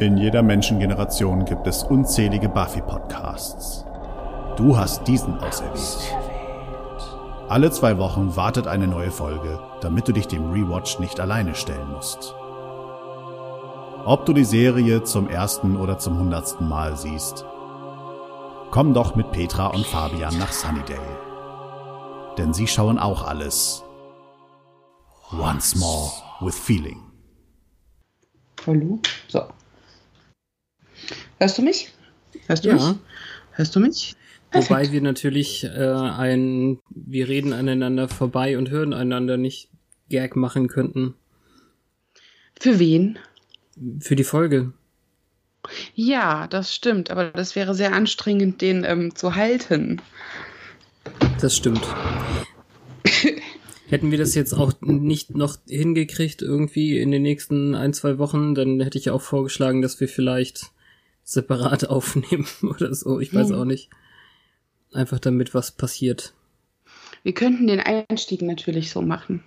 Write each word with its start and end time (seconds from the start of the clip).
In 0.00 0.16
jeder 0.16 0.42
Menschengeneration 0.42 1.44
gibt 1.44 1.66
es 1.66 1.82
unzählige 1.82 2.48
Buffy-Podcasts. 2.48 3.84
Du 4.56 4.74
hast 4.74 5.06
diesen 5.06 5.38
auserwählt. 5.38 6.16
Alle 7.50 7.70
zwei 7.70 7.98
Wochen 7.98 8.34
wartet 8.34 8.66
eine 8.66 8.86
neue 8.86 9.10
Folge, 9.10 9.60
damit 9.82 10.08
du 10.08 10.12
dich 10.12 10.26
dem 10.26 10.52
Rewatch 10.52 11.00
nicht 11.00 11.20
alleine 11.20 11.54
stellen 11.54 11.90
musst. 11.92 12.34
Ob 14.06 14.24
du 14.24 14.32
die 14.32 14.46
Serie 14.46 15.02
zum 15.02 15.28
ersten 15.28 15.76
oder 15.76 15.98
zum 15.98 16.18
hundertsten 16.18 16.66
Mal 16.66 16.96
siehst, 16.96 17.44
komm 18.70 18.94
doch 18.94 19.16
mit 19.16 19.32
Petra 19.32 19.66
und 19.66 19.84
Fabian 19.84 20.38
nach 20.38 20.52
Sunnydale. 20.52 21.18
Denn 22.38 22.54
sie 22.54 22.68
schauen 22.68 22.98
auch 22.98 23.28
alles. 23.28 23.84
Once 25.38 25.76
more 25.76 26.10
with 26.40 26.58
feeling. 26.58 27.02
Hallo? 28.66 28.98
So. 29.28 29.42
Hörst 31.40 31.56
du 31.56 31.62
mich? 31.62 31.90
Hörst 32.46 32.64
du 32.64 32.68
Ja. 32.68 32.74
mich? 32.74 32.84
Hörst 33.52 33.74
du 33.74 33.80
mich? 33.80 34.14
Wobei 34.52 34.92
wir 34.92 35.00
natürlich 35.00 35.64
äh, 35.64 35.68
ein, 35.68 36.78
wir 36.90 37.28
reden 37.28 37.52
aneinander 37.54 38.08
vorbei 38.08 38.58
und 38.58 38.68
hören 38.68 38.92
einander 38.92 39.36
nicht 39.36 39.68
Gag 40.08 40.36
machen 40.36 40.68
könnten 40.68 41.14
Für 42.60 42.78
wen? 42.78 43.18
für 44.00 44.16
die 44.16 44.24
Folge. 44.24 44.72
Ja, 45.94 46.46
das 46.48 46.74
stimmt, 46.74 47.10
aber 47.10 47.30
das 47.30 47.56
wäre 47.56 47.74
sehr 47.74 47.92
anstrengend, 47.94 48.60
den 48.60 48.84
ähm, 48.84 49.14
zu 49.14 49.34
halten. 49.36 50.02
Das 51.40 51.56
stimmt. 51.56 51.80
Hätten 53.88 54.10
wir 54.10 54.18
das 54.18 54.34
jetzt 54.34 54.52
auch 54.52 54.72
nicht 54.82 55.34
noch 55.34 55.56
hingekriegt 55.68 56.42
irgendwie 56.42 56.98
in 56.98 57.10
den 57.10 57.22
nächsten 57.22 57.74
ein, 57.74 57.94
zwei 57.94 58.18
Wochen, 58.18 58.54
dann 58.54 58.80
hätte 58.80 58.98
ich 58.98 59.10
auch 59.10 59.22
vorgeschlagen, 59.22 59.80
dass 59.80 60.00
wir 60.00 60.08
vielleicht 60.08 60.70
separat 61.30 61.88
aufnehmen 61.90 62.46
oder 62.62 62.94
so. 62.94 63.20
Ich 63.20 63.32
weiß 63.34 63.50
Hm. 63.50 63.54
auch 63.56 63.64
nicht. 63.64 63.90
Einfach 64.92 65.20
damit 65.20 65.54
was 65.54 65.70
passiert. 65.70 66.34
Wir 67.22 67.32
könnten 67.34 67.66
den 67.66 67.80
Einstieg 67.80 68.42
natürlich 68.42 68.90
so 68.90 69.02
machen. 69.02 69.44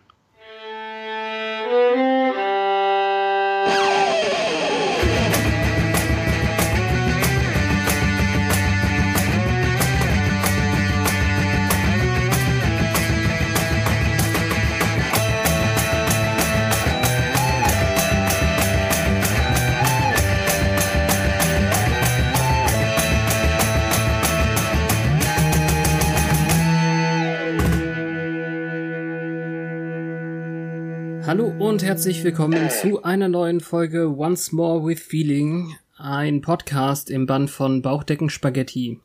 Und 31.74 31.82
herzlich 31.82 32.24
willkommen 32.24 32.70
zu 32.70 33.02
einer 33.02 33.28
neuen 33.30 33.60
Folge 33.60 34.16
Once 34.16 34.52
More 34.52 34.86
with 34.86 35.00
Feeling, 35.02 35.76
ein 35.98 36.42
Podcast 36.42 37.10
im 37.10 37.26
Band 37.26 37.50
von 37.50 37.82
Bauchdecken 37.82 38.30
Spaghetti. 38.30 39.00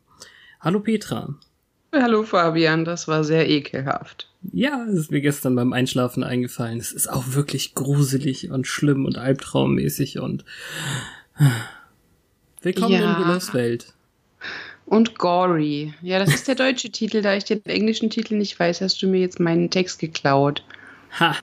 Hallo 0.59 0.79
Petra. 0.79 1.33
Hallo 1.91 2.21
Fabian, 2.21 2.85
das 2.85 3.07
war 3.07 3.23
sehr 3.23 3.49
ekelhaft. 3.49 4.29
Ja, 4.53 4.85
es 4.87 4.99
ist 4.99 5.09
mir 5.11 5.19
gestern 5.21 5.55
beim 5.55 5.73
Einschlafen 5.73 6.23
eingefallen. 6.23 6.77
Es 6.79 6.91
ist 6.91 7.07
auch 7.07 7.33
wirklich 7.33 7.73
gruselig 7.73 8.51
und 8.51 8.67
schlimm 8.67 9.05
und 9.05 9.17
albtraummäßig 9.17 10.19
und 10.19 10.45
Willkommen 12.61 12.93
Ja. 12.93 13.17
in 13.17 13.25
Willows 13.25 13.51
Welt. 13.55 13.93
Und 14.85 15.17
gory. 15.17 15.95
Ja, 16.03 16.19
das 16.19 16.35
ist 16.35 16.47
der 16.47 16.53
deutsche 16.53 16.91
Titel. 16.91 17.23
Da 17.23 17.33
ich 17.33 17.45
den 17.45 17.65
englischen 17.65 18.11
Titel 18.11 18.35
nicht 18.37 18.59
weiß, 18.59 18.81
hast 18.81 19.01
du 19.01 19.07
mir 19.07 19.21
jetzt 19.21 19.39
meinen 19.39 19.71
Text 19.71 19.97
geklaut. 19.97 20.63
Ha! 21.19 21.35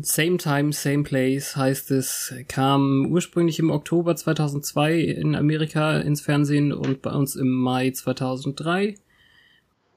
Same 0.00 0.38
Time, 0.38 0.72
Same 0.72 1.04
Place 1.04 1.56
heißt 1.56 1.92
es, 1.92 2.34
kam 2.48 3.06
ursprünglich 3.12 3.60
im 3.60 3.70
Oktober 3.70 4.16
2002 4.16 4.98
in 4.98 5.36
Amerika 5.36 5.98
ins 5.98 6.20
Fernsehen 6.20 6.72
und 6.72 7.00
bei 7.00 7.12
uns 7.12 7.36
im 7.36 7.48
Mai 7.48 7.90
2003. 7.92 8.96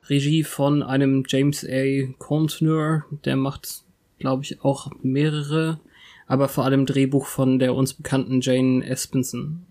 Regie 0.07 0.43
von 0.43 0.83
einem 0.83 1.23
James 1.27 1.65
A. 1.65 2.13
Contner, 2.19 3.05
der 3.25 3.37
macht, 3.37 3.83
glaube 4.19 4.43
ich, 4.43 4.61
auch 4.63 4.91
mehrere, 5.01 5.79
aber 6.27 6.47
vor 6.47 6.65
allem 6.65 6.85
Drehbuch 6.85 7.25
von 7.25 7.57
der 7.57 7.73
uns 7.73 7.95
bekannten 7.95 8.41
Jane 8.41 8.85
Espenson. 8.85 9.65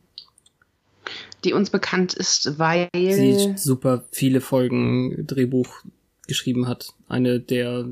Die 1.45 1.53
uns 1.53 1.71
bekannt 1.71 2.15
ist, 2.15 2.59
weil. 2.59 2.89
Sie 2.93 3.55
super 3.57 4.05
viele 4.11 4.41
Folgen 4.41 5.25
Drehbuch 5.25 5.85
geschrieben 6.27 6.67
hat. 6.67 6.95
Eine 7.09 7.39
der 7.39 7.87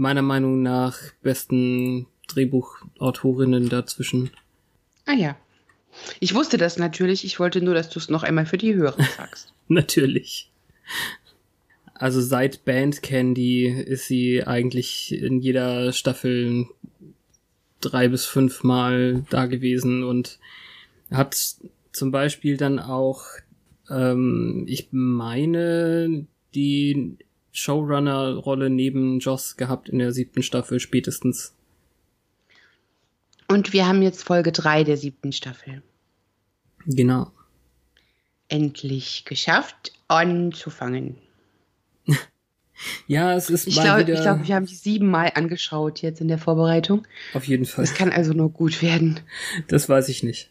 meiner 0.00 0.22
Meinung 0.22 0.62
nach 0.62 0.98
besten 1.22 2.06
Drehbuchautorinnen 2.28 3.68
dazwischen. 3.68 4.30
Ah 5.04 5.12
ja. 5.12 5.36
Ich 6.20 6.34
wusste 6.34 6.56
das 6.56 6.78
natürlich. 6.78 7.24
Ich 7.24 7.38
wollte 7.38 7.60
nur, 7.60 7.74
dass 7.74 7.90
du 7.90 7.98
es 7.98 8.08
noch 8.08 8.22
einmal 8.22 8.46
für 8.46 8.56
die 8.56 8.74
Hörer 8.74 9.02
sagst. 9.16 9.52
Natürlich. 9.68 10.50
Also 11.92 12.22
seit 12.22 12.64
Band 12.64 13.02
Candy 13.02 13.66
ist 13.66 14.06
sie 14.06 14.42
eigentlich 14.42 15.12
in 15.12 15.40
jeder 15.40 15.92
Staffel 15.92 16.66
drei 17.82 18.08
bis 18.08 18.24
fünf 18.24 18.64
Mal 18.64 19.26
da 19.28 19.44
gewesen 19.44 20.02
und 20.02 20.38
hat 21.10 21.36
zum 21.92 22.10
Beispiel 22.10 22.56
dann 22.56 22.78
auch, 22.78 23.24
ähm, 23.90 24.64
ich 24.66 24.88
meine, 24.92 26.26
die 26.54 27.18
Showrunner-Rolle 27.52 28.70
neben 28.70 29.18
Joss 29.18 29.56
gehabt 29.56 29.88
in 29.88 29.98
der 29.98 30.12
siebten 30.12 30.42
Staffel 30.42 30.80
spätestens. 30.80 31.54
Und 33.48 33.72
wir 33.72 33.86
haben 33.86 34.02
jetzt 34.02 34.22
Folge 34.22 34.52
3 34.52 34.84
der 34.84 34.96
siebten 34.96 35.32
Staffel. 35.32 35.82
Genau. 36.86 37.32
Endlich 38.48 39.24
geschafft, 39.24 39.92
anzufangen. 40.08 41.16
Ja, 43.06 43.34
es 43.34 43.50
ist 43.50 43.66
Ich 43.66 43.76
mal 43.76 43.82
glaube, 43.82 44.00
wieder 44.00 44.14
ich 44.14 44.22
glaub, 44.22 44.48
wir 44.48 44.54
haben 44.54 44.64
die 44.64 44.74
siebenmal 44.74 45.32
angeschaut 45.34 46.00
jetzt 46.00 46.22
in 46.22 46.28
der 46.28 46.38
Vorbereitung. 46.38 47.06
auf 47.34 47.46
jeden 47.46 47.66
Fall. 47.66 47.84
Es 47.84 47.92
kann 47.92 48.10
also 48.10 48.32
nur 48.32 48.50
gut 48.50 48.80
werden. 48.80 49.20
Das 49.68 49.90
weiß 49.90 50.08
ich 50.08 50.22
nicht. 50.22 50.50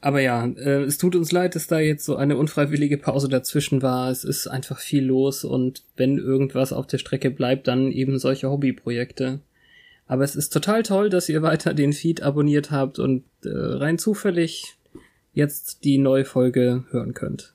Aber 0.00 0.20
ja, 0.20 0.46
äh, 0.46 0.82
es 0.82 0.98
tut 0.98 1.16
uns 1.16 1.32
leid, 1.32 1.54
dass 1.54 1.66
da 1.66 1.78
jetzt 1.78 2.04
so 2.04 2.16
eine 2.16 2.36
unfreiwillige 2.36 2.98
Pause 2.98 3.28
dazwischen 3.28 3.82
war. 3.82 4.10
Es 4.10 4.24
ist 4.24 4.46
einfach 4.46 4.78
viel 4.78 5.04
los 5.04 5.44
und 5.44 5.82
wenn 5.96 6.18
irgendwas 6.18 6.72
auf 6.72 6.86
der 6.86 6.98
Strecke 6.98 7.30
bleibt, 7.30 7.68
dann 7.68 7.92
eben 7.92 8.18
solche 8.18 8.50
Hobbyprojekte. 8.50 9.40
Aber 10.06 10.24
es 10.24 10.36
ist 10.36 10.50
total 10.50 10.82
toll, 10.82 11.10
dass 11.10 11.28
ihr 11.28 11.42
weiter 11.42 11.74
den 11.74 11.92
Feed 11.92 12.22
abonniert 12.22 12.70
habt 12.70 12.98
und 12.98 13.24
äh, 13.44 13.48
rein 13.50 13.98
zufällig 13.98 14.76
jetzt 15.32 15.84
die 15.84 15.98
neue 15.98 16.24
Folge 16.24 16.84
hören 16.90 17.14
könnt. 17.14 17.54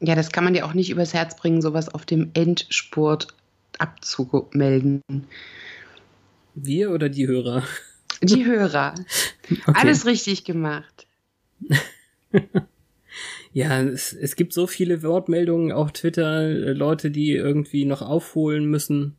Ja, 0.00 0.14
das 0.14 0.32
kann 0.32 0.44
man 0.44 0.54
ja 0.54 0.64
auch 0.64 0.74
nicht 0.74 0.90
übers 0.90 1.14
Herz 1.14 1.36
bringen, 1.36 1.62
sowas 1.62 1.88
auf 1.88 2.04
dem 2.04 2.30
Endspurt 2.34 3.28
abzumelden. 3.78 5.00
Wir 6.54 6.90
oder 6.90 7.08
die 7.08 7.26
Hörer? 7.26 7.62
Die 8.22 8.44
Hörer. 8.44 8.94
Okay. 9.66 9.72
Alles 9.74 10.06
richtig 10.06 10.44
gemacht. 10.44 11.01
Ja, 13.52 13.82
es, 13.82 14.14
es 14.14 14.36
gibt 14.36 14.54
so 14.54 14.66
viele 14.66 15.02
Wortmeldungen 15.02 15.72
auf 15.72 15.92
Twitter, 15.92 16.42
äh, 16.42 16.72
Leute, 16.72 17.10
die 17.10 17.32
irgendwie 17.32 17.84
noch 17.84 18.00
aufholen 18.00 18.64
müssen. 18.64 19.16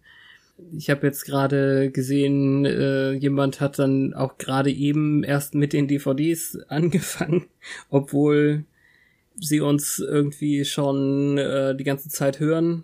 Ich 0.76 0.90
habe 0.90 1.06
jetzt 1.06 1.26
gerade 1.26 1.92
gesehen, 1.92 2.66
äh, 2.66 3.12
jemand 3.12 3.62
hat 3.62 3.78
dann 3.78 4.14
auch 4.14 4.38
gerade 4.38 4.72
eben 4.72 5.24
erst 5.24 5.56
mit 5.56 5.74
den 5.74 5.88
DVDs 5.88 6.58
angefangen, 6.68 7.46
obwohl 7.90 8.66
sie 9.40 9.62
uns 9.62 10.00
irgendwie 10.00 10.66
schon 10.66 11.38
äh, 11.38 11.76
die 11.76 11.84
ganze 11.84 12.10
Zeit 12.10 12.40
hören. 12.40 12.84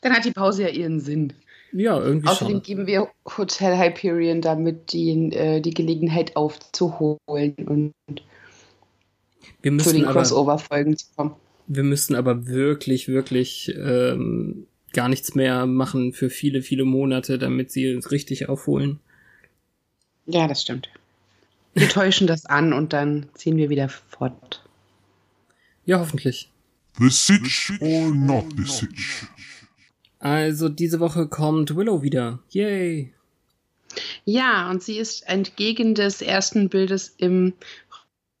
Dann 0.00 0.12
hat 0.12 0.24
die 0.24 0.32
Pause 0.32 0.62
ja 0.62 0.68
ihren 0.68 1.00
Sinn. 1.00 1.32
Ja, 1.72 2.00
irgendwie 2.00 2.28
Außerdem 2.28 2.54
schon. 2.54 2.62
geben 2.62 2.86
wir 2.88 3.08
Hotel 3.36 3.78
Hyperion 3.78 4.40
damit 4.40 4.92
die, 4.92 5.32
äh, 5.32 5.60
die 5.60 5.74
Gelegenheit 5.74 6.34
aufzuholen 6.34 7.54
und 7.66 7.92
Wir 9.62 9.70
zu 9.70 9.76
den 9.76 9.76
müssen 9.76 10.04
aber, 10.04 10.20
Crossover-Folgen 10.20 10.96
zu 10.96 11.06
kommen. 11.16 11.34
wir 11.66 11.82
müssen 11.82 12.14
aber 12.14 12.46
wirklich, 12.46 13.08
wirklich 13.08 13.74
ähm, 13.76 14.66
gar 14.92 15.08
nichts 15.08 15.34
mehr 15.34 15.66
machen 15.66 16.12
für 16.12 16.30
viele, 16.30 16.62
viele 16.62 16.84
Monate, 16.84 17.38
damit 17.38 17.70
sie 17.70 17.86
es 17.86 18.10
richtig 18.10 18.48
aufholen. 18.48 19.00
Ja, 20.26 20.48
das 20.48 20.62
stimmt. 20.62 20.88
Wir 21.74 21.88
täuschen 21.90 22.26
das 22.26 22.46
an 22.46 22.72
und 22.72 22.92
dann 22.92 23.28
ziehen 23.34 23.56
wir 23.56 23.70
wieder 23.70 23.88
fort. 23.88 24.64
Ja, 25.84 25.98
hoffentlich. 25.98 26.50
The 26.98 27.08
Sitch 27.08 27.72
or 27.80 28.10
not 28.10 28.46
the 28.56 28.64
Sitch? 28.64 29.26
Also 30.18 30.68
diese 30.68 31.00
Woche 31.00 31.28
kommt 31.28 31.74
Willow 31.74 32.02
wieder. 32.02 32.40
Yay. 32.50 33.12
Ja, 34.24 34.70
und 34.70 34.82
sie 34.82 34.98
ist 34.98 35.22
entgegen 35.26 35.94
des 35.94 36.20
ersten 36.20 36.68
Bildes 36.68 37.14
im 37.16 37.54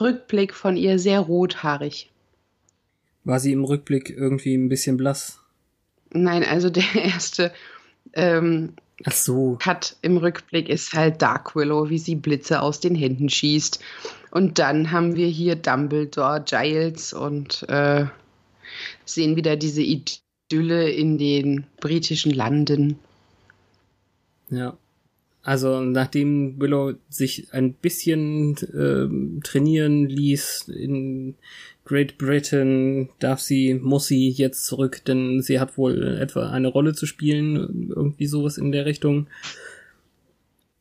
Rückblick 0.00 0.54
von 0.54 0.76
ihr 0.76 0.98
sehr 0.98 1.20
rothaarig. 1.20 2.10
War 3.24 3.38
sie 3.38 3.52
im 3.52 3.64
Rückblick 3.64 4.10
irgendwie 4.10 4.54
ein 4.54 4.68
bisschen 4.68 4.96
blass? 4.96 5.40
Nein, 6.12 6.44
also 6.44 6.70
der 6.70 6.84
erste 6.94 7.52
ähm, 8.12 8.74
Ach 9.04 9.12
so. 9.12 9.58
hat 9.62 9.96
im 10.02 10.16
Rückblick 10.16 10.68
ist 10.68 10.92
halt 10.92 11.22
Dark 11.22 11.54
Willow, 11.54 11.88
wie 11.90 11.98
sie 11.98 12.16
Blitze 12.16 12.60
aus 12.60 12.80
den 12.80 12.94
Händen 12.94 13.28
schießt. 13.28 13.80
Und 14.30 14.58
dann 14.58 14.90
haben 14.90 15.16
wir 15.16 15.26
hier 15.26 15.56
Dumbledore, 15.56 16.42
Giles 16.44 17.12
und 17.12 17.68
äh, 17.68 18.06
sehen 19.04 19.36
wieder 19.36 19.56
diese 19.56 19.82
Idylle 19.82 20.90
in 20.90 21.18
den 21.18 21.66
britischen 21.80 22.32
Landen. 22.32 22.98
Ja. 24.48 24.76
Also 25.42 25.80
nachdem 25.80 26.60
Willow 26.60 26.94
sich 27.08 27.52
ein 27.52 27.72
bisschen 27.72 28.56
ähm, 28.74 29.40
trainieren 29.42 30.06
ließ 30.06 30.68
in 30.68 31.34
Great 31.84 32.18
Britain, 32.18 33.08
darf 33.18 33.40
sie, 33.40 33.74
muss 33.74 34.06
sie 34.06 34.28
jetzt 34.28 34.66
zurück, 34.66 35.02
denn 35.06 35.40
sie 35.40 35.58
hat 35.58 35.78
wohl 35.78 36.18
etwa 36.18 36.50
eine 36.50 36.68
Rolle 36.68 36.94
zu 36.94 37.06
spielen, 37.06 37.90
irgendwie 37.94 38.26
sowas 38.26 38.58
in 38.58 38.70
der 38.70 38.84
Richtung. 38.84 39.28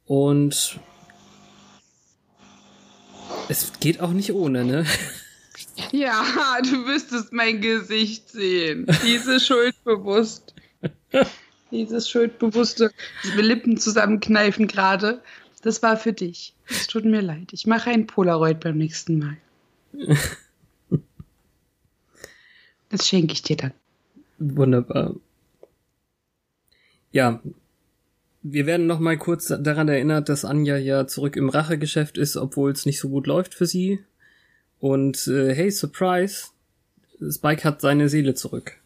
Und 0.05 0.79
es 3.47 3.71
geht 3.79 4.01
auch 4.01 4.11
nicht 4.11 4.33
ohne, 4.33 4.65
ne? 4.65 4.85
Ja, 5.91 6.59
du 6.61 6.75
müsstest 6.77 7.31
mein 7.31 7.61
Gesicht 7.61 8.29
sehen. 8.29 8.85
Diese 9.05 9.39
schuldbewusst. 9.39 10.53
Dieses 11.71 12.09
schuldbewusste 12.09 12.91
Lippen 13.35 13.77
zusammenkneifen 13.77 14.67
gerade. 14.67 15.21
Das 15.61 15.83
war 15.83 15.97
für 15.97 16.13
dich. 16.13 16.53
Es 16.67 16.87
tut 16.87 17.05
mir 17.05 17.21
leid. 17.21 17.51
Ich 17.51 17.67
mache 17.67 17.89
ein 17.89 18.07
Polaroid 18.07 18.59
beim 18.59 18.77
nächsten 18.77 19.19
Mal. 19.19 19.37
Das 22.91 23.07
schenke 23.07 23.33
ich 23.33 23.43
dir 23.43 23.55
dann. 23.55 23.73
Wunderbar. 24.39 25.15
Ja, 27.11 27.39
wir 28.41 28.65
werden 28.65 28.87
noch 28.87 28.99
mal 28.99 29.17
kurz 29.17 29.47
daran 29.47 29.89
erinnert, 29.89 30.29
dass 30.29 30.45
Anja 30.45 30.77
ja 30.77 31.07
zurück 31.07 31.35
im 31.35 31.49
Rachegeschäft 31.49 32.17
ist, 32.17 32.37
obwohl 32.37 32.71
es 32.71 32.85
nicht 32.85 32.99
so 32.99 33.09
gut 33.09 33.27
läuft 33.27 33.53
für 33.53 33.65
sie. 33.65 33.99
Und 34.79 35.27
äh, 35.27 35.53
hey, 35.53 35.71
Surprise, 35.71 36.47
Spike 37.29 37.63
hat 37.63 37.81
seine 37.81 38.09
Seele 38.09 38.33
zurück. 38.33 38.77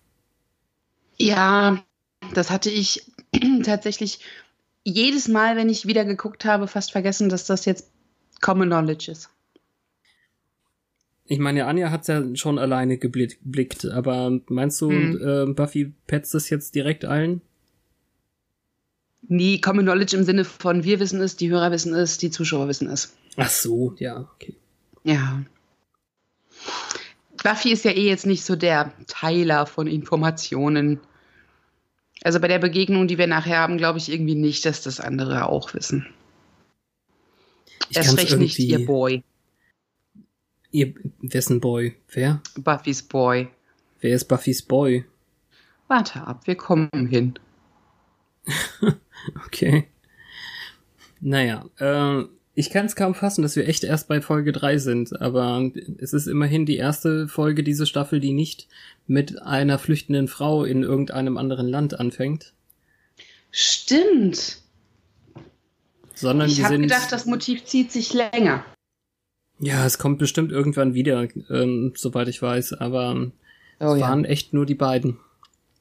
Ja, 1.17 1.83
das 2.33 2.49
hatte 2.49 2.69
ich 2.69 3.05
tatsächlich 3.63 4.19
jedes 4.83 5.27
Mal, 5.27 5.55
wenn 5.55 5.69
ich 5.69 5.87
wieder 5.87 6.05
geguckt 6.05 6.45
habe, 6.45 6.67
fast 6.67 6.91
vergessen, 6.91 7.29
dass 7.29 7.45
das 7.45 7.65
jetzt 7.65 7.89
Common 8.41 8.67
Knowledge 8.69 9.11
ist. 9.11 9.29
Ich 11.25 11.39
meine, 11.39 11.65
Anja 11.67 11.89
hat's 11.89 12.07
ja 12.07 12.21
schon 12.35 12.59
alleine 12.59 12.97
geblickt, 12.97 13.85
aber 13.85 14.39
meinst 14.47 14.81
du, 14.81 14.91
Hm. 14.91 15.49
äh, 15.51 15.53
Buffy 15.53 15.93
petzt 16.05 16.35
es 16.35 16.49
jetzt 16.49 16.75
direkt 16.75 17.05
allen? 17.05 17.41
Nie 19.25 19.61
Common 19.61 19.85
Knowledge 19.85 20.17
im 20.17 20.25
Sinne 20.25 20.43
von 20.43 20.83
wir 20.83 20.99
wissen 20.99 21.21
es, 21.21 21.37
die 21.37 21.49
Hörer 21.49 21.71
wissen 21.71 21.93
es, 21.93 22.17
die 22.17 22.29
Zuschauer 22.29 22.67
wissen 22.67 22.89
es. 22.89 23.15
Ach 23.37 23.49
so, 23.49 23.95
ja, 23.97 24.29
okay. 24.35 24.55
Ja. 25.05 25.43
Buffy 27.41 27.71
ist 27.71 27.85
ja 27.85 27.91
eh 27.91 28.07
jetzt 28.07 28.25
nicht 28.25 28.43
so 28.43 28.57
der 28.57 28.91
Teiler 29.07 29.65
von 29.65 29.87
Informationen. 29.87 30.99
Also 32.23 32.39
bei 32.39 32.47
der 32.47 32.59
Begegnung, 32.59 33.07
die 33.07 33.17
wir 33.17 33.27
nachher 33.27 33.59
haben, 33.59 33.77
glaube 33.77 33.99
ich 33.99 34.11
irgendwie 34.11 34.35
nicht, 34.35 34.65
dass 34.65 34.81
das 34.81 34.99
andere 34.99 35.47
auch 35.47 35.73
wissen. 35.73 36.07
Ich 37.89 37.97
Erst 37.97 38.17
recht 38.17 38.37
nicht 38.37 38.57
ihr 38.59 38.85
Boy, 38.85 39.23
Ihr, 40.73 40.95
wessen 41.21 41.59
Boy? 41.59 41.95
Wer? 42.11 42.41
Buffys 42.57 43.03
Boy. 43.03 43.47
Wer 44.01 44.15
ist 44.15 44.25
Buffys 44.25 44.63
Boy? 44.63 45.05
Warte 45.87 46.25
ab, 46.25 46.47
wir 46.47 46.55
kommen 46.55 46.89
hin. 47.07 47.35
Okay. 49.45 49.87
Naja, 51.21 51.63
äh, 51.77 52.23
ich 52.55 52.71
kann 52.71 52.87
es 52.87 52.97
kaum 52.97 53.15
fassen, 53.15 53.41
dass 53.41 53.55
wir 53.55 53.69
echt 53.69 53.85
erst 53.85 54.09
bei 54.09 54.19
Folge 54.19 54.51
3 54.51 54.79
sind, 54.79 55.21
aber 55.21 55.71
es 55.97 56.11
ist 56.11 56.27
immerhin 56.27 56.65
die 56.65 56.75
erste 56.75 57.29
Folge 57.29 57.63
dieser 57.63 57.85
Staffel, 57.85 58.19
die 58.19 58.33
nicht 58.33 58.67
mit 59.07 59.41
einer 59.41 59.79
flüchtenden 59.79 60.27
Frau 60.27 60.63
in 60.63 60.83
irgendeinem 60.83 61.37
anderen 61.37 61.67
Land 61.67 61.99
anfängt, 61.99 62.53
Stimmt. 63.51 64.61
sondern 66.15 66.49
Ich 66.49 66.57
wir 66.57 66.65
habe 66.65 66.79
gedacht, 66.79 67.11
das 67.11 67.25
Motiv 67.25 67.65
zieht 67.65 67.91
sich 67.91 68.13
länger. 68.13 68.65
ja, 69.59 69.85
es 69.85 69.97
kommt 69.97 70.19
bestimmt 70.19 70.51
irgendwann 70.51 70.93
wieder, 70.93 71.27
ähm, 71.49 71.93
soweit 71.95 72.27
ich 72.27 72.41
weiß, 72.41 72.73
aber 72.73 73.31
Oh 73.79 73.93
es 73.93 73.99
ja. 73.99 74.07
waren 74.09 74.25
echt 74.25 74.53
nur 74.53 74.65
die 74.65 74.75
beiden. 74.75 75.17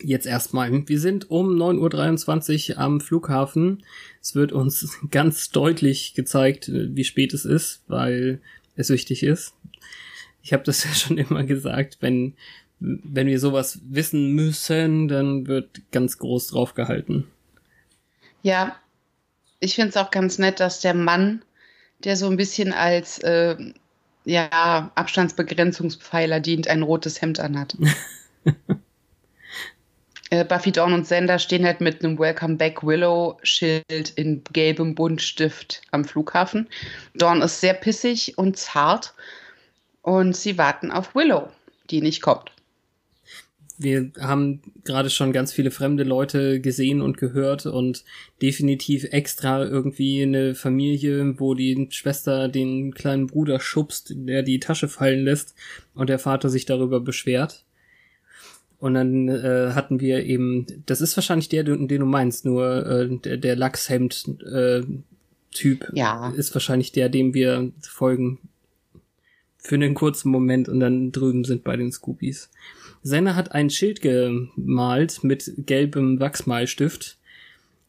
Jetzt 0.02 0.26
erstmal. 0.26 0.88
Wir 0.88 0.98
sind 0.98 1.30
um 1.30 1.50
9.23 1.56 2.70
Uhr 2.72 2.78
am 2.78 3.00
Flughafen. 3.00 3.84
Es 4.20 4.34
wird 4.34 4.50
uns 4.52 4.98
ganz 5.10 5.50
deutlich 5.50 6.14
gezeigt, 6.14 6.68
wie 6.72 7.04
spät 7.04 7.32
es 7.34 7.44
ist, 7.44 7.82
weil 7.86 8.40
es 8.74 8.90
wichtig 8.90 9.22
ist. 9.22 9.54
Ich 10.42 10.52
habe 10.52 10.64
das 10.64 10.82
ja 10.84 10.90
schon 10.92 11.18
immer 11.18 11.44
gesagt, 11.44 11.98
wenn, 12.00 12.34
wenn 12.82 13.28
wir 13.28 13.38
sowas 13.38 13.80
wissen 13.84 14.32
müssen, 14.32 15.08
dann 15.08 15.46
wird 15.46 15.82
ganz 15.92 16.18
groß 16.18 16.48
drauf 16.48 16.74
gehalten. 16.74 17.28
Ja, 18.42 18.76
ich 19.60 19.76
finde 19.76 19.90
es 19.90 19.96
auch 19.96 20.10
ganz 20.10 20.38
nett, 20.38 20.58
dass 20.58 20.80
der 20.80 20.94
Mann, 20.94 21.44
der 22.02 22.16
so 22.16 22.28
ein 22.28 22.36
bisschen 22.36 22.72
als 22.72 23.20
äh, 23.20 23.56
ja, 24.24 24.90
Abstandsbegrenzungspfeiler 24.94 26.40
dient, 26.40 26.66
ein 26.66 26.82
rotes 26.82 27.22
Hemd 27.22 27.38
anhat. 27.38 27.76
äh, 30.30 30.44
Buffy, 30.44 30.72
Dawn 30.72 30.92
und 30.92 31.04
Xander 31.04 31.38
stehen 31.38 31.64
halt 31.64 31.80
mit 31.80 32.04
einem 32.04 32.18
Welcome 32.18 32.56
Back 32.56 32.82
Willow 32.82 33.38
Schild 33.44 34.10
in 34.16 34.42
gelbem 34.52 34.96
Buntstift 34.96 35.82
am 35.92 36.04
Flughafen. 36.04 36.68
Dawn 37.14 37.42
ist 37.42 37.60
sehr 37.60 37.74
pissig 37.74 38.36
und 38.36 38.56
zart 38.56 39.14
und 40.00 40.36
sie 40.36 40.58
warten 40.58 40.90
auf 40.90 41.14
Willow, 41.14 41.48
die 41.90 42.00
nicht 42.00 42.22
kommt. 42.22 42.50
Wir 43.78 44.10
haben 44.20 44.60
gerade 44.84 45.10
schon 45.10 45.32
ganz 45.32 45.52
viele 45.52 45.70
fremde 45.70 46.04
Leute 46.04 46.60
gesehen 46.60 47.00
und 47.00 47.16
gehört 47.16 47.66
und 47.66 48.04
definitiv 48.40 49.04
extra 49.10 49.64
irgendwie 49.64 50.22
eine 50.22 50.54
Familie, 50.54 51.38
wo 51.38 51.54
die 51.54 51.88
Schwester 51.90 52.48
den 52.48 52.94
kleinen 52.94 53.26
Bruder 53.26 53.60
schubst, 53.60 54.14
der 54.16 54.42
die 54.42 54.60
Tasche 54.60 54.88
fallen 54.88 55.24
lässt 55.24 55.54
und 55.94 56.08
der 56.08 56.18
Vater 56.18 56.48
sich 56.48 56.64
darüber 56.64 57.00
beschwert. 57.00 57.64
Und 58.78 58.94
dann 58.94 59.28
äh, 59.28 59.70
hatten 59.74 60.00
wir 60.00 60.24
eben, 60.24 60.66
das 60.86 61.00
ist 61.00 61.16
wahrscheinlich 61.16 61.48
der, 61.48 61.62
den 61.62 61.86
den 61.86 62.00
du 62.00 62.06
meinst, 62.06 62.44
nur 62.44 62.84
äh, 62.84 63.08
der, 63.16 63.36
der 63.36 63.54
Lachshemd 63.54 64.26
äh, 64.52 64.82
Ja. 65.94 66.30
ist 66.30 66.52
wahrscheinlich 66.54 66.90
der, 66.90 67.08
dem 67.08 67.32
wir 67.34 67.70
folgen 67.80 68.38
für 69.58 69.76
einen 69.76 69.94
kurzen 69.94 70.30
Moment 70.30 70.68
und 70.68 70.80
dann 70.80 71.12
drüben 71.12 71.44
sind 71.44 71.62
bei 71.62 71.76
den 71.76 71.92
Scoopies. 71.92 72.50
Senna 73.02 73.34
hat 73.34 73.52
ein 73.52 73.70
Schild 73.70 74.00
gemalt 74.00 75.24
mit 75.24 75.52
gelbem 75.58 76.20
Wachsmalstift, 76.20 77.18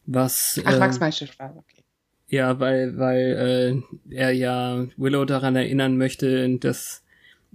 was 0.06 0.60
Ach, 0.64 0.74
äh, 0.74 0.80
Wachsmalstift 0.80 1.38
war 1.38 1.56
okay. 1.56 1.82
ja, 2.28 2.58
weil 2.60 2.98
weil 2.98 3.82
äh, 4.10 4.14
er 4.14 4.32
ja 4.32 4.86
Willow 4.96 5.24
daran 5.24 5.56
erinnern 5.56 5.96
möchte, 5.96 6.58
dass 6.58 7.02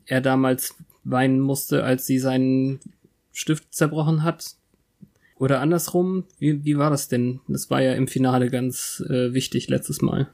er 0.05 0.21
damals 0.21 0.75
weinen 1.03 1.39
musste, 1.39 1.83
als 1.83 2.05
sie 2.05 2.19
seinen 2.19 2.79
Stift 3.31 3.73
zerbrochen 3.73 4.23
hat. 4.23 4.55
Oder 5.37 5.61
andersrum, 5.61 6.25
wie, 6.37 6.65
wie 6.65 6.77
war 6.77 6.89
das 6.89 7.07
denn? 7.07 7.39
Das 7.47 7.69
war 7.69 7.81
ja 7.81 7.93
im 7.93 8.07
Finale 8.07 8.49
ganz 8.49 9.01
äh, 9.09 9.33
wichtig 9.33 9.69
letztes 9.69 10.01
Mal. 10.01 10.27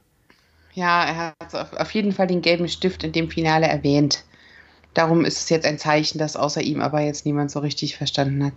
Ja, 0.74 1.04
er 1.04 1.16
hat 1.40 1.54
auf, 1.54 1.72
auf 1.72 1.90
jeden 1.92 2.12
Fall 2.12 2.26
den 2.26 2.42
gelben 2.42 2.68
Stift 2.68 3.04
in 3.04 3.12
dem 3.12 3.30
Finale 3.30 3.66
erwähnt. 3.66 4.24
Darum 4.96 5.26
ist 5.26 5.40
es 5.40 5.50
jetzt 5.50 5.66
ein 5.66 5.76
Zeichen, 5.76 6.18
dass 6.18 6.36
außer 6.36 6.62
ihm 6.62 6.80
aber 6.80 7.00
jetzt 7.02 7.26
niemand 7.26 7.50
so 7.50 7.58
richtig 7.58 7.98
verstanden 7.98 8.42
hat. 8.42 8.54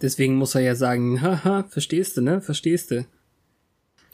Deswegen 0.00 0.36
muss 0.36 0.54
er 0.54 0.60
ja 0.60 0.76
sagen, 0.76 1.20
haha, 1.20 1.64
verstehst 1.64 2.16
du, 2.16 2.20
ne? 2.20 2.40
Verstehst 2.40 2.92
du. 2.92 3.04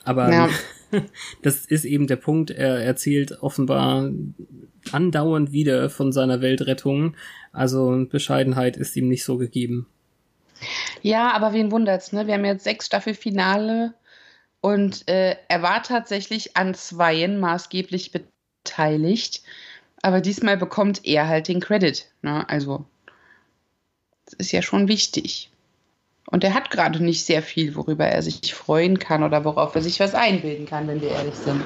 Aber 0.04 0.32
Ja. 0.32 0.48
das 1.42 1.66
ist 1.66 1.84
eben 1.84 2.06
der 2.06 2.16
Punkt, 2.16 2.50
er 2.50 2.82
erzählt 2.82 3.42
offenbar 3.42 4.10
andauernd 4.90 5.52
wieder 5.52 5.90
von 5.90 6.12
seiner 6.12 6.40
Weltrettung. 6.40 7.14
Also 7.52 8.06
Bescheidenheit 8.08 8.78
ist 8.78 8.96
ihm 8.96 9.08
nicht 9.08 9.24
so 9.24 9.36
gegeben. 9.36 9.86
Ja, 11.02 11.32
aber 11.32 11.52
wen 11.52 11.70
wundert's, 11.70 12.12
ne? 12.12 12.26
Wir 12.26 12.34
haben 12.34 12.44
jetzt 12.46 12.64
sechs 12.64 12.86
Staffelfinale 12.86 13.92
und 14.62 15.06
äh, 15.08 15.36
er 15.46 15.60
war 15.60 15.82
tatsächlich 15.82 16.56
an 16.56 16.72
zweien 16.72 17.38
maßgeblich 17.38 18.12
beteiligt. 18.12 19.42
Aber 20.02 20.20
diesmal 20.20 20.56
bekommt 20.56 21.04
er 21.04 21.28
halt 21.28 21.48
den 21.48 21.60
Credit. 21.60 22.06
Ne? 22.22 22.48
Also, 22.48 22.84
das 24.24 24.34
ist 24.34 24.52
ja 24.52 24.62
schon 24.62 24.88
wichtig. 24.88 25.50
Und 26.26 26.44
er 26.44 26.54
hat 26.54 26.70
gerade 26.70 27.02
nicht 27.02 27.24
sehr 27.24 27.42
viel, 27.42 27.74
worüber 27.74 28.06
er 28.06 28.22
sich 28.22 28.54
freuen 28.54 28.98
kann 28.98 29.22
oder 29.22 29.44
worauf 29.44 29.74
er 29.74 29.82
sich 29.82 30.00
was 30.00 30.14
einbilden 30.14 30.66
kann, 30.66 30.86
wenn 30.86 31.02
wir 31.02 31.10
ehrlich 31.10 31.34
sind. 31.34 31.62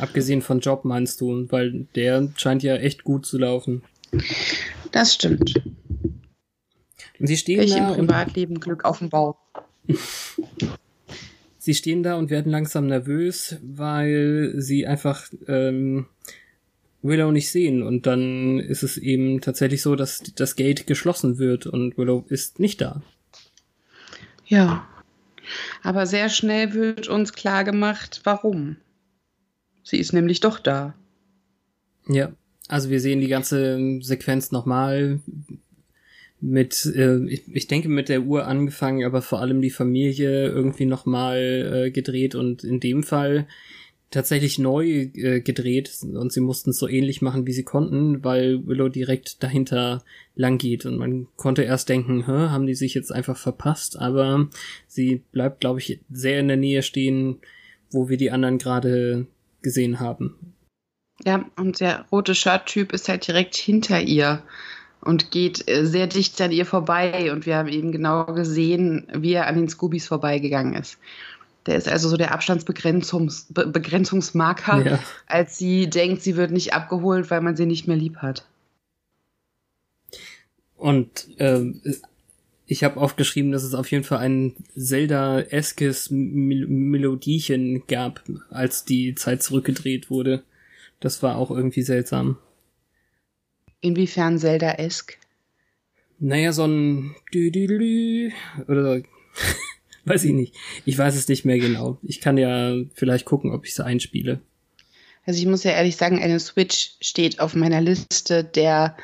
Abgesehen 0.00 0.42
von 0.42 0.60
Job 0.60 0.84
meinst 0.84 1.20
du, 1.20 1.46
weil 1.50 1.86
der 1.94 2.28
scheint 2.36 2.62
ja 2.62 2.76
echt 2.76 3.04
gut 3.04 3.26
zu 3.26 3.38
laufen. 3.38 3.82
Das 4.92 5.14
stimmt. 5.14 5.62
Und 7.18 7.26
sie 7.26 7.36
stehen 7.36 7.60
Ich 7.60 7.72
da 7.72 7.94
im 7.94 8.00
und 8.00 8.06
Privatleben 8.06 8.60
Glück 8.60 8.84
auf 8.84 8.98
dem 8.98 9.10
Bau. 9.10 9.36
sie 11.58 11.74
stehen 11.74 12.02
da 12.02 12.14
und 12.14 12.30
werden 12.30 12.50
langsam 12.50 12.86
nervös, 12.86 13.56
weil 13.62 14.54
sie 14.56 14.86
einfach 14.86 15.28
ähm, 15.46 16.06
Willow 17.06 17.32
nicht 17.32 17.50
sehen. 17.50 17.82
Und 17.82 18.06
dann 18.06 18.58
ist 18.58 18.82
es 18.82 18.96
eben 18.96 19.40
tatsächlich 19.40 19.82
so, 19.82 19.96
dass 19.96 20.22
das 20.34 20.56
Gate 20.56 20.86
geschlossen 20.86 21.38
wird 21.38 21.66
und 21.66 21.96
Willow 21.98 22.24
ist 22.28 22.58
nicht 22.58 22.80
da. 22.80 23.02
Ja. 24.46 24.86
Aber 25.82 26.06
sehr 26.06 26.28
schnell 26.28 26.74
wird 26.74 27.08
uns 27.08 27.32
klar 27.32 27.64
gemacht, 27.64 28.20
warum. 28.24 28.76
Sie 29.82 29.98
ist 29.98 30.12
nämlich 30.12 30.40
doch 30.40 30.58
da. 30.58 30.94
Ja, 32.08 32.32
also 32.68 32.90
wir 32.90 33.00
sehen 33.00 33.20
die 33.20 33.28
ganze 33.28 34.00
Sequenz 34.00 34.50
nochmal 34.50 35.20
mit, 36.40 36.84
äh, 36.94 37.24
ich, 37.26 37.44
ich 37.52 37.66
denke 37.66 37.88
mit 37.88 38.08
der 38.08 38.22
Uhr 38.22 38.46
angefangen, 38.46 39.04
aber 39.04 39.22
vor 39.22 39.40
allem 39.40 39.62
die 39.62 39.70
Familie 39.70 40.48
irgendwie 40.48 40.86
nochmal 40.86 41.86
äh, 41.86 41.90
gedreht 41.90 42.34
und 42.34 42.64
in 42.64 42.80
dem 42.80 43.02
Fall 43.02 43.46
tatsächlich 44.10 44.58
neu 44.58 45.10
äh, 45.14 45.40
gedreht 45.40 45.90
und 46.02 46.32
sie 46.32 46.40
mussten 46.40 46.70
es 46.70 46.78
so 46.78 46.88
ähnlich 46.88 47.22
machen, 47.22 47.46
wie 47.46 47.52
sie 47.52 47.64
konnten, 47.64 48.24
weil 48.24 48.66
Willow 48.66 48.88
direkt 48.88 49.42
dahinter 49.42 50.02
lang 50.34 50.58
geht 50.58 50.86
und 50.86 50.96
man 50.96 51.26
konnte 51.36 51.62
erst 51.62 51.88
denken, 51.88 52.26
Hä, 52.26 52.50
haben 52.50 52.66
die 52.66 52.74
sich 52.74 52.94
jetzt 52.94 53.12
einfach 53.12 53.36
verpasst, 53.36 53.98
aber 53.98 54.48
sie 54.86 55.22
bleibt, 55.32 55.60
glaube 55.60 55.80
ich, 55.80 56.00
sehr 56.10 56.40
in 56.40 56.48
der 56.48 56.56
Nähe 56.56 56.82
stehen, 56.82 57.38
wo 57.90 58.08
wir 58.08 58.16
die 58.16 58.30
anderen 58.30 58.58
gerade 58.58 59.26
gesehen 59.62 59.98
haben. 59.98 60.54
Ja, 61.24 61.46
und 61.56 61.80
der 61.80 62.04
rote 62.12 62.34
Shirt-Typ 62.34 62.92
ist 62.92 63.08
halt 63.08 63.26
direkt 63.26 63.56
hinter 63.56 64.00
ihr 64.00 64.42
und 65.00 65.30
geht 65.30 65.68
äh, 65.68 65.86
sehr 65.86 66.06
dicht 66.06 66.40
an 66.40 66.52
ihr 66.52 66.66
vorbei. 66.66 67.32
Und 67.32 67.46
wir 67.46 67.56
haben 67.56 67.68
eben 67.68 67.92
genau 67.92 68.26
gesehen, 68.26 69.06
wie 69.14 69.32
er 69.32 69.46
an 69.46 69.56
den 69.56 69.68
Scoobies 69.68 70.06
vorbeigegangen 70.08 70.74
ist. 70.74 70.98
Der 71.66 71.76
ist 71.76 71.88
also 71.88 72.08
so 72.08 72.16
der 72.16 72.32
Abstandsbegrenzungs 72.32 73.46
Be 73.50 73.66
Begrenzungsmarker, 73.66 74.86
Ja. 74.86 74.98
als 75.26 75.58
sie 75.58 75.90
denkt, 75.90 76.22
sie 76.22 76.36
wird 76.36 76.50
nicht 76.52 76.72
abgeholt, 76.74 77.30
weil 77.30 77.40
man 77.40 77.56
sie 77.56 77.66
nicht 77.66 77.86
mehr 77.88 77.96
lieb 77.96 78.18
hat. 78.18 78.46
Und 80.76 81.28
ähm, 81.38 81.80
ich 82.66 82.84
habe 82.84 83.00
aufgeschrieben, 83.00 83.52
dass 83.52 83.62
es 83.62 83.74
auf 83.74 83.90
jeden 83.90 84.04
Fall 84.04 84.18
ein 84.18 84.54
Zelda-eskes 84.76 86.10
Mel 86.10 86.66
Melodiechen 86.66 87.86
gab, 87.86 88.22
als 88.50 88.84
die 88.84 89.14
Zeit 89.14 89.42
zurückgedreht 89.42 90.10
wurde. 90.10 90.42
Das 91.00 91.22
war 91.22 91.36
auch 91.36 91.50
irgendwie 91.50 91.82
seltsam. 91.82 92.38
Inwiefern 93.80 94.38
Zelda-esk? 94.38 95.18
Naja, 96.18 96.52
so 96.52 96.64
ein 96.64 97.14
Dü 97.32 97.50
-dü 97.50 97.66
-dü 97.66 97.78
-dü 97.78 98.32
oder 98.68 99.02
weiß 100.10 100.24
ich 100.24 100.32
nicht. 100.32 100.54
Ich 100.84 100.96
weiß 100.96 101.14
es 101.16 101.28
nicht 101.28 101.44
mehr 101.44 101.58
genau. 101.58 101.98
Ich 102.02 102.20
kann 102.20 102.38
ja 102.38 102.74
vielleicht 102.94 103.24
gucken, 103.26 103.52
ob 103.52 103.66
ich 103.66 103.72
es 103.72 103.80
einspiele. 103.80 104.40
Also 105.26 105.40
ich 105.40 105.46
muss 105.46 105.64
ja 105.64 105.72
ehrlich 105.72 105.96
sagen, 105.96 106.22
eine 106.22 106.38
Switch 106.38 106.92
steht 107.00 107.40
auf 107.40 107.54
meiner 107.54 107.80
Liste 107.80 108.44
der 108.44 108.96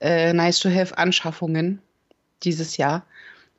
äh, 0.00 0.32
Nice-to-Have-Anschaffungen 0.32 1.80
dieses 2.44 2.76
Jahr. 2.76 3.04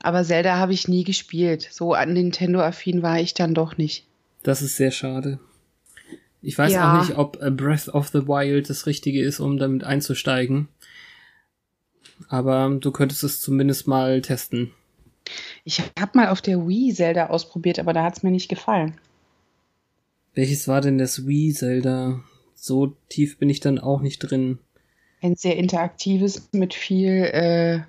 Aber 0.02 0.24
Zelda 0.24 0.56
habe 0.56 0.72
ich 0.74 0.88
nie 0.88 1.04
gespielt. 1.04 1.68
So 1.72 1.94
an 1.94 2.14
Nintendo-affin 2.14 3.02
war 3.04 3.20
ich 3.20 3.34
dann 3.34 3.54
doch 3.54 3.78
nicht. 3.78 4.06
Das 4.44 4.62
ist 4.62 4.78
sehr 4.78 4.92
schade. 4.92 5.40
Ich 6.42 6.58
weiß 6.58 6.72
Ja. 6.72 6.94
auch 6.98 7.02
nicht, 7.06 7.18
ob 7.18 7.42
A 7.42 7.50
Breath 7.50 7.90
of 7.90 8.08
the 8.08 8.26
Wild 8.28 8.70
das 8.70 8.86
Richtige 8.86 9.22
ist, 9.22 9.42
um 9.42 9.58
damit 9.58 9.84
einzusteigen. 9.84 10.70
Aber 12.30 12.78
du 12.80 12.92
könntest 12.92 13.24
es 13.26 13.42
zumindest 13.42 13.88
mal 13.88 14.22
testen. 14.22 14.72
Ich 15.64 15.82
habe 16.00 16.18
mal 16.18 16.30
auf 16.30 16.42
der 16.42 16.68
Wii 16.68 16.94
Zelda 16.94 17.28
ausprobiert, 17.28 17.80
aber 17.80 17.94
da 17.94 18.04
hat 18.04 18.18
es 18.18 18.24
mir 18.24 18.32
nicht 18.32 18.50
gefallen. 18.50 18.96
Welches 20.34 20.68
war 20.68 20.82
denn 20.82 20.98
das 20.98 21.28
Wii 21.28 21.54
Zelda? 21.54 22.24
So 22.56 22.96
tief 23.10 23.38
bin 23.38 23.50
ich 23.50 23.60
dann 23.60 23.80
auch 23.80 24.02
nicht 24.02 24.20
drin. 24.20 24.60
Ein 25.22 25.36
sehr 25.36 25.58
interaktives 25.58 26.50
mit 26.52 26.74
viel. 26.74 27.10
Äh, 27.10 27.82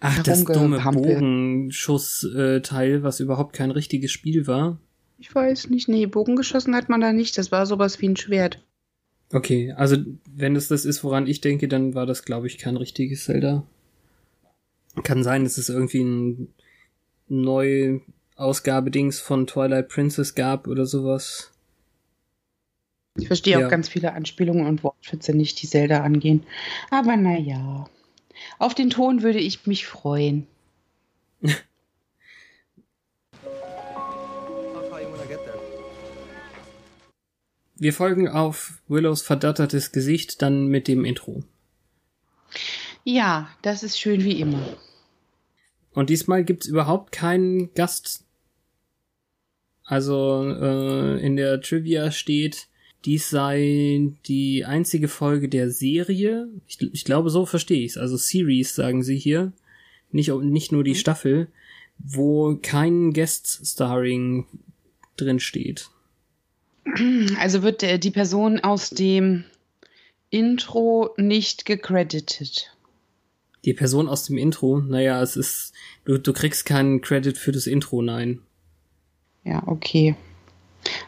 Ach, 0.00 0.22
das 0.22 0.44
dumme. 0.44 0.80
Bogenschuss-Teil, 0.80 3.02
was 3.02 3.20
überhaupt 3.20 3.54
kein 3.54 3.70
richtiges 3.70 4.12
Spiel 4.12 4.46
war. 4.46 4.78
ich 5.18 5.34
weiß 5.34 5.70
nicht, 5.70 5.88
nee, 5.88 6.06
Bogen 6.06 6.36
geschossen 6.36 6.74
hat 6.74 6.88
man 6.88 7.00
da 7.00 7.12
nicht. 7.12 7.38
Das 7.38 7.52
war 7.52 7.66
sowas 7.66 8.00
wie 8.00 8.08
ein 8.08 8.16
Schwert. 8.16 8.62
Okay, 9.32 9.72
also 9.72 9.96
wenn 10.32 10.56
es 10.56 10.68
das 10.68 10.84
ist, 10.84 11.02
woran 11.02 11.26
ich 11.26 11.40
denke, 11.40 11.66
dann 11.68 11.94
war 11.94 12.06
das, 12.06 12.24
glaube 12.24 12.46
ich, 12.46 12.58
kein 12.58 12.76
richtiges 12.76 13.24
Zelda. 13.24 13.66
Kann 15.02 15.24
sein, 15.24 15.44
dass 15.44 15.58
es 15.58 15.70
irgendwie 15.70 16.02
ein 16.02 16.48
Neuausgabe-Dings 17.42 19.20
von 19.20 19.46
Twilight 19.46 19.88
Princess 19.88 20.34
gab 20.34 20.66
oder 20.68 20.86
sowas. 20.86 21.50
Ich 23.16 23.26
verstehe 23.28 23.60
Ja. 23.60 23.66
auch 23.66 23.70
ganz 23.70 23.88
viele 23.88 24.12
Anspielungen 24.12 24.66
und 24.66 24.82
Wortwitze 24.82 25.34
nicht, 25.34 25.62
die 25.62 25.68
Zelda 25.68 26.02
angehen. 26.02 26.44
Aber 26.90 27.16
naja. 27.16 27.88
Auf 28.58 28.74
den 28.74 28.90
Ton 28.90 29.22
würde 29.22 29.38
ich 29.38 29.66
mich 29.66 29.86
freuen. 29.86 30.46
Wir 37.76 37.92
folgen 37.92 38.28
auf 38.28 38.78
Willows 38.88 39.22
verdattertes 39.22 39.92
Gesicht 39.92 40.42
dann 40.42 40.68
mit 40.68 40.86
dem 40.88 41.04
Intro. 41.04 41.42
Ja, 43.02 43.48
das 43.62 43.82
ist 43.82 43.98
schön 43.98 44.22
wie 44.24 44.40
immer. 44.40 44.62
Und 45.94 46.10
diesmal 46.10 46.44
gibt's 46.44 46.66
überhaupt 46.66 47.12
keinen 47.12 47.72
Gast. 47.74 48.24
Also 49.84 50.42
äh, 50.44 51.24
in 51.24 51.36
der 51.36 51.60
Trivia 51.60 52.10
steht, 52.10 52.68
dies 53.04 53.28
sei 53.28 54.12
die 54.26 54.64
einzige 54.64 55.08
Folge 55.08 55.48
der 55.48 55.70
Serie. 55.70 56.48
Ich, 56.66 56.80
ich 56.80 57.04
glaube, 57.04 57.30
so 57.30 57.46
verstehe 57.46 57.84
ich's. 57.84 57.98
Also 57.98 58.16
Series 58.16 58.74
sagen 58.74 59.02
sie 59.02 59.16
hier, 59.16 59.52
nicht 60.10 60.32
nicht 60.32 60.72
nur 60.72 60.84
die 60.84 60.94
Staffel, 60.94 61.48
wo 61.98 62.56
kein 62.60 63.12
Guest 63.12 63.66
Starring 63.66 64.46
drin 65.16 65.40
steht. 65.40 65.90
Also 67.38 67.62
wird 67.62 67.82
der, 67.82 67.98
die 67.98 68.10
Person 68.10 68.60
aus 68.60 68.90
dem 68.90 69.44
Intro 70.30 71.14
nicht 71.16 71.66
gecredited. 71.66 72.73
Die 73.64 73.74
Person 73.74 74.08
aus 74.08 74.24
dem 74.24 74.36
Intro, 74.36 74.80
naja, 74.80 75.22
es 75.22 75.36
ist, 75.36 75.72
du, 76.04 76.18
du 76.18 76.32
kriegst 76.32 76.66
keinen 76.66 77.00
Credit 77.00 77.38
für 77.38 77.52
das 77.52 77.66
Intro, 77.66 78.02
nein. 78.02 78.40
Ja, 79.42 79.62
okay. 79.66 80.16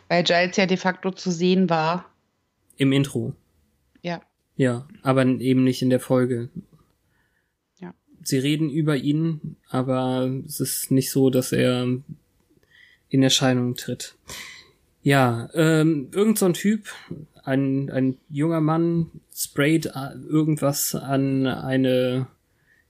Weil 0.08 0.24
Giles 0.24 0.56
ja 0.56 0.66
de 0.66 0.76
facto 0.76 1.10
zu 1.10 1.30
sehen 1.30 1.68
war. 1.68 2.10
Im 2.76 2.92
Intro. 2.92 3.34
Ja. 4.02 4.22
Ja, 4.56 4.88
aber 5.02 5.26
eben 5.26 5.64
nicht 5.64 5.82
in 5.82 5.90
der 5.90 6.00
Folge. 6.00 6.48
Ja. 7.78 7.94
Sie 8.22 8.38
reden 8.38 8.70
über 8.70 8.96
ihn, 8.96 9.56
aber 9.68 10.30
es 10.46 10.60
ist 10.60 10.90
nicht 10.90 11.10
so, 11.10 11.28
dass 11.28 11.52
er 11.52 11.86
in 13.08 13.22
Erscheinung 13.22 13.74
tritt. 13.74 14.16
Ja, 15.02 15.50
ähm, 15.54 16.08
irgend 16.12 16.38
so 16.38 16.46
ein 16.46 16.54
Typ, 16.54 16.88
ein, 17.44 17.90
ein 17.90 18.16
junger 18.28 18.60
Mann, 18.60 19.10
sprayt 19.32 19.86
äh, 19.86 20.14
irgendwas 20.28 20.94
an 20.94 21.46
eine 21.46 22.26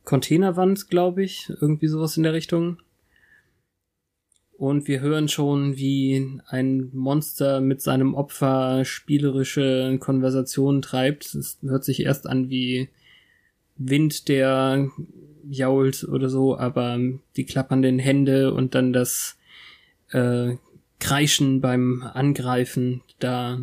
Containerwand, 0.07 0.89
glaube 0.89 1.25
ich, 1.25 1.53
irgendwie 1.61 1.89
sowas 1.89 2.17
in 2.17 2.23
der 2.23 2.33
Richtung. 2.33 2.79
Und 4.57 4.87
wir 4.89 5.01
hören 5.01 5.29
schon, 5.29 5.77
wie 5.77 6.41
ein 6.47 6.91
Monster 6.95 7.61
mit 7.61 7.83
seinem 7.83 8.15
Opfer 8.15 8.85
spielerische 8.85 9.99
Konversationen 10.01 10.81
treibt. 10.81 11.35
Es 11.35 11.59
hört 11.61 11.85
sich 11.85 12.01
erst 12.01 12.27
an 12.29 12.49
wie 12.49 12.89
Wind, 13.77 14.29
der 14.29 14.89
jault 15.51 16.05
oder 16.05 16.31
so, 16.31 16.57
aber 16.57 16.99
die 17.37 17.45
klappernden 17.45 17.99
Hände 17.99 18.55
und 18.55 18.77
dann 18.77 18.93
das 18.93 19.37
äh, 20.13 20.55
Kreischen 21.01 21.61
beim 21.61 22.09
Angreifen, 22.15 23.03
da 23.19 23.61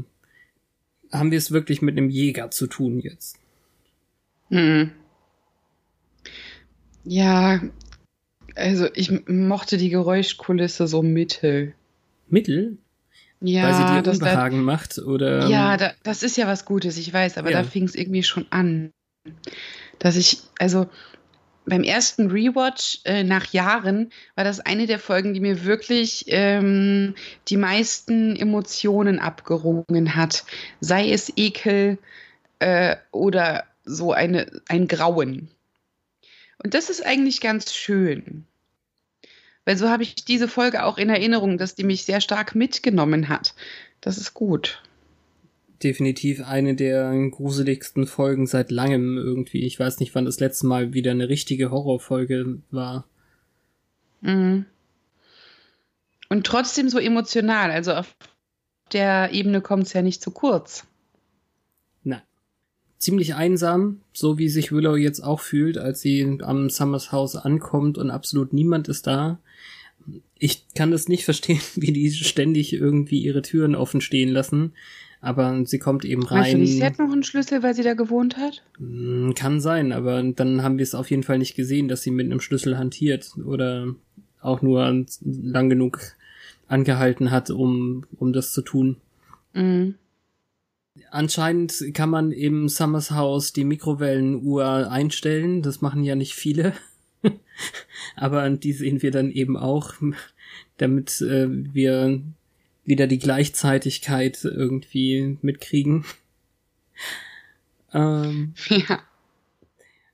haben 1.10 1.32
wir 1.32 1.38
es 1.38 1.52
wirklich 1.52 1.82
mit 1.82 1.98
einem 1.98 2.10
Jäger 2.10 2.52
zu 2.52 2.68
tun 2.68 3.00
jetzt. 3.00 3.40
Hm. 4.50 4.92
Ja, 7.04 7.62
also 8.56 8.88
ich 8.94 9.28
mochte 9.28 9.78
die 9.78 9.90
Geräuschkulisse 9.90 10.88
so 10.88 11.02
mittel. 11.02 11.74
Mittel, 12.30 12.78
Ja, 13.42 13.64
weil 13.64 13.74
sie 13.74 13.86
dir 13.96 14.02
das, 14.02 14.20
da, 14.20 14.26
Unbehagen 14.26 14.64
macht 14.64 14.98
oder 14.98 15.48
ja 15.48 15.78
da, 15.78 15.94
das 16.04 16.24
ist 16.24 16.38
ja 16.38 16.48
was 16.48 16.66
Gutes, 16.66 16.98
ich 16.98 17.14
weiß, 17.14 17.38
aber 17.38 17.52
Ja. 17.52 17.62
da 17.62 17.68
fing 17.68 17.84
es 17.84 17.96
irgendwie 17.96 18.24
schon 18.24 18.46
an. 18.50 18.92
Dass 20.00 20.16
ich, 20.16 20.40
also 20.60 20.88
beim 21.66 21.84
ersten 21.84 22.30
Rewatch 22.30 23.00
äh, 23.06 23.24
nach 23.24 23.48
Jahren 23.54 24.12
war 24.36 24.44
das 24.44 24.60
eine 24.60 24.86
der 24.86 25.00
Folgen, 25.00 25.34
die 25.34 25.40
mir 25.40 25.64
wirklich 25.64 26.26
ähm, 26.28 27.16
die 27.48 27.58
meisten 27.58 28.36
Emotionen 28.36 29.20
abgerungen 29.20 30.16
hat. 30.16 30.44
Sei 30.82 31.10
es 31.12 31.32
Ekel 31.38 31.98
äh, 32.60 32.98
oder 33.12 33.64
so 33.86 34.12
eine, 34.12 34.48
ein 34.68 34.88
Grauen. 34.88 35.50
Und 36.64 36.74
das 36.74 36.90
ist 36.90 37.06
eigentlich 37.06 37.42
ganz 37.42 37.74
schön. 37.74 38.46
Weil 39.66 39.78
so 39.78 39.90
habe 39.90 40.04
ich 40.04 40.16
diese 40.16 40.48
Folge 40.48 40.84
auch 40.84 40.98
in 40.98 41.10
Erinnerung, 41.10 41.58
dass 41.58 41.76
die 41.76 41.84
mich 41.84 42.04
sehr 42.04 42.22
stark 42.22 42.56
mitgenommen 42.56 43.30
hat. 43.30 43.54
Das 44.02 44.18
ist 44.18 44.34
gut 44.34 44.82
definitiv 45.84 46.46
eine 46.46 46.76
der 46.76 47.14
gruseligsten 47.30 48.08
Folgen 48.08 48.48
seit 48.48 48.72
langem 48.72 49.18
irgendwie. 49.18 49.66
Ich 49.66 49.80
weiß 49.80 50.00
nicht, 50.00 50.16
wann 50.16 50.26
das 50.26 50.40
letzte 50.40 50.68
Mal 50.68 50.94
wieder 50.94 51.12
eine 51.12 51.30
richtige 51.30 51.72
Horrorfolge 51.72 52.60
war. 52.72 53.06
Mhm. 54.22 54.66
Und 56.30 56.46
trotzdem 56.48 56.90
so 56.90 57.00
emotional. 57.00 57.72
Also 57.72 57.94
auf 57.94 58.16
der 58.92 59.32
Ebene 59.34 59.62
kommt 59.62 59.84
es 59.84 59.94
ja 59.94 60.02
nicht 60.02 60.22
zu 60.22 60.32
kurz. 60.32 60.88
Ziemlich 63.04 63.36
einsam, 63.36 64.00
so 64.14 64.38
wie 64.38 64.50
sich 64.50 64.72
Willow 64.72 64.96
jetzt 64.96 65.20
auch 65.20 65.40
fühlt, 65.40 65.78
als 65.78 66.02
sie 66.02 66.40
am 66.42 66.70
Summers 66.70 67.12
Haus 67.12 67.36
ankommt 67.36 67.98
und 67.98 68.10
absolut 68.10 68.54
niemand 68.54 68.88
ist 68.88 69.08
da. 69.08 69.40
Ich 70.38 70.66
kann 70.74 70.92
das 70.92 71.08
nicht 71.08 71.26
verstehen, 71.26 71.62
wie 71.76 71.92
die 71.92 72.10
ständig 72.12 72.74
irgendwie 72.74 73.20
ihre 73.20 73.42
Türen 73.42 73.76
offen 73.76 74.02
stehen 74.02 74.30
lassen 74.30 74.74
aber 75.24 75.66
sie 75.66 75.80
kommt 75.80 76.04
eben 76.04 76.24
rein. 76.24 76.40
Meinst 76.42 76.54
du 76.54 76.58
nicht, 76.58 76.74
sie 76.74 76.84
hat 76.84 77.00
noch 77.00 77.12
einen 77.12 77.24
Schlüssel, 77.24 77.64
weil 77.64 77.74
sie 77.74 77.82
da 77.82 77.94
gewohnt 77.94 78.36
hat? 78.36 78.62
Hm, 78.78 79.34
kann 79.36 79.62
sein, 79.62 79.94
aber 79.94 80.22
dann 80.22 80.62
haben 80.64 80.78
wir 80.78 80.84
es 80.84 80.94
auf 80.94 81.10
jeden 81.10 81.24
Fall 81.24 81.38
nicht 81.38 81.56
gesehen, 81.56 81.88
dass 81.88 82.02
sie 82.02 82.12
mit 82.12 82.26
einem 82.26 82.42
Schlüssel 82.42 82.78
hantiert 82.78 83.32
oder 83.46 83.96
auch 84.42 84.62
nur 84.62 85.06
lang 85.22 85.70
genug 85.70 86.02
angehalten 86.68 87.32
hat, 87.32 87.50
um, 87.52 88.06
um 88.18 88.34
das 88.34 88.52
zu 88.52 88.62
tun. 88.62 88.98
Mhm. 89.54 89.96
Anscheinend 91.14 91.94
kann 91.94 92.10
man 92.10 92.32
im 92.32 92.68
Summers 92.68 93.12
House 93.12 93.54
die 93.54 93.66
Mikrowellenuhr 93.66 94.90
einstellen. 94.90 95.62
Das 95.62 95.80
machen 95.80 96.04
ja 96.04 96.16
nicht 96.16 96.34
viele. 96.34 96.74
aber 98.16 98.50
die 98.50 98.74
sehen 98.74 99.04
wir 99.04 99.12
dann 99.12 99.30
eben 99.30 99.56
auch, 99.56 99.94
damit 100.78 101.22
äh, 101.22 101.46
wir 101.50 102.20
wieder 102.84 103.06
die 103.06 103.20
Gleichzeitigkeit 103.20 104.44
irgendwie 104.44 105.38
mitkriegen. 105.44 106.04
ähm, 107.94 108.56
ja. 108.70 109.04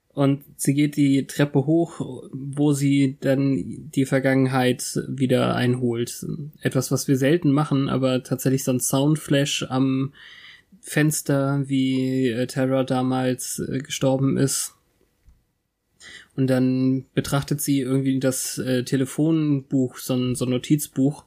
Und 0.09 0.43
sie 0.57 0.73
geht 0.73 0.97
die 0.97 1.25
Treppe 1.27 1.65
hoch, 1.65 2.29
wo 2.33 2.73
sie 2.73 3.15
dann 3.21 3.89
die 3.95 4.05
Vergangenheit 4.05 4.99
wieder 5.07 5.55
einholt. 5.55 6.25
Etwas, 6.59 6.91
was 6.91 7.07
wir 7.07 7.15
selten 7.15 7.53
machen, 7.53 7.87
aber 7.87 8.21
tatsächlich 8.21 8.65
so 8.65 8.73
ein 8.73 8.81
Soundflash 8.81 9.65
am 9.69 10.11
Fenster, 10.81 11.63
wie 11.67 12.29
äh, 12.29 12.48
Terra 12.48 12.83
damals 12.83 13.59
äh, 13.59 13.79
gestorben 13.79 14.38
ist. 14.38 14.75
Und 16.36 16.48
dann 16.48 17.05
betrachtet 17.13 17.59
sie 17.59 17.81
irgendwie 17.81 18.17
das 18.19 18.57
äh, 18.57 18.83
Telefonbuch, 18.83 19.98
so 19.98 20.13
ein, 20.13 20.36
so 20.36 20.45
ein 20.45 20.51
Notizbuch, 20.51 21.25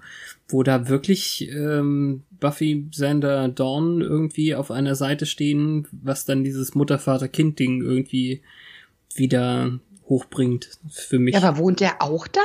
wo 0.49 0.63
da 0.63 0.89
wirklich 0.89 1.49
ähm, 1.51 2.23
Buffy, 2.41 2.87
Xander, 2.91 3.49
Dawn 3.49 4.01
irgendwie 4.01 4.55
auf 4.55 4.71
einer 4.71 4.95
Seite 4.95 5.27
stehen, 5.27 5.87
was 5.93 6.25
dann 6.25 6.45
dieses 6.45 6.75
Mutter-Vater-Kind-Ding 6.75 7.83
irgendwie 7.83 8.41
wieder 9.15 9.79
hochbringt 10.09 10.71
für 10.89 11.19
mich. 11.19 11.35
Ja, 11.35 11.43
aber 11.43 11.59
wohnt 11.59 11.81
der 11.81 12.01
auch 12.01 12.27
da? 12.27 12.41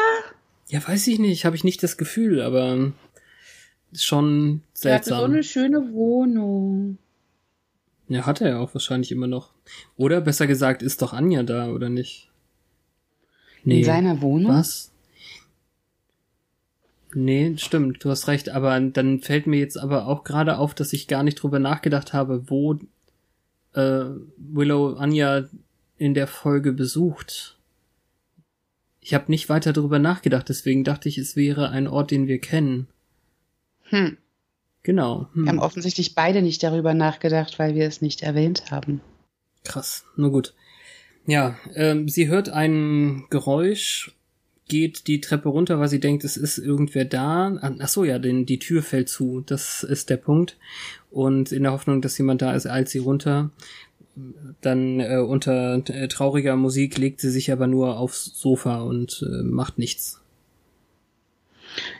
Ja, 0.68 0.86
weiß 0.86 1.08
ich 1.08 1.20
nicht, 1.20 1.46
habe 1.46 1.56
ich 1.56 1.64
nicht 1.64 1.82
das 1.82 1.98
Gefühl, 1.98 2.42
aber 2.42 2.92
schon 3.94 4.62
seltsam. 4.74 5.14
Er 5.14 5.18
hatte 5.18 5.28
so 5.28 5.34
eine 5.34 5.44
schöne 5.44 5.94
Wohnung. 5.94 6.98
Ja, 8.10 8.26
hat 8.26 8.42
er 8.42 8.50
ja 8.50 8.60
auch 8.60 8.74
wahrscheinlich 8.74 9.12
immer 9.12 9.28
noch. 9.28 9.52
Oder 9.98 10.22
besser 10.22 10.48
gesagt, 10.48 10.82
ist 10.82 11.02
doch 11.02 11.14
Anja 11.14 11.44
da, 11.44 11.70
oder 11.70 11.90
nicht? 11.90 12.30
Nee. 13.64 13.80
In 13.80 13.86
seiner 13.86 14.22
Wohnung? 14.22 14.54
Was? 14.54 14.92
Nee, 17.14 17.56
stimmt, 17.58 18.04
du 18.04 18.10
hast 18.10 18.28
recht, 18.28 18.50
aber 18.50 18.80
dann 18.80 19.22
fällt 19.22 19.48
mir 19.48 19.60
jetzt 19.60 19.78
aber 19.78 20.08
auch 20.08 20.24
gerade 20.24 20.58
auf, 20.58 20.74
dass 20.74 20.94
ich 20.94 21.08
gar 21.08 21.24
nicht 21.24 21.36
drüber 21.36 21.60
nachgedacht 21.60 22.14
habe, 22.14 22.50
wo 22.50 22.78
äh, 23.74 24.06
Willow 24.38 24.96
Anja 24.96 25.46
in 25.98 26.14
der 26.14 26.28
Folge 26.28 26.74
besucht. 26.74 27.58
Ich 29.02 29.14
habe 29.14 29.32
nicht 29.32 29.50
weiter 29.50 29.74
drüber 29.74 30.00
nachgedacht, 30.00 30.50
deswegen 30.50 30.84
dachte 30.84 31.10
ich, 31.10 31.18
es 31.18 31.36
wäre 31.36 31.70
ein 31.70 31.88
Ort, 31.88 32.12
den 32.12 32.28
wir 32.28 32.40
kennen. 32.40 32.88
Hm. 33.90 34.18
Genau. 34.84 35.28
Hm. 35.34 35.44
Wir 35.44 35.50
haben 35.50 35.60
offensichtlich 35.60 36.16
beide 36.16 36.42
nicht 36.42 36.64
darüber 36.64 36.94
nachgedacht, 36.94 37.60
weil 37.60 37.76
wir 37.76 37.88
es 37.88 38.02
nicht 38.02 38.22
erwähnt 38.22 38.72
haben. 38.72 39.02
Krass, 39.64 40.06
nur 40.16 40.32
gut. 40.32 40.54
Ja, 41.26 41.58
ähm, 41.76 42.08
sie 42.08 42.30
hört 42.30 42.48
ein 42.48 43.26
Geräusch, 43.30 44.16
geht 44.70 45.08
die 45.08 45.20
Treppe 45.20 45.50
runter, 45.50 45.80
weil 45.80 45.90
sie 45.90 46.00
denkt, 46.00 46.24
es 46.24 46.38
ist 46.38 46.58
irgendwer 46.58 47.06
da. 47.06 47.60
Ach 47.62 47.88
so, 47.88 48.04
ja, 48.06 48.20
denn 48.20 48.46
die 48.46 48.60
Tür 48.60 48.82
fällt 48.82 49.10
zu. 49.10 49.42
Das 49.46 49.84
ist 49.84 50.10
der 50.10 50.18
Punkt. 50.18 50.58
Und 51.12 51.52
in 51.52 51.64
der 51.64 51.72
Hoffnung, 51.72 52.02
dass 52.02 52.18
jemand 52.18 52.42
da 52.42 52.54
ist, 52.54 52.66
eilt 52.66 52.90
sie 52.90 53.00
runter. 53.00 53.52
Dann 54.62 55.00
äh, 55.00 55.18
unter 55.18 55.84
äh, 55.90 56.08
trauriger 56.08 56.56
Musik 56.56 56.98
legt 56.98 57.22
sie 57.22 57.30
sich 57.30 57.52
aber 57.52 57.68
nur 57.68 57.98
aufs 57.98 58.26
Sofa 58.40 58.82
und 58.82 59.24
äh, 59.28 59.44
macht 59.44 59.78
nichts. 59.78 60.22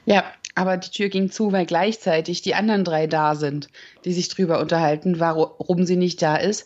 Ja, 0.06 0.24
aber 0.58 0.78
die 0.78 0.90
Tür 0.90 1.10
ging 1.10 1.30
zu, 1.30 1.52
weil 1.52 1.68
gleichzeitig 1.68 2.42
die 2.42 2.56
anderen 2.56 2.84
drei 2.84 3.06
da 3.06 3.36
sind, 3.36 3.68
die 4.06 4.12
sich 4.12 4.28
drüber 4.28 4.60
unterhalten, 4.60 5.20
warum 5.20 5.86
sie 5.86 5.98
nicht 5.98 6.20
da 6.20 6.36
ist. 6.36 6.66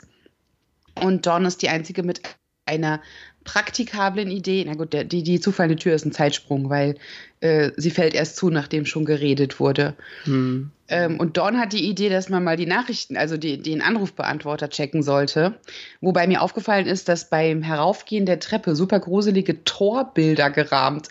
Und 1.01 1.25
Dawn 1.25 1.43
ist 1.43 1.61
die 1.61 1.67
einzige 1.67 2.01
mit 2.01 2.21
einer 2.65 3.01
praktikablen 3.43 4.31
Idee. 4.31 4.63
Na 4.65 4.75
gut, 4.75 4.93
der, 4.93 5.03
die, 5.03 5.23
die 5.23 5.41
zufallende 5.41 5.75
Tür 5.75 5.93
ist 5.93 6.05
ein 6.05 6.13
Zeitsprung, 6.13 6.69
weil 6.69 6.95
äh, 7.41 7.71
sie 7.75 7.89
fällt 7.89 8.13
erst 8.13 8.37
zu, 8.37 8.49
nachdem 8.49 8.85
schon 8.85 9.03
geredet 9.03 9.59
wurde. 9.59 9.95
Hm. 10.23 10.71
Ähm, 10.87 11.19
und 11.19 11.35
Dawn 11.35 11.59
hat 11.59 11.73
die 11.73 11.89
Idee, 11.89 12.07
dass 12.07 12.29
man 12.29 12.45
mal 12.45 12.55
die 12.55 12.67
Nachrichten, 12.67 13.17
also 13.17 13.35
die, 13.35 13.61
den 13.61 13.81
Anrufbeantworter 13.81 14.69
checken 14.69 15.03
sollte. 15.03 15.59
Wobei 15.99 16.27
mir 16.27 16.41
aufgefallen 16.41 16.87
ist, 16.87 17.09
dass 17.09 17.29
beim 17.29 17.61
Heraufgehen 17.61 18.25
der 18.25 18.39
Treppe 18.39 18.73
super 18.73 19.01
gruselige 19.01 19.65
Torbilder 19.65 20.49
gerahmt 20.49 21.09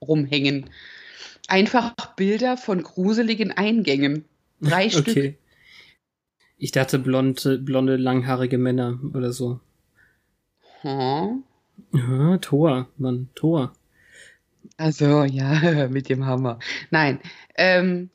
rumhängen. 0.00 0.70
Einfach 1.50 2.14
Bilder 2.14 2.56
von 2.56 2.80
gruseligen 2.84 3.50
Eingängen. 3.50 4.24
Drei 4.60 4.86
okay. 4.94 5.10
Stück. 5.10 5.34
Ich 6.58 6.70
dachte 6.70 7.00
blonde, 7.00 7.58
blonde, 7.58 7.96
langhaarige 7.96 8.56
Männer 8.56 9.00
oder 9.14 9.32
so. 9.32 9.58
Hm. 10.82 11.42
Ja, 11.92 12.38
Tor, 12.38 12.88
Mann, 12.98 13.30
Tor. 13.34 13.72
Also, 14.76 15.24
ja, 15.24 15.88
mit 15.88 16.08
dem 16.08 16.24
Hammer. 16.24 16.60
Nein, 16.90 17.18
ähm, 17.56 18.10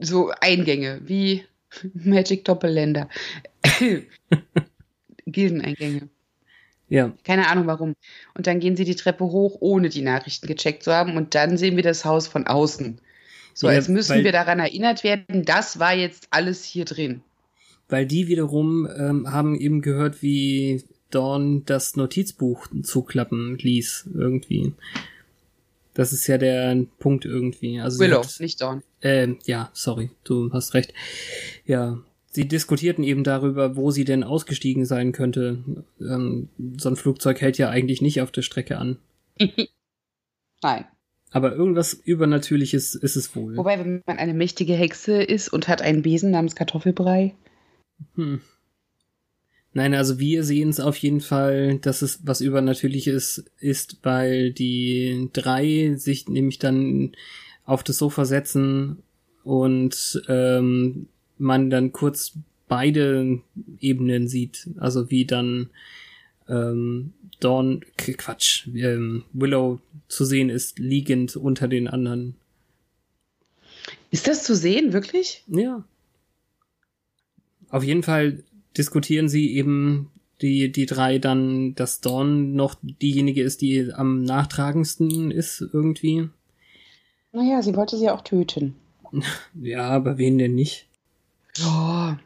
so 0.00 0.30
Eingänge 0.40 1.00
wie 1.04 1.44
Magic 1.94 2.44
Doppelländer. 2.44 3.08
Gildeneingänge. 5.26 6.08
Ja. 6.94 7.12
Keine 7.24 7.48
Ahnung 7.48 7.66
warum. 7.66 7.96
Und 8.34 8.46
dann 8.46 8.60
gehen 8.60 8.76
sie 8.76 8.84
die 8.84 8.94
Treppe 8.94 9.24
hoch, 9.24 9.56
ohne 9.58 9.88
die 9.88 10.02
Nachrichten 10.02 10.46
gecheckt 10.46 10.84
zu 10.84 10.92
haben. 10.92 11.16
Und 11.16 11.34
dann 11.34 11.56
sehen 11.56 11.74
wir 11.74 11.82
das 11.82 12.04
Haus 12.04 12.28
von 12.28 12.46
außen. 12.46 13.00
So, 13.52 13.66
ja, 13.66 13.74
als 13.74 13.88
müssen 13.88 14.22
wir 14.22 14.30
daran 14.30 14.60
erinnert 14.60 15.02
werden, 15.02 15.44
das 15.44 15.80
war 15.80 15.92
jetzt 15.92 16.28
alles 16.30 16.62
hier 16.62 16.84
drin. 16.84 17.22
Weil 17.88 18.06
die 18.06 18.28
wiederum 18.28 18.88
ähm, 18.96 19.32
haben 19.32 19.58
eben 19.58 19.82
gehört, 19.82 20.22
wie 20.22 20.84
Dawn 21.10 21.64
das 21.64 21.96
Notizbuch 21.96 22.68
zuklappen 22.84 23.58
ließ, 23.58 24.10
irgendwie. 24.14 24.72
Das 25.94 26.12
ist 26.12 26.28
ja 26.28 26.38
der 26.38 26.86
Punkt 27.00 27.24
irgendwie. 27.24 27.80
Also 27.80 27.98
Willow, 27.98 28.22
hat, 28.22 28.38
nicht 28.38 28.60
Dawn. 28.60 28.84
Äh, 29.00 29.34
ja, 29.46 29.70
sorry, 29.72 30.10
du 30.22 30.52
hast 30.52 30.74
recht. 30.74 30.94
Ja, 31.66 31.98
sie 32.34 32.48
diskutierten 32.48 33.04
eben 33.04 33.22
darüber, 33.22 33.76
wo 33.76 33.90
sie 33.90 34.04
denn 34.04 34.24
ausgestiegen 34.24 34.84
sein 34.84 35.12
könnte. 35.12 35.58
Ähm, 36.00 36.48
so 36.76 36.88
ein 36.88 36.96
Flugzeug 36.96 37.40
hält 37.40 37.58
ja 37.58 37.70
eigentlich 37.70 38.02
nicht 38.02 38.20
auf 38.20 38.32
der 38.32 38.42
Strecke 38.42 38.78
an. 38.78 38.98
Nein. 40.62 40.84
Aber 41.30 41.54
irgendwas 41.54 41.94
Übernatürliches 41.94 42.94
ist 42.94 43.16
es 43.16 43.34
wohl. 43.34 43.56
Wobei, 43.56 43.78
wenn 43.78 44.02
man 44.06 44.18
eine 44.18 44.34
mächtige 44.34 44.74
Hexe 44.74 45.22
ist 45.22 45.48
und 45.48 45.68
hat 45.68 45.82
einen 45.82 46.02
Besen 46.02 46.30
namens 46.30 46.54
Kartoffelbrei. 46.54 47.34
Hm. 48.14 48.40
Nein, 49.72 49.94
also 49.94 50.20
wir 50.20 50.44
sehen 50.44 50.68
es 50.68 50.78
auf 50.78 50.96
jeden 50.96 51.20
Fall, 51.20 51.78
dass 51.78 52.02
es 52.02 52.20
was 52.24 52.40
Übernatürliches 52.40 53.44
ist, 53.58 53.98
weil 54.02 54.52
die 54.52 55.28
drei 55.32 55.94
sich 55.96 56.28
nämlich 56.28 56.60
dann 56.60 57.12
auf 57.64 57.82
das 57.82 57.98
Sofa 57.98 58.24
setzen 58.24 59.02
und 59.42 60.22
ähm, 60.28 61.08
man 61.44 61.70
dann 61.70 61.92
kurz 61.92 62.32
beide 62.66 63.40
Ebenen 63.80 64.26
sieht. 64.26 64.68
Also 64.78 65.10
wie 65.10 65.24
dann 65.24 65.70
ähm, 66.48 67.12
Dawn, 67.40 67.84
Quatsch, 67.96 68.66
ähm, 68.74 69.24
Willow 69.32 69.80
zu 70.08 70.24
sehen 70.24 70.50
ist, 70.50 70.78
liegend 70.78 71.36
unter 71.36 71.68
den 71.68 71.88
anderen. 71.88 72.34
Ist 74.10 74.26
das 74.26 74.44
zu 74.44 74.54
sehen, 74.54 74.92
wirklich? 74.92 75.44
Ja. 75.46 75.84
Auf 77.68 77.84
jeden 77.84 78.02
Fall 78.02 78.42
diskutieren 78.76 79.28
sie 79.28 79.54
eben 79.54 80.10
die, 80.40 80.70
die 80.70 80.86
drei 80.86 81.18
dann, 81.18 81.74
dass 81.74 82.00
Dawn 82.00 82.54
noch 82.54 82.76
diejenige 82.82 83.42
ist, 83.42 83.60
die 83.60 83.92
am 83.92 84.22
nachtragendsten 84.22 85.30
ist 85.30 85.60
irgendwie. 85.72 86.28
Naja, 87.32 87.62
sie 87.62 87.74
wollte 87.74 87.96
sie 87.96 88.10
auch 88.10 88.22
töten. 88.22 88.74
Ja, 89.60 89.88
aber 89.90 90.18
wen 90.18 90.38
denn 90.38 90.56
nicht? 90.56 90.88
Ja. 91.58 92.18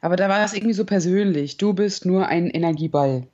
Aber 0.00 0.16
da 0.16 0.28
war 0.28 0.44
es 0.44 0.52
irgendwie 0.52 0.74
so 0.74 0.84
persönlich. 0.84 1.56
Du 1.56 1.72
bist 1.72 2.06
nur 2.06 2.26
ein 2.26 2.48
Energieball. 2.48 3.26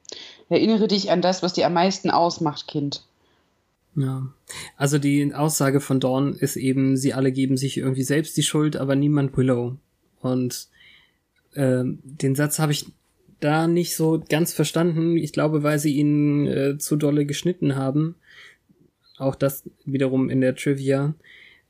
Erinnere 0.48 0.88
dich 0.88 1.10
an 1.10 1.22
das, 1.22 1.42
was 1.42 1.52
dir 1.52 1.66
am 1.66 1.74
meisten 1.74 2.10
ausmacht, 2.10 2.68
Kind. 2.68 3.04
Ja. 3.94 4.32
Also 4.76 4.98
die 4.98 5.34
Aussage 5.34 5.80
von 5.80 6.00
Dawn 6.00 6.34
ist 6.34 6.56
eben, 6.56 6.96
sie 6.96 7.14
alle 7.14 7.32
geben 7.32 7.56
sich 7.56 7.78
irgendwie 7.78 8.02
selbst 8.02 8.36
die 8.36 8.42
Schuld, 8.42 8.76
aber 8.76 8.96
niemand 8.96 9.36
Willow. 9.36 9.76
Und 10.20 10.68
äh, 11.54 11.82
den 11.84 12.34
Satz 12.34 12.58
habe 12.58 12.72
ich 12.72 12.86
da 13.40 13.66
nicht 13.66 13.96
so 13.96 14.22
ganz 14.28 14.52
verstanden. 14.52 15.16
Ich 15.16 15.32
glaube, 15.32 15.62
weil 15.62 15.78
sie 15.78 15.94
ihn 15.94 16.46
äh, 16.46 16.78
zu 16.78 16.96
dolle 16.96 17.26
geschnitten 17.26 17.74
haben. 17.74 18.14
Auch 19.18 19.34
das 19.34 19.64
wiederum 19.84 20.30
in 20.30 20.40
der 20.40 20.54
Trivia. 20.54 21.14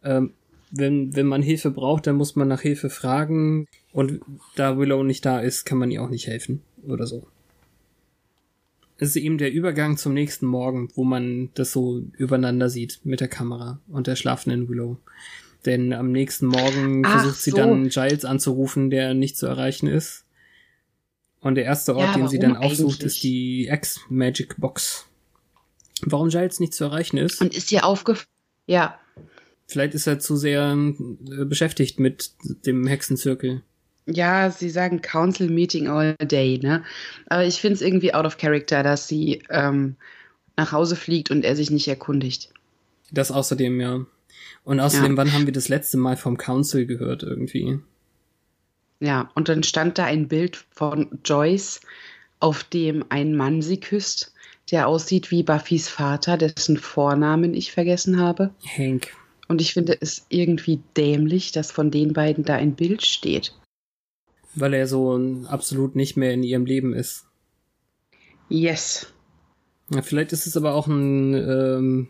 Ähm, 0.05 0.35
wenn, 0.73 1.15
wenn 1.15 1.27
man 1.27 1.43
Hilfe 1.43 1.71
braucht, 1.71 2.07
dann 2.07 2.17
muss 2.17 2.35
man 2.35 2.49
nach 2.49 2.63
Hilfe 2.63 2.91
fragen. 2.91 3.67
Und 3.93 4.21
da 4.57 4.77
Willow 4.79 5.03
nicht 5.05 5.25
da 5.25 5.39
ist, 5.39 5.65
kann 5.65 5.79
man 5.79 5.91
ihr 5.91 6.03
auch 6.03 6.09
nicht 6.11 6.27
helfen. 6.27 6.63
Oder 6.87 7.07
so. 7.07 7.27
Es 8.99 9.11
ist 9.11 9.17
eben 9.17 9.39
der 9.39 9.53
Übergang 9.53 9.97
zum 9.97 10.15
nächsten 10.15 10.47
Morgen, 10.47 10.89
wo 10.95 11.05
man 11.05 11.51
das 11.55 11.73
so 11.73 12.03
übereinander 12.17 12.69
sieht 12.71 13.01
mit 13.05 13.21
der 13.21 13.29
Kamera 13.29 13.81
und 13.89 14.07
der 14.07 14.17
schlafenden 14.17 14.69
Willow. 14.69 14.97
Denn 15.67 15.93
am 15.93 16.11
nächsten 16.11 16.47
Morgen 16.47 17.03
Ach 17.05 17.21
versucht 17.21 17.41
sie 17.41 17.51
so. 17.51 17.57
dann 17.59 17.89
Giles 17.89 18.25
anzurufen, 18.25 18.91
der 18.91 19.15
nicht 19.15 19.37
zu 19.37 19.47
erreichen 19.47 19.87
ist. 19.87 20.25
Und 21.41 21.57
der 21.57 21.65
erste 21.65 21.97
Ort, 21.97 22.15
Ja, 22.15 22.17
den 22.17 22.29
sie 22.29 22.39
dann 22.39 22.57
aufsucht, 22.57 23.01
eigentlich? 23.01 23.07
ist 23.17 23.23
die 23.25 23.67
X-Magic 23.69 24.57
Box. 24.59 25.07
Warum 26.05 26.29
Giles 26.31 26.61
nicht 26.61 26.75
zu 26.75 26.85
erreichen 26.85 27.17
ist? 27.17 27.41
Und 27.41 27.55
ist 27.57 27.71
dir 27.71 27.85
aufgefallen? 27.85 28.27
Ja. 28.67 28.99
Vielleicht 29.69 29.95
ist 29.95 30.07
er 30.07 30.19
zu 30.19 30.37
sehr 30.37 30.77
äh, 30.77 31.45
beschäftigt 31.45 31.99
mit 32.01 32.31
dem 32.67 32.87
Hexenzirkel. 32.87 33.63
Ja, 34.07 34.51
sie 34.51 34.69
sagen 34.69 35.01
Council 35.01 35.49
Meeting 35.49 35.87
all 35.89 36.17
day, 36.17 36.59
ne? 36.63 36.83
Aber 37.29 37.45
ich 37.45 37.61
finde 37.61 37.77
es 37.77 37.83
irgendwie 37.83 38.13
out 38.15 38.27
of 38.27 38.37
character, 38.37 38.83
dass 38.83 39.07
sie 39.09 39.43
ähm, 39.49 39.95
nach 40.57 40.73
Hause 40.73 40.97
fliegt 40.97 41.31
und 41.31 41.45
er 41.45 41.55
sich 41.57 41.71
nicht 41.71 41.87
erkundigt. 41.89 42.53
Das 43.13 43.31
außerdem, 43.31 43.81
ja. 43.81 44.05
Und 44.65 44.81
außerdem, 44.81 45.13
Ja. 45.13 45.17
wann 45.17 45.33
haben 45.33 45.47
wir 45.47 45.53
das 45.53 45.69
letzte 45.69 45.97
Mal 45.99 46.17
vom 46.17 46.37
Council 46.37 46.87
gehört 46.87 47.23
irgendwie? 47.23 47.79
Ja, 49.01 49.31
und 49.35 49.49
dann 49.49 49.63
stand 49.63 49.99
da 49.99 50.05
ein 50.05 50.29
Bild 50.29 50.65
von 50.71 51.19
Joyce, 51.25 51.81
auf 52.41 52.65
dem 52.65 53.05
ein 53.09 53.35
Mann 53.37 53.63
sie 53.63 53.79
küsst, 53.81 54.33
der 54.71 54.89
aussieht 54.89 55.31
wie 55.31 55.43
Buffys 55.43 55.89
Vater, 55.89 56.37
dessen 56.37 56.77
Vornamen 56.77 57.55
ich 57.55 57.73
vergessen 57.73 58.21
habe. 58.21 58.51
Hank. 58.77 59.13
Und 59.53 59.61
ich 59.61 59.75
finde 59.75 59.99
es 60.01 60.25
irgendwie 60.31 60.81
dämlich, 60.97 61.53
dass 61.53 61.71
von 61.71 61.91
den 61.91 62.15
beiden 62.15 62.43
da 62.43 62.55
ein 62.55 62.75
Bild 62.75 63.05
steht. 63.05 63.53
Weil 64.55 64.73
er 64.73 64.87
so 64.87 65.15
absolut 65.47 65.95
nicht 65.95 66.17
mehr 66.17 66.33
in 66.33 66.43
ihrem 66.43 66.65
Leben 66.65 66.95
ist. 66.95 67.27
Yes. 68.49 69.13
Ja, 69.91 70.01
vielleicht 70.01 70.33
ist 70.33 70.47
es 70.47 70.57
aber 70.57 70.73
auch 70.73 70.87
ein 70.87 71.35
ähm, 71.35 72.09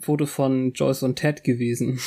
Foto 0.00 0.26
von 0.26 0.72
Joyce 0.72 1.04
und 1.04 1.14
Ted 1.14 1.44
gewesen. 1.44 2.00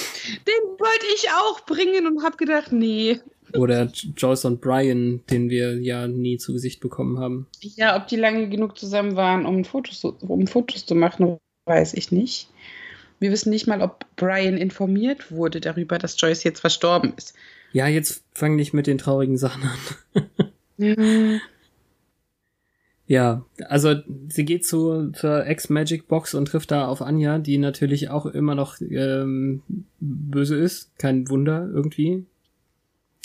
Den 0.46 0.78
wollte 0.78 1.06
ich 1.16 1.30
auch 1.30 1.66
bringen 1.66 2.06
und 2.06 2.22
habe 2.26 2.36
gedacht, 2.36 2.74
nee. 2.74 3.22
Oder 3.54 3.86
Joyce 4.18 4.44
und 4.44 4.60
Brian, 4.60 5.24
den 5.30 5.50
wir 5.50 5.82
ja 5.82 6.10
nie 6.10 6.38
zu 6.38 6.52
Gesicht 6.52 6.82
bekommen 6.82 7.18
haben. 7.20 7.48
Ja, 7.62 7.96
ob 7.96 8.10
die 8.10 8.18
lange 8.18 8.50
genug 8.50 8.78
zusammen 8.78 9.16
waren, 9.16 9.46
um 9.46 9.64
Fotos, 9.64 10.04
um 10.04 10.48
Fotos 10.48 10.86
zu 10.86 10.96
machen, 10.96 11.38
weiß 11.66 11.94
ich 11.94 12.12
nicht. 12.12 12.50
Wir 13.26 13.32
wissen 13.32 13.50
nicht 13.50 13.66
mal, 13.66 13.82
ob 13.82 14.06
Brian 14.18 14.56
informiert 14.56 15.32
wurde 15.32 15.60
darüber, 15.60 15.98
dass 15.98 16.22
Joyce 16.22 16.44
jetzt 16.44 16.60
verstorben 16.60 17.12
ist. 17.18 17.34
Ja, 17.74 17.88
jetzt 17.88 18.24
fang 18.34 18.56
nicht 18.56 18.72
mit 18.72 18.86
den 18.86 19.00
traurigen 19.00 19.38
Sachen 19.38 19.64
an. 19.64 20.30
Ja. 20.78 20.94
Ja, 23.08 23.46
also 23.70 23.96
sie 24.28 24.46
geht 24.46 24.66
zu 24.66 25.12
zur 25.12 25.48
Ex-Magic 25.48 26.08
Box 26.08 26.34
und 26.36 26.50
trifft 26.50 26.70
da 26.70 26.88
auf 26.88 27.02
Anja, 27.02 27.40
die 27.40 27.58
natürlich 27.58 28.10
auch 28.10 28.26
immer 28.26 28.54
noch 28.54 28.82
ähm, 28.82 29.64
böse 30.02 30.58
ist. 30.58 31.00
Kein 31.00 31.30
Wunder 31.30 31.70
irgendwie. 31.74 32.26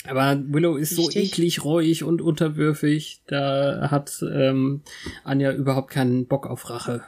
Aber 0.07 0.41
Willow 0.47 0.77
ist 0.77 0.95
so 0.95 1.03
Richtig. 1.03 1.33
eklig, 1.33 1.65
reuig 1.65 2.03
und 2.05 2.21
unterwürfig. 2.21 3.21
Da 3.27 3.89
hat 3.91 4.23
ähm, 4.33 4.81
Anja 5.25 5.51
überhaupt 5.51 5.91
keinen 5.91 6.25
Bock 6.25 6.47
auf 6.47 6.69
Rache. 6.69 7.03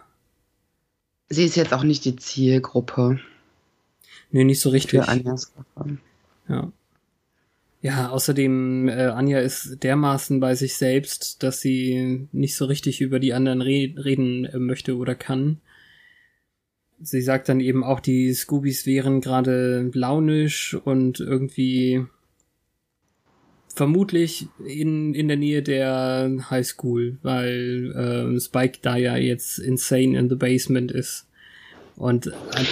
Sie 1.30 1.46
ist 1.46 1.56
jetzt 1.56 1.74
auch 1.74 1.84
nicht 1.84 2.06
die 2.06 2.16
Zielgruppe 2.16 3.20
Nee, 4.34 4.44
nicht 4.44 4.60
so 4.60 4.70
richtig. 4.70 5.00
für 5.00 5.08
Anjas 5.08 5.54
Rache. 5.76 5.98
Ja. 6.50 6.72
Ja, 7.82 8.10
außerdem, 8.10 8.88
äh, 8.90 9.08
Anja 9.08 9.40
ist 9.40 9.84
dermaßen 9.84 10.40
bei 10.40 10.56
sich 10.56 10.76
selbst, 10.76 11.44
dass 11.44 11.62
sie 11.62 12.28
nicht 12.32 12.56
so 12.56 12.66
richtig 12.66 13.02
über 13.02 13.20
die 13.20 13.34
anderen 13.34 13.62
re 13.62 13.94
reden 13.98 14.46
äh, 14.46 14.58
möchte 14.58 14.98
oder 14.98 15.16
kann. 15.16 15.60
Sie 17.00 17.22
sagt 17.22 17.48
dann 17.50 17.60
eben 17.60 17.84
auch, 17.84 18.00
die 18.00 18.34
Scoobies 18.34 18.86
wären 18.86 19.22
gerade 19.22 19.92
launisch 19.94 20.74
und 20.74 21.20
irgendwie 21.20 22.06
vermutlich 23.74 24.48
in, 24.66 25.14
in 25.14 25.28
der 25.28 25.38
Nähe 25.38 25.64
der 25.64 26.32
High 26.50 26.66
School, 26.66 27.18
weil 27.22 28.36
äh, 28.36 28.40
Spike 28.40 28.80
da 28.82 28.96
ja 28.96 29.18
jetzt 29.18 29.60
insane 29.60 30.18
in 30.18 30.30
the 30.30 30.36
basement 30.36 30.92
ist. 30.92 31.28
Und 31.96 32.28
äh, 32.28 32.32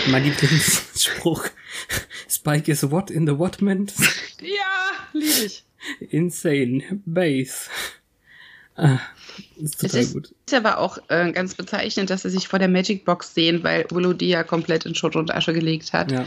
mein 0.10 0.24
Lieblingsspruch, 0.24 1.46
Spike 2.30 2.72
is 2.72 2.90
what 2.90 3.12
in 3.12 3.28
the 3.28 3.38
whatment? 3.38 3.94
Ja, 4.42 5.10
liebe 5.14 5.46
ich. 5.46 5.64
Insane 6.10 6.82
Base. 7.06 7.70
Ah, 8.76 8.98
ist 9.58 9.76
Es 9.76 9.82
total 9.82 10.00
ist, 10.02 10.14
gut. 10.14 10.34
ist 10.48 10.54
aber 10.56 10.80
auch 10.80 10.98
äh, 11.10 11.32
ganz 11.32 11.54
bezeichnend, 11.54 12.10
dass 12.10 12.24
sie 12.24 12.32
sich 12.32 12.48
vor 12.48 12.58
der 12.58 12.68
Magic 12.68 13.06
Box 13.06 13.36
sehen, 13.36 13.64
weil 13.64 13.86
Willow 13.92 14.14
die 14.14 14.30
ja 14.30 14.44
komplett 14.44 14.88
in 14.88 14.96
Schutt 14.96 15.16
und 15.16 15.32
Asche 15.32 15.54
gelegt 15.54 15.94
hat. 15.94 16.12
Ja. 16.12 16.26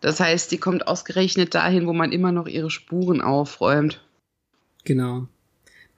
Das 0.00 0.18
heißt, 0.18 0.50
sie 0.50 0.58
kommt 0.58 0.88
ausgerechnet 0.88 1.54
dahin, 1.54 1.86
wo 1.86 1.92
man 1.92 2.10
immer 2.10 2.32
noch 2.32 2.48
ihre 2.48 2.70
Spuren 2.70 3.20
aufräumt. 3.20 4.00
Genau. 4.84 5.28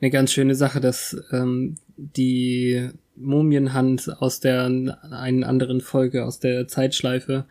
Eine 0.01 0.11
ganz 0.11 0.33
schöne 0.33 0.55
Sache, 0.55 0.81
dass 0.81 1.16
ähm, 1.33 1.77
die 1.97 2.90
Mumienhand 3.16 4.20
aus 4.20 4.40
der 4.40 4.64
einen 4.64 5.44
anderen 5.44 5.81
Folge 5.81 6.25
aus 6.25 6.40
der 6.40 6.66
Zeitschleife 6.68 7.47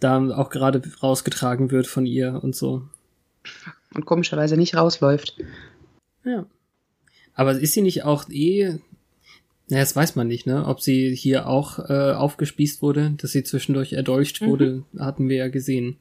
da 0.00 0.28
auch 0.36 0.50
gerade 0.50 0.82
rausgetragen 1.02 1.70
wird 1.70 1.86
von 1.86 2.06
ihr 2.06 2.40
und 2.42 2.54
so. 2.54 2.82
Und 3.94 4.04
komischerweise 4.06 4.56
nicht 4.56 4.76
rausläuft. 4.76 5.36
Ja. 6.24 6.46
Aber 7.34 7.52
ist 7.52 7.74
sie 7.74 7.82
nicht 7.82 8.04
auch 8.04 8.28
eh, 8.28 8.78
naja, 9.68 9.82
das 9.82 9.94
weiß 9.94 10.16
man 10.16 10.28
nicht, 10.28 10.46
ne? 10.46 10.66
Ob 10.66 10.80
sie 10.80 11.14
hier 11.14 11.46
auch 11.46 11.78
äh, 11.78 12.12
aufgespießt 12.12 12.82
wurde, 12.82 13.14
dass 13.18 13.32
sie 13.32 13.44
zwischendurch 13.44 13.92
erdolcht 13.92 14.40
wurde, 14.40 14.84
hatten 14.98 15.28
wir 15.28 15.36
ja 15.36 15.48
gesehen. 15.48 15.98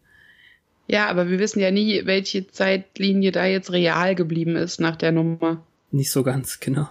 Ja, 0.88 1.08
aber 1.08 1.30
wir 1.30 1.40
wissen 1.40 1.60
ja 1.60 1.70
nie, 1.70 2.06
welche 2.06 2.48
Zeitlinie 2.48 3.32
da 3.32 3.46
jetzt 3.46 3.72
real 3.72 4.16
geblieben 4.16 4.56
ist 4.56 4.80
nach 4.80 4.96
der 4.96 5.12
Nummer. 5.12 5.64
Nicht 5.92 6.12
so 6.12 6.24
ganz, 6.24 6.60
genau. 6.60 6.90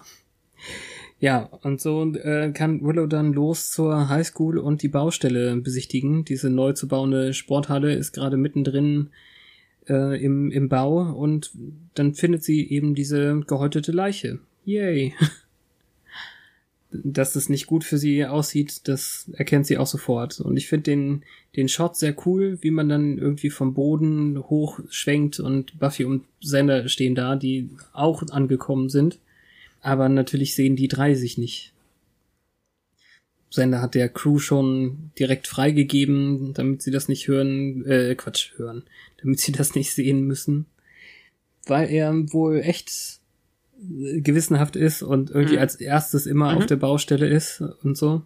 Ja, 1.19 1.49
und 1.63 1.81
so 1.81 2.13
äh, 2.15 2.53
kann 2.53 2.83
Willow 2.83 3.07
dann 3.07 3.33
los 3.33 3.71
zur 3.71 4.11
Highschool 4.11 4.59
und 4.59 4.83
die 4.83 4.89
Baustelle 4.89 5.57
besichtigen. 5.57 6.25
Diese 6.27 6.51
neu 6.51 6.75
zu 6.75 6.89
bauende 6.89 7.33
Sporthalle 7.33 7.95
ist 7.95 8.13
gerade 8.13 8.37
mittendrin 8.37 9.09
äh, 9.89 10.23
im, 10.23 10.51
im 10.51 10.69
Bau 10.69 11.01
und 11.01 11.53
dann 11.95 12.15
findet 12.15 12.45
sie 12.45 12.69
eben 12.69 12.95
diese 12.95 13.41
gehäutete 13.47 13.93
Leiche. 13.93 14.41
Yay. 14.67 15.15
Dass 16.91 17.35
es 17.37 17.49
nicht 17.49 17.67
gut 17.67 17.85
für 17.85 17.99
sie 17.99 18.25
aussieht, 18.25 18.89
das 18.89 19.31
erkennt 19.33 19.67
sie 19.67 19.77
auch 19.77 19.87
sofort. 19.87 20.41
Und 20.41 20.57
ich 20.57 20.69
finde 20.69 20.85
den, 20.85 21.25
den 21.57 21.69
Shot 21.69 21.97
sehr 21.97 22.15
cool, 22.27 22.59
wie 22.61 22.71
man 22.71 22.89
dann 22.89 23.19
irgendwie 23.19 23.51
vom 23.51 23.75
Boden 23.75 24.39
hoch 24.49 24.81
schwenkt 24.89 25.41
und 25.41 25.79
Buffy 25.79 26.05
und 26.05 26.25
Xander 26.41 26.89
stehen 26.89 27.15
da, 27.15 27.37
die 27.37 27.71
auch 27.93 28.23
angekommen 28.31 28.89
sind. 28.89 29.19
Aber 29.81 30.09
natürlich 30.09 30.55
sehen 30.55 30.77
die 30.77 30.89
drei 30.89 31.15
sich 31.15 31.39
nicht. 31.39 31.73
Xander 33.51 33.81
hat 33.81 33.95
der 33.95 34.09
Crew 34.09 34.39
schon 34.39 35.13
direkt 35.19 35.47
freigegeben, 35.47 36.53
damit 36.55 36.83
sie 36.83 36.91
das 36.91 37.09
nicht 37.09 37.29
hören, 37.29 37.85
äh, 37.87 38.15
Quatsch, 38.15 38.53
hören, 38.57 38.85
damit 39.23 39.41
sie 39.41 39.53
das 39.53 39.75
nicht 39.75 39.93
sehen 39.93 40.27
müssen. 40.27 40.67
Weil 41.65 41.91
er 41.91 42.13
wohl 42.33 42.61
echt 42.61 43.16
gewissenhaft 43.79 44.77
ist 44.77 45.03
und 45.03 45.31
irgendwie 45.31 45.57
Mhm. 45.57 45.61
als 45.61 45.77
erstes 45.77 46.27
immer 46.27 46.53
Mhm. 46.53 46.59
auf 46.59 46.67
der 46.67 46.77
Baustelle 46.77 47.27
ist 47.29 47.63
und 47.83 47.97
so. 47.97 48.23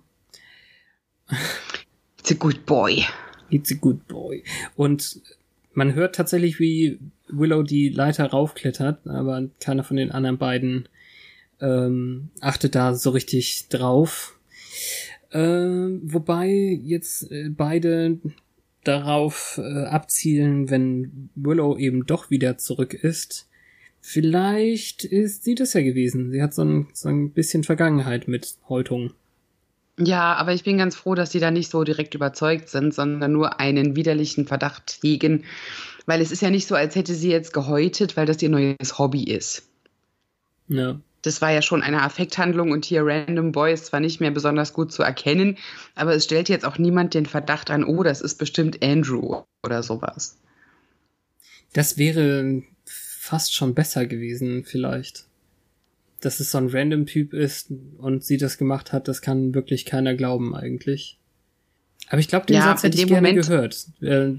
It's 2.18 2.30
a 2.32 2.34
good 2.34 2.66
boy. 2.66 3.04
It's 3.50 3.72
a 3.72 3.76
good 3.76 4.06
boy. 4.08 4.44
Und 4.76 5.20
man 5.72 5.94
hört 5.94 6.14
tatsächlich, 6.16 6.58
wie 6.60 6.98
Willow 7.28 7.62
die 7.62 7.88
Leiter 7.88 8.26
raufklettert, 8.26 9.06
aber 9.06 9.48
keiner 9.60 9.84
von 9.84 9.96
den 9.96 10.10
anderen 10.10 10.38
beiden 10.38 10.88
ähm, 11.60 12.30
achtet 12.40 12.74
da 12.74 12.94
so 12.94 13.10
richtig 13.10 13.68
drauf. 13.68 14.38
Ähm, 15.32 16.00
wobei 16.04 16.48
jetzt 16.82 17.30
äh, 17.30 17.50
beide 17.50 18.18
darauf 18.82 19.60
äh, 19.62 19.84
abzielen, 19.84 20.70
wenn 20.70 21.28
Willow 21.34 21.76
eben 21.76 22.06
doch 22.06 22.30
wieder 22.30 22.56
zurück 22.56 22.94
ist. 22.94 23.48
Vielleicht 24.00 25.04
ist 25.04 25.44
sie 25.44 25.54
das 25.54 25.74
ja 25.74 25.82
gewesen. 25.82 26.30
Sie 26.30 26.42
hat 26.42 26.54
so 26.54 26.62
ein, 26.62 26.88
so 26.92 27.08
ein 27.08 27.30
bisschen 27.30 27.64
Vergangenheit 27.64 28.28
mit 28.28 28.56
Häutung. 28.68 29.12
Ja, 29.98 30.34
aber 30.34 30.54
ich 30.54 30.64
bin 30.64 30.78
ganz 30.78 30.96
froh, 30.96 31.14
dass 31.14 31.30
sie 31.30 31.40
da 31.40 31.50
nicht 31.50 31.70
so 31.70 31.84
direkt 31.84 32.14
überzeugt 32.14 32.70
sind, 32.70 32.94
sondern 32.94 33.32
nur 33.32 33.60
einen 33.60 33.96
widerlichen 33.96 34.46
Verdacht 34.46 34.98
hegen. 35.02 35.44
Weil 36.06 36.22
es 36.22 36.32
ist 36.32 36.40
ja 36.40 36.50
nicht 36.50 36.66
so, 36.66 36.74
als 36.74 36.94
hätte 36.94 37.14
sie 37.14 37.30
jetzt 37.30 37.52
gehäutet, 37.52 38.16
weil 38.16 38.24
das 38.24 38.40
ihr 38.42 38.48
neues 38.48 38.98
Hobby 38.98 39.24
ist. 39.24 39.68
Ja. 40.68 40.98
Das 41.22 41.42
war 41.42 41.50
ja 41.50 41.60
schon 41.60 41.82
eine 41.82 42.02
Affekthandlung 42.02 42.70
und 42.70 42.86
hier 42.86 43.04
Random 43.04 43.52
Boy 43.52 43.74
ist 43.74 43.86
zwar 43.86 44.00
nicht 44.00 44.20
mehr 44.20 44.30
besonders 44.30 44.72
gut 44.72 44.90
zu 44.90 45.02
erkennen, 45.02 45.58
aber 45.94 46.14
es 46.14 46.24
stellt 46.24 46.48
jetzt 46.48 46.64
auch 46.64 46.78
niemand 46.78 47.12
den 47.12 47.26
Verdacht 47.26 47.70
an, 47.70 47.84
oh, 47.84 48.02
das 48.02 48.22
ist 48.22 48.36
bestimmt 48.36 48.82
Andrew 48.82 49.42
oder 49.62 49.82
sowas. 49.82 50.38
Das 51.74 51.98
wäre 51.98 52.62
fast 53.30 53.54
schon 53.54 53.74
besser 53.74 54.06
gewesen, 54.06 54.64
vielleicht. 54.64 55.24
Dass 56.20 56.40
es 56.40 56.50
so 56.50 56.58
ein 56.58 56.68
random 56.68 57.06
Typ 57.06 57.32
ist 57.32 57.72
und 57.98 58.24
sie 58.24 58.36
das 58.36 58.58
gemacht 58.58 58.92
hat, 58.92 59.08
das 59.08 59.22
kann 59.22 59.54
wirklich 59.54 59.86
keiner 59.86 60.14
glauben 60.14 60.54
eigentlich. 60.54 61.18
Aber 62.08 62.18
ich 62.18 62.28
glaube, 62.28 62.46
den 62.46 62.56
Ja, 62.56 62.62
Satz 62.64 62.82
hätte 62.82 62.98
ich 62.98 63.06
gerne 63.06 63.28
Moment- 63.28 63.46
gehört. 63.46 63.86
Äh, 64.02 64.34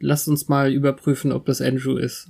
lasst 0.00 0.28
uns 0.28 0.48
mal 0.48 0.72
überprüfen, 0.72 1.32
ob 1.32 1.46
das 1.46 1.60
Andrew 1.60 1.96
ist. 1.96 2.28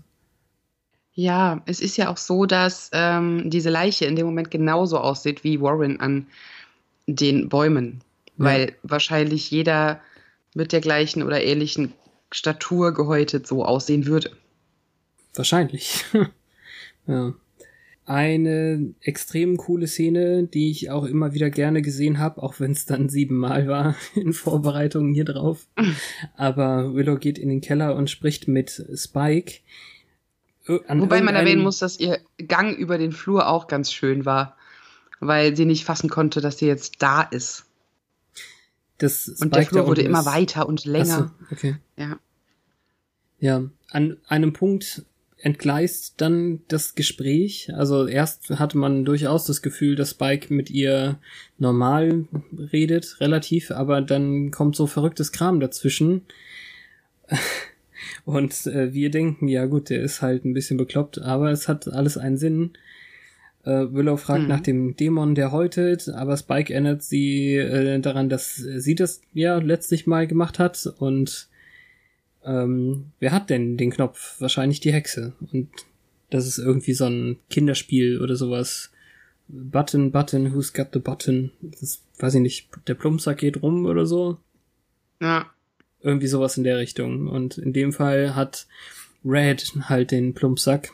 Ja, 1.14 1.62
es 1.66 1.80
ist 1.80 1.96
ja 1.96 2.08
auch 2.10 2.16
so, 2.16 2.46
dass 2.46 2.90
ähm, 2.92 3.50
diese 3.50 3.70
Leiche 3.70 4.04
in 4.06 4.16
dem 4.16 4.26
Moment 4.26 4.50
genauso 4.50 4.98
aussieht 4.98 5.44
wie 5.44 5.60
Warren 5.60 5.98
an 6.00 6.26
den 7.06 7.48
Bäumen, 7.48 8.02
Ja. 8.38 8.44
weil 8.44 8.72
wahrscheinlich 8.82 9.50
jeder 9.50 10.00
mit 10.54 10.72
der 10.72 10.80
gleichen 10.80 11.22
oder 11.22 11.42
ähnlichen 11.42 11.92
Statur 12.30 12.92
gehäutet 12.94 13.46
so 13.46 13.64
aussehen 13.64 14.06
würde. 14.06 14.30
Wahrscheinlich. 15.34 16.04
ja. 17.06 17.34
Eine 18.04 18.94
extrem 19.00 19.56
coole 19.56 19.86
Szene, 19.86 20.48
die 20.48 20.70
ich 20.72 20.90
auch 20.90 21.04
immer 21.04 21.34
wieder 21.34 21.50
gerne 21.50 21.82
gesehen 21.82 22.18
habe, 22.18 22.42
auch 22.42 22.58
wenn 22.58 22.72
es 22.72 22.84
dann 22.84 23.08
siebenmal 23.08 23.68
war 23.68 23.94
in 24.16 24.32
Vorbereitungen 24.32 25.14
hier 25.14 25.24
drauf. 25.24 25.68
Aber 26.36 26.94
Willow 26.94 27.16
geht 27.16 27.38
in 27.38 27.48
den 27.48 27.60
Keller 27.60 27.94
und 27.94 28.10
spricht 28.10 28.48
mit 28.48 28.84
Spike. 28.94 29.60
An 30.88 31.00
Wobei 31.00 31.22
man 31.22 31.36
erwähnen 31.36 31.62
muss, 31.62 31.78
dass 31.78 31.98
ihr 31.98 32.20
Gang 32.38 32.76
über 32.76 32.98
den 32.98 33.12
Flur 33.12 33.48
auch 33.48 33.68
ganz 33.68 33.92
schön 33.92 34.24
war, 34.24 34.56
weil 35.20 35.56
sie 35.56 35.64
nicht 35.64 35.84
fassen 35.84 36.10
konnte, 36.10 36.40
dass 36.40 36.58
sie 36.58 36.66
jetzt 36.66 37.02
da 37.02 37.22
ist. 37.22 37.66
dass 38.98 39.28
Und 39.28 39.54
der 39.54 39.62
Flur 39.64 39.86
wurde 39.86 40.00
unten 40.02 40.10
immer 40.10 40.20
ist. 40.20 40.26
weiter 40.26 40.66
und 40.68 40.80
Ach 40.80 40.84
so, 40.84 40.90
länger. 40.90 41.34
okay. 41.52 41.76
Ja. 41.96 42.18
Ja, 43.38 43.62
an 43.90 44.18
einem 44.28 44.52
Punkt 44.52 45.04
entgleist 45.42 46.14
dann 46.20 46.60
das 46.68 46.94
Gespräch. 46.94 47.70
Also 47.74 48.06
erst 48.06 48.50
hatte 48.50 48.78
man 48.78 49.04
durchaus 49.04 49.44
das 49.44 49.60
Gefühl, 49.60 49.96
dass 49.96 50.10
Spike 50.10 50.54
mit 50.54 50.70
ihr 50.70 51.18
normal 51.58 52.26
redet, 52.72 53.20
relativ, 53.20 53.72
aber 53.72 54.00
dann 54.00 54.52
kommt 54.52 54.76
so 54.76 54.86
verrücktes 54.86 55.32
Kram 55.32 55.60
dazwischen. 55.60 56.22
Und 58.24 58.66
äh, 58.66 58.92
wir 58.92 59.10
denken, 59.10 59.48
ja 59.48 59.66
gut, 59.66 59.90
der 59.90 60.02
ist 60.02 60.22
halt 60.22 60.44
ein 60.44 60.54
bisschen 60.54 60.76
bekloppt, 60.76 61.20
aber 61.20 61.50
es 61.50 61.68
hat 61.68 61.88
alles 61.88 62.16
einen 62.18 62.36
Sinn. 62.36 62.70
Äh, 63.64 63.86
Willow 63.92 64.16
fragt 64.16 64.42
Mhm. 64.42 64.48
nach 64.48 64.60
dem 64.60 64.96
Dämon, 64.96 65.34
der 65.34 65.50
häutet, 65.52 66.08
aber 66.08 66.36
Spike 66.36 66.72
erinnert 66.72 67.02
sie 67.02 67.56
äh, 67.56 67.98
daran, 68.00 68.28
dass 68.28 68.56
sie 68.56 68.94
das 68.94 69.22
ja 69.34 69.58
letztlich 69.58 70.06
mal 70.06 70.26
gemacht 70.26 70.58
hat 70.58 70.86
und 70.98 71.48
ähm, 72.44 73.06
wer 73.20 73.32
hat 73.32 73.50
denn 73.50 73.76
den 73.76 73.90
Knopf? 73.90 74.40
Wahrscheinlich 74.40 74.80
die 74.80 74.92
Hexe. 74.92 75.32
Und 75.52 75.68
das 76.30 76.46
ist 76.46 76.58
irgendwie 76.58 76.94
so 76.94 77.06
ein 77.06 77.38
Kinderspiel 77.50 78.20
oder 78.20 78.36
sowas. 78.36 78.90
Button, 79.48 80.12
Button, 80.12 80.54
who's 80.54 80.72
got 80.72 80.88
the 80.92 80.98
button? 80.98 81.50
Das 81.80 82.00
weiß 82.18 82.34
ich 82.34 82.40
nicht, 82.40 82.68
der 82.86 82.94
Plumpsack 82.94 83.38
geht 83.38 83.62
rum 83.62 83.84
oder 83.86 84.06
so. 84.06 84.38
Ja. 85.20 85.50
Irgendwie 86.00 86.26
sowas 86.28 86.56
in 86.56 86.64
der 86.64 86.78
Richtung. 86.78 87.28
Und 87.28 87.58
in 87.58 87.72
dem 87.72 87.92
Fall 87.92 88.34
hat 88.34 88.66
Red 89.24 89.72
halt 89.88 90.10
den 90.10 90.34
Plumpsack. 90.34 90.90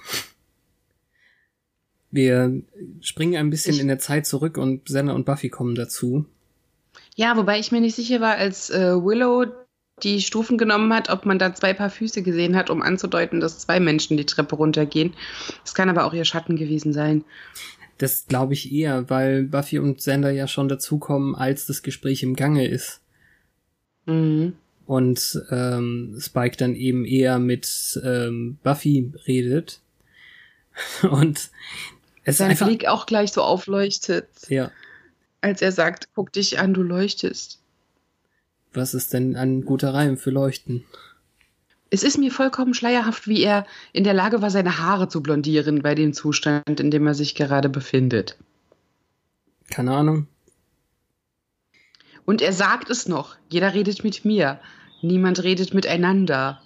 Wir 2.10 2.62
springen 3.00 3.36
ein 3.36 3.50
bisschen 3.50 3.74
Ich- 3.74 3.80
in 3.80 3.88
der 3.88 3.98
Zeit 3.98 4.26
zurück 4.26 4.56
und 4.56 4.88
Senna 4.88 5.12
und 5.12 5.26
Buffy 5.26 5.50
kommen 5.50 5.74
dazu. 5.74 6.24
Ja, 7.16 7.36
wobei 7.36 7.58
ich 7.58 7.70
mir 7.72 7.80
nicht 7.80 7.96
sicher 7.96 8.20
war, 8.20 8.36
als 8.36 8.70
äh, 8.70 8.94
Willow 8.94 9.46
die 10.02 10.20
Stufen 10.20 10.58
genommen 10.58 10.92
hat, 10.92 11.08
ob 11.08 11.26
man 11.26 11.38
da 11.38 11.54
zwei 11.54 11.74
Paar 11.74 11.90
Füße 11.90 12.22
gesehen 12.22 12.56
hat, 12.56 12.70
um 12.70 12.82
anzudeuten, 12.82 13.40
dass 13.40 13.58
zwei 13.58 13.80
Menschen 13.80 14.16
die 14.16 14.26
Treppe 14.26 14.56
runtergehen. 14.56 15.14
Es 15.64 15.74
kann 15.74 15.88
aber 15.88 16.04
auch 16.04 16.14
ihr 16.14 16.24
Schatten 16.24 16.56
gewesen 16.56 16.92
sein. 16.92 17.24
Das 17.98 18.26
glaube 18.26 18.54
ich 18.54 18.72
eher, 18.72 19.10
weil 19.10 19.44
Buffy 19.44 19.78
und 19.78 19.98
Xander 19.98 20.30
ja 20.30 20.46
schon 20.46 20.68
dazukommen, 20.68 21.34
als 21.34 21.66
das 21.66 21.82
Gespräch 21.82 22.22
im 22.22 22.36
Gange 22.36 22.66
ist. 22.66 23.00
Mhm. 24.06 24.54
und 24.86 25.42
ähm, 25.50 26.16
Spike 26.18 26.56
dann 26.56 26.74
eben 26.74 27.04
eher 27.04 27.38
mit 27.38 28.00
ähm, 28.02 28.56
Buffy 28.62 29.12
redet. 29.26 29.80
Und 31.10 31.50
es 32.24 32.34
ist 32.34 32.38
Sein 32.38 32.50
einfach. 32.50 32.68
Blick 32.68 32.86
auch 32.86 33.04
gleich 33.04 33.32
so 33.32 33.42
aufleuchtet, 33.42 34.28
Ja, 34.48 34.70
als 35.40 35.62
er 35.62 35.72
sagt, 35.72 36.08
guck 36.14 36.32
dich 36.32 36.58
an, 36.58 36.74
du 36.74 36.82
leuchtest. 36.82 37.57
Was 38.72 38.94
ist 38.94 39.12
denn 39.12 39.36
ein 39.36 39.64
guter 39.64 39.94
Reim 39.94 40.16
für 40.16 40.30
Leuchten? 40.30 40.84
Es 41.90 42.02
ist 42.02 42.18
mir 42.18 42.30
vollkommen 42.30 42.74
schleierhaft, 42.74 43.26
wie 43.28 43.42
er 43.42 43.66
in 43.94 44.04
der 44.04 44.12
Lage 44.14 44.42
war, 44.42 44.50
seine 44.50 44.78
Haare 44.78 45.08
zu 45.08 45.22
blondieren 45.22 45.80
bei 45.82 45.94
dem 45.94 46.12
Zustand, 46.12 46.80
in 46.80 46.90
dem 46.90 47.06
er 47.06 47.14
sich 47.14 47.34
gerade 47.34 47.68
befindet. 47.70 48.36
Keine 49.70 49.94
Ahnung. 49.96 50.26
Und 52.26 52.42
er 52.42 52.52
sagt 52.52 52.90
es 52.90 53.08
noch, 53.08 53.36
jeder 53.48 53.72
redet 53.72 54.04
mit 54.04 54.26
mir, 54.26 54.60
niemand 55.00 55.42
redet 55.42 55.72
miteinander. 55.72 56.60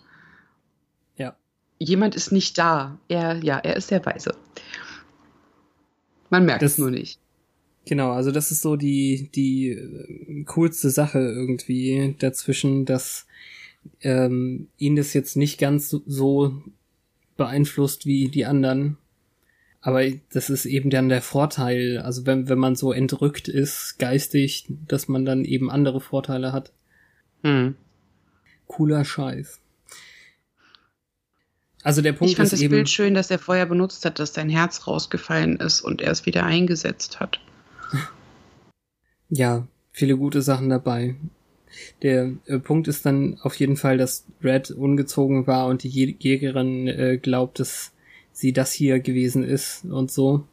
Ja. 1.17 1.37
Jemand 1.79 2.17
ist 2.17 2.33
nicht 2.33 2.59
da. 2.59 2.99
Er, 3.07 3.37
ja, 3.45 3.59
er 3.59 3.77
ist 3.77 3.89
sehr 3.89 4.05
weise. 4.05 4.35
Man 6.31 6.45
merkt 6.47 6.63
Das- 6.63 6.73
es 6.73 6.79
nur 6.79 6.91
nicht. 6.91 7.21
Genau, 7.85 8.13
also 8.13 8.31
das 8.31 8.53
ist 8.53 8.63
so 8.63 8.77
die, 8.77 9.29
die 9.35 9.71
äh, 9.71 10.45
coolste 10.45 10.91
Sache 10.91 11.19
irgendwie 11.19 12.15
dazwischen, 12.19 12.85
dass 12.85 13.27
ähm, 14.01 14.69
ihn 14.79 14.97
das 14.97 15.15
jetzt 15.15 15.37
nicht 15.37 15.59
ganz 15.59 15.91
so, 15.91 16.03
so 16.07 16.63
beeinflusst 17.37 18.07
wie 18.07 18.29
die 18.29 18.45
anderen. 18.45 18.99
Aber 19.81 20.09
das 20.33 20.49
ist 20.49 20.65
eben 20.65 20.91
dann 20.91 21.09
der 21.09 21.23
Vorteil, 21.23 21.99
also 21.99 22.25
wenn, 22.25 22.49
wenn 22.49 22.59
man 22.59 22.77
so 22.77 22.93
entrückt 22.93 23.49
ist, 23.49 23.99
geistig, 23.99 24.67
dass 24.69 25.09
man 25.09 25.25
dann 25.25 25.45
eben 25.45 25.71
andere 25.71 26.01
Vorteile 26.01 26.53
hat. 26.53 26.73
Hm. 27.43 27.75
Cooler 28.69 29.05
Scheiß. 29.05 29.59
Also 31.83 32.01
der 32.01 32.13
Punkt 32.13 32.31
Ich 32.31 32.37
fand 32.37 32.47
ist 32.47 32.53
das 32.53 32.61
eben, 32.61 32.71
Bild 32.71 32.89
schön, 32.89 33.15
dass 33.15 33.33
er 33.33 33.41
vorher 33.41 33.67
benutzt 33.67 34.05
hat, 34.05 34.21
dass 34.21 34.35
sein 34.35 34.49
Herz 34.49 34.87
rausgefallen 34.87 35.57
ist 35.57 35.81
und 35.81 36.01
er 36.01 36.13
es 36.13 36.27
wieder 36.27 36.45
eingesetzt 36.45 37.19
hat. 37.19 37.41
Ja, 39.33 39.67
viele 39.93 40.17
gute 40.17 40.43
Sachen 40.43 40.69
dabei. 40.69 41.15
Der 42.03 42.33
äh, 42.47 42.59
Punkt 42.59 42.87
ist 42.87 43.07
dann 43.07 43.39
auf 43.41 43.55
jeden 43.55 43.77
Fall, 43.77 43.97
dass 43.97 44.27
Red 44.45 44.71
ungezogen 44.71 45.47
war 45.47 45.69
und 45.69 45.83
die 45.83 45.89
Jägerin 45.89 46.87
äh, 46.87 47.19
glaubt, 47.21 47.59
dass 47.59 47.93
sie 48.33 48.53
das 48.53 48.73
hier 48.73 49.01
gewesen 49.01 49.43
ist 49.43 49.87
und 49.87 50.11
so. 50.11 50.47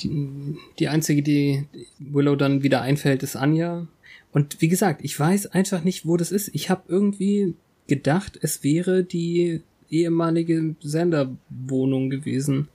Die, 0.00 0.56
die 0.78 0.88
einzige, 0.88 1.22
die 1.22 1.66
Willow 1.98 2.36
dann 2.36 2.62
wieder 2.62 2.82
einfällt, 2.82 3.24
ist 3.24 3.36
Anja. 3.36 3.88
Und 4.32 4.60
wie 4.60 4.68
gesagt, 4.68 5.04
ich 5.04 5.18
weiß 5.18 5.46
einfach 5.46 5.82
nicht, 5.82 6.06
wo 6.06 6.16
das 6.16 6.30
ist. 6.30 6.54
Ich 6.54 6.70
habe 6.70 6.84
irgendwie 6.86 7.54
gedacht, 7.88 8.38
es 8.40 8.62
wäre 8.62 9.02
die 9.02 9.62
ehemalige 9.90 10.76
Senderwohnung 10.80 12.10
gewesen. 12.10 12.68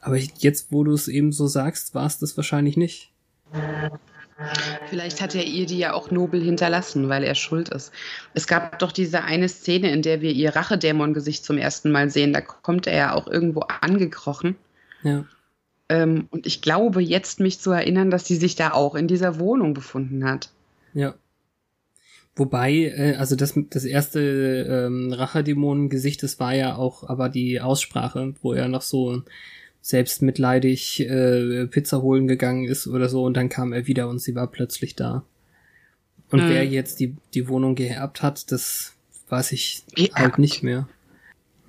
Aber 0.00 0.16
jetzt, 0.16 0.72
wo 0.72 0.82
du 0.82 0.92
es 0.92 1.06
eben 1.06 1.30
so 1.30 1.46
sagst, 1.46 1.94
war 1.94 2.06
es 2.06 2.18
das 2.18 2.36
wahrscheinlich 2.36 2.76
nicht. 2.76 3.09
Vielleicht 4.88 5.20
hat 5.20 5.34
er 5.34 5.44
ihr 5.44 5.66
die 5.66 5.78
ja 5.78 5.92
auch 5.92 6.10
nobel 6.10 6.42
hinterlassen, 6.42 7.08
weil 7.08 7.22
er 7.22 7.34
schuld 7.34 7.68
ist. 7.68 7.92
Es 8.32 8.46
gab 8.46 8.78
doch 8.78 8.90
diese 8.90 9.22
eine 9.22 9.48
Szene, 9.48 9.92
in 9.92 10.00
der 10.02 10.22
wir 10.22 10.32
ihr 10.32 10.56
Rachedämon-Gesicht 10.56 11.44
zum 11.44 11.58
ersten 11.58 11.92
Mal 11.92 12.08
sehen. 12.08 12.32
Da 12.32 12.40
kommt 12.40 12.86
er 12.86 12.96
ja 12.96 13.14
auch 13.14 13.26
irgendwo 13.26 13.60
angekrochen. 13.60 14.56
Ja. 15.02 15.26
Ähm, 15.90 16.28
und 16.30 16.46
ich 16.46 16.62
glaube 16.62 17.02
jetzt 17.02 17.40
mich 17.40 17.60
zu 17.60 17.70
erinnern, 17.70 18.10
dass 18.10 18.26
sie 18.26 18.36
sich 18.36 18.54
da 18.54 18.72
auch 18.72 18.94
in 18.94 19.08
dieser 19.08 19.38
Wohnung 19.38 19.74
befunden 19.74 20.24
hat. 20.24 20.50
Ja. 20.94 21.14
Wobei, 22.34 22.72
äh, 22.72 23.16
also 23.16 23.36
das, 23.36 23.58
das 23.70 23.84
erste 23.84 24.20
ähm, 24.20 25.12
Rachedämonen-Gesicht, 25.12 26.22
das 26.22 26.40
war 26.40 26.54
ja 26.54 26.76
auch 26.76 27.06
aber 27.06 27.28
die 27.28 27.60
Aussprache, 27.60 28.34
wo 28.40 28.54
er 28.54 28.68
noch 28.68 28.82
so 28.82 29.22
selbstmitleidig 29.82 31.00
äh, 31.00 31.66
Pizza 31.66 32.02
holen 32.02 32.28
gegangen 32.28 32.64
ist 32.66 32.86
oder 32.86 33.08
so 33.08 33.24
und 33.24 33.36
dann 33.36 33.48
kam 33.48 33.72
er 33.72 33.86
wieder 33.86 34.08
und 34.08 34.20
sie 34.20 34.34
war 34.34 34.46
plötzlich 34.46 34.94
da. 34.94 35.24
Und 36.30 36.42
Hm. 36.42 36.48
wer 36.50 36.66
jetzt 36.66 37.00
die, 37.00 37.16
die 37.34 37.48
Wohnung 37.48 37.74
geerbt 37.74 38.22
hat, 38.22 38.52
das 38.52 38.94
weiß 39.28 39.52
ich 39.52 39.84
Geerbt. 39.94 40.16
halt 40.16 40.38
nicht 40.38 40.62
mehr. 40.62 40.88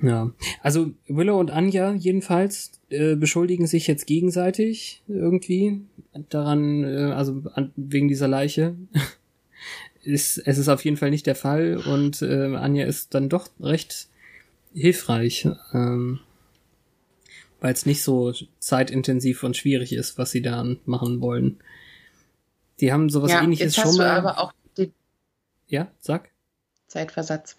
Ja, 0.02 0.32
also 0.62 0.91
Willow 1.08 1.39
und 1.39 1.52
Anja 1.52 1.93
jedenfalls 1.93 2.71
äh, 2.89 3.15
beschuldigen 3.15 3.67
sich 3.67 3.86
jetzt 3.86 4.08
gegenseitig 4.08 5.04
irgendwie 5.08 5.82
daran, 6.30 6.84
äh, 6.84 7.12
also 7.13 7.43
an, 7.54 7.71
wegen 7.76 8.08
dieser 8.08 8.28
Leiche. 8.28 8.76
ist, 10.04 10.39
es 10.39 10.58
ist 10.58 10.69
auf 10.69 10.84
jeden 10.84 10.97
Fall 10.97 11.12
nicht 11.12 11.28
der 11.28 11.36
Fall 11.36 11.78
und 11.78 12.21
äh, 12.24 12.56
Anja 12.56 12.86
ist 12.86 13.13
dann 13.13 13.30
doch 13.30 13.47
recht 13.60 14.08
hilfreich, 14.74 15.47
ähm, 15.74 16.19
weil 17.62 17.71
es 17.74 17.86
nicht 17.86 18.04
so 18.04 18.34
zeitintensiv 18.60 19.43
und 19.43 19.56
schwierig 19.56 19.93
ist, 19.93 20.17
was 20.17 20.32
sie 20.32 20.41
da 20.41 20.65
machen 20.86 21.21
wollen. 21.21 21.60
Die 22.82 22.91
haben 22.91 23.10
sowas 23.10 23.32
ja, 23.32 23.41
ähnliches 23.41 23.78
jetzt 23.78 23.78
hast 23.78 23.91
schon 23.91 23.97
du 23.97 24.04
mal. 24.04 24.17
aber 24.17 24.39
auch 24.39 24.52
den 24.78 24.91
ja, 25.67 25.88
sag. 26.00 26.30
Zeitversatz. 26.88 27.56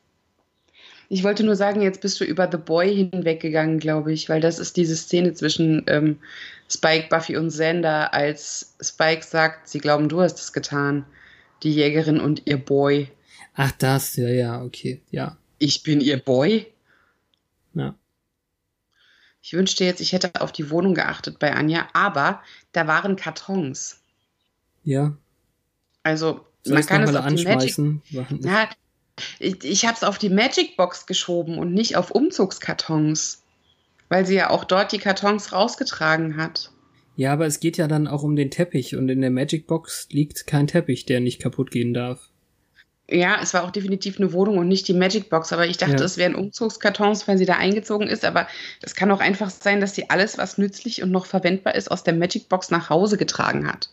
Ich 1.08 1.24
wollte 1.24 1.44
nur 1.44 1.56
sagen, 1.56 1.82
jetzt 1.82 2.00
bist 2.00 2.20
du 2.20 2.24
über 2.24 2.48
The 2.50 2.58
Boy 2.58 3.08
hinweggegangen, 3.10 3.78
glaube 3.78 4.12
ich, 4.12 4.28
weil 4.28 4.40
das 4.40 4.58
ist 4.58 4.76
diese 4.76 4.96
Szene 4.96 5.34
zwischen 5.34 5.84
ähm, 5.86 6.18
Spike, 6.68 7.08
Buffy 7.08 7.36
und 7.36 7.48
Xander, 7.48 8.12
als 8.12 8.74
Spike 8.80 9.22
sagt, 9.22 9.68
sie 9.68 9.78
glauben, 9.78 10.08
du 10.08 10.20
hast 10.20 10.40
es 10.40 10.52
getan. 10.52 11.04
Die 11.62 11.72
Jägerin 11.72 12.18
und 12.18 12.42
ihr 12.46 12.56
Boy. 12.56 13.08
Ach, 13.54 13.70
das, 13.72 14.16
ja, 14.16 14.28
ja, 14.28 14.62
okay, 14.62 15.00
ja, 15.10 15.36
Ich 15.58 15.84
bin 15.84 16.00
ihr 16.00 16.18
Boy? 16.18 16.66
ja. 17.74 17.94
Ich 19.42 19.52
wünschte 19.54 19.84
jetzt, 19.84 20.00
ich 20.00 20.12
hätte 20.12 20.40
auf 20.40 20.52
die 20.52 20.70
Wohnung 20.70 20.94
geachtet 20.94 21.40
bei 21.40 21.52
Anja, 21.52 21.88
aber 21.92 22.42
da 22.70 22.86
waren 22.86 23.16
Kartons. 23.16 24.00
Ja, 24.84 25.16
Also 26.04 26.46
soll 26.62 26.74
man 26.74 26.86
kann 26.86 27.02
es 27.02 27.16
auf 27.16 27.26
die 27.26 27.44
Magic 27.44 27.76
ich, 29.38 29.64
ich 29.64 29.84
habe 29.84 29.96
es 29.96 30.04
auf 30.04 30.18
die 30.18 30.30
Magic 30.30 30.76
Box 30.76 31.06
geschoben 31.06 31.58
und 31.58 31.74
nicht 31.74 31.96
auf 31.96 32.10
Umzugskartons, 32.12 33.42
weil 34.08 34.26
sie 34.26 34.36
ja 34.36 34.50
auch 34.50 34.64
dort 34.64 34.92
die 34.92 34.98
Kartons 34.98 35.52
rausgetragen 35.52 36.36
hat. 36.36 36.70
Ja, 37.16 37.32
aber 37.32 37.46
es 37.46 37.60
geht 37.60 37.76
ja 37.76 37.88
dann 37.88 38.06
auch 38.06 38.22
um 38.22 38.36
den 38.36 38.50
Teppich 38.50 38.96
und 38.96 39.08
in 39.08 39.20
der 39.20 39.30
Magic 39.30 39.66
Box 39.66 40.08
liegt 40.10 40.46
kein 40.46 40.66
Teppich, 40.66 41.04
der 41.04 41.20
nicht 41.20 41.42
kaputt 41.42 41.70
gehen 41.70 41.92
darf. 41.92 42.30
Ja, 43.12 43.38
es 43.42 43.52
war 43.52 43.64
auch 43.64 43.70
definitiv 43.70 44.18
eine 44.18 44.32
Wohnung 44.32 44.56
und 44.58 44.68
nicht 44.68 44.88
die 44.88 44.94
Magic 44.94 45.28
Box, 45.28 45.52
aber 45.52 45.66
ich 45.66 45.76
dachte, 45.76 45.96
Ja. 45.98 46.04
es 46.04 46.16
wären 46.16 46.34
Umzugskartons, 46.34 47.28
weil 47.28 47.36
sie 47.36 47.44
da 47.44 47.56
eingezogen 47.56 48.08
ist, 48.08 48.24
aber 48.24 48.46
es 48.80 48.94
kann 48.94 49.10
auch 49.10 49.20
einfach 49.20 49.50
sein, 49.50 49.80
dass 49.80 49.94
sie 49.94 50.08
alles, 50.08 50.38
was 50.38 50.56
nützlich 50.56 51.02
und 51.02 51.10
noch 51.10 51.26
verwendbar 51.26 51.74
ist, 51.74 51.90
aus 51.90 52.04
der 52.04 52.14
Magic 52.14 52.48
Box 52.48 52.70
nach 52.70 52.88
Hause 52.88 53.18
getragen 53.18 53.68
hat. 53.68 53.90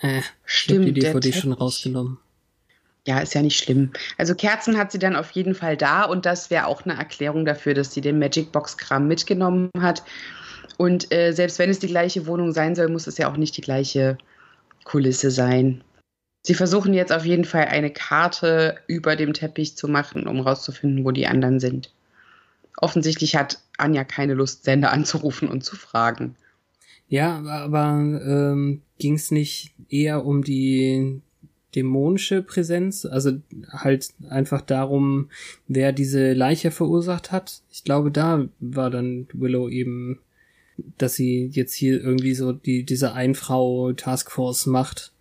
Äh, 0.00 0.18
ich 0.18 0.24
Stimmt, 0.44 0.86
die 0.88 0.92
der 0.92 1.14
DVD 1.14 1.32
schon 1.32 1.52
rausgenommen. 1.52 2.18
Ja, 3.06 3.18
ist 3.20 3.34
ja 3.34 3.42
nicht 3.42 3.58
schlimm. 3.58 3.92
Also 4.18 4.34
Kerzen 4.34 4.76
hat 4.78 4.92
sie 4.92 4.98
dann 4.98 5.16
auf 5.16 5.30
jeden 5.32 5.54
Fall 5.54 5.76
da 5.76 6.04
und 6.04 6.26
das 6.26 6.50
wäre 6.50 6.66
auch 6.66 6.84
eine 6.84 6.96
Erklärung 6.96 7.44
dafür, 7.44 7.74
dass 7.74 7.92
sie 7.94 8.00
den 8.00 8.18
Magic 8.18 8.52
Box 8.52 8.76
Kram 8.76 9.08
mitgenommen 9.08 9.70
hat. 9.80 10.02
Und 10.76 11.12
äh, 11.12 11.32
selbst 11.32 11.58
wenn 11.58 11.70
es 11.70 11.78
die 11.78 11.88
gleiche 11.88 12.26
Wohnung 12.26 12.52
sein 12.52 12.74
soll, 12.76 12.88
muss 12.88 13.06
es 13.06 13.18
ja 13.18 13.30
auch 13.30 13.36
nicht 13.36 13.56
die 13.56 13.60
gleiche 13.62 14.18
Kulisse 14.84 15.30
sein. 15.30 15.82
Sie 16.42 16.54
versuchen 16.54 16.92
jetzt 16.92 17.12
auf 17.12 17.24
jeden 17.24 17.44
Fall 17.44 17.66
eine 17.66 17.90
Karte 17.90 18.76
über 18.88 19.14
dem 19.14 19.32
Teppich 19.32 19.76
zu 19.76 19.86
machen, 19.88 20.26
um 20.26 20.40
rauszufinden, 20.40 21.04
wo 21.04 21.12
die 21.12 21.26
anderen 21.26 21.60
sind. 21.60 21.92
Offensichtlich 22.76 23.36
hat 23.36 23.60
Anja 23.78 24.02
keine 24.02 24.34
Lust, 24.34 24.64
Sender 24.64 24.92
anzurufen 24.92 25.48
und 25.48 25.62
zu 25.62 25.76
fragen. 25.76 26.34
Ja, 27.08 27.40
aber, 27.46 27.92
ähm, 28.26 28.82
ging 28.98 29.14
es 29.14 29.30
nicht 29.30 29.72
eher 29.88 30.24
um 30.24 30.42
die 30.42 31.20
dämonische 31.74 32.42
Präsenz? 32.42 33.04
Also 33.04 33.32
halt 33.70 34.10
einfach 34.28 34.62
darum, 34.62 35.30
wer 35.68 35.92
diese 35.92 36.32
Leiche 36.32 36.70
verursacht 36.70 37.30
hat? 37.30 37.62
Ich 37.70 37.84
glaube, 37.84 38.10
da 38.10 38.48
war 38.60 38.90
dann 38.90 39.28
Willow 39.32 39.68
eben, 39.68 40.18
dass 40.98 41.14
sie 41.14 41.50
jetzt 41.52 41.74
hier 41.74 42.02
irgendwie 42.02 42.34
so 42.34 42.52
die 42.52 42.84
diese 42.84 43.12
Einfrau-Taskforce 43.12 44.66
macht. 44.66 45.11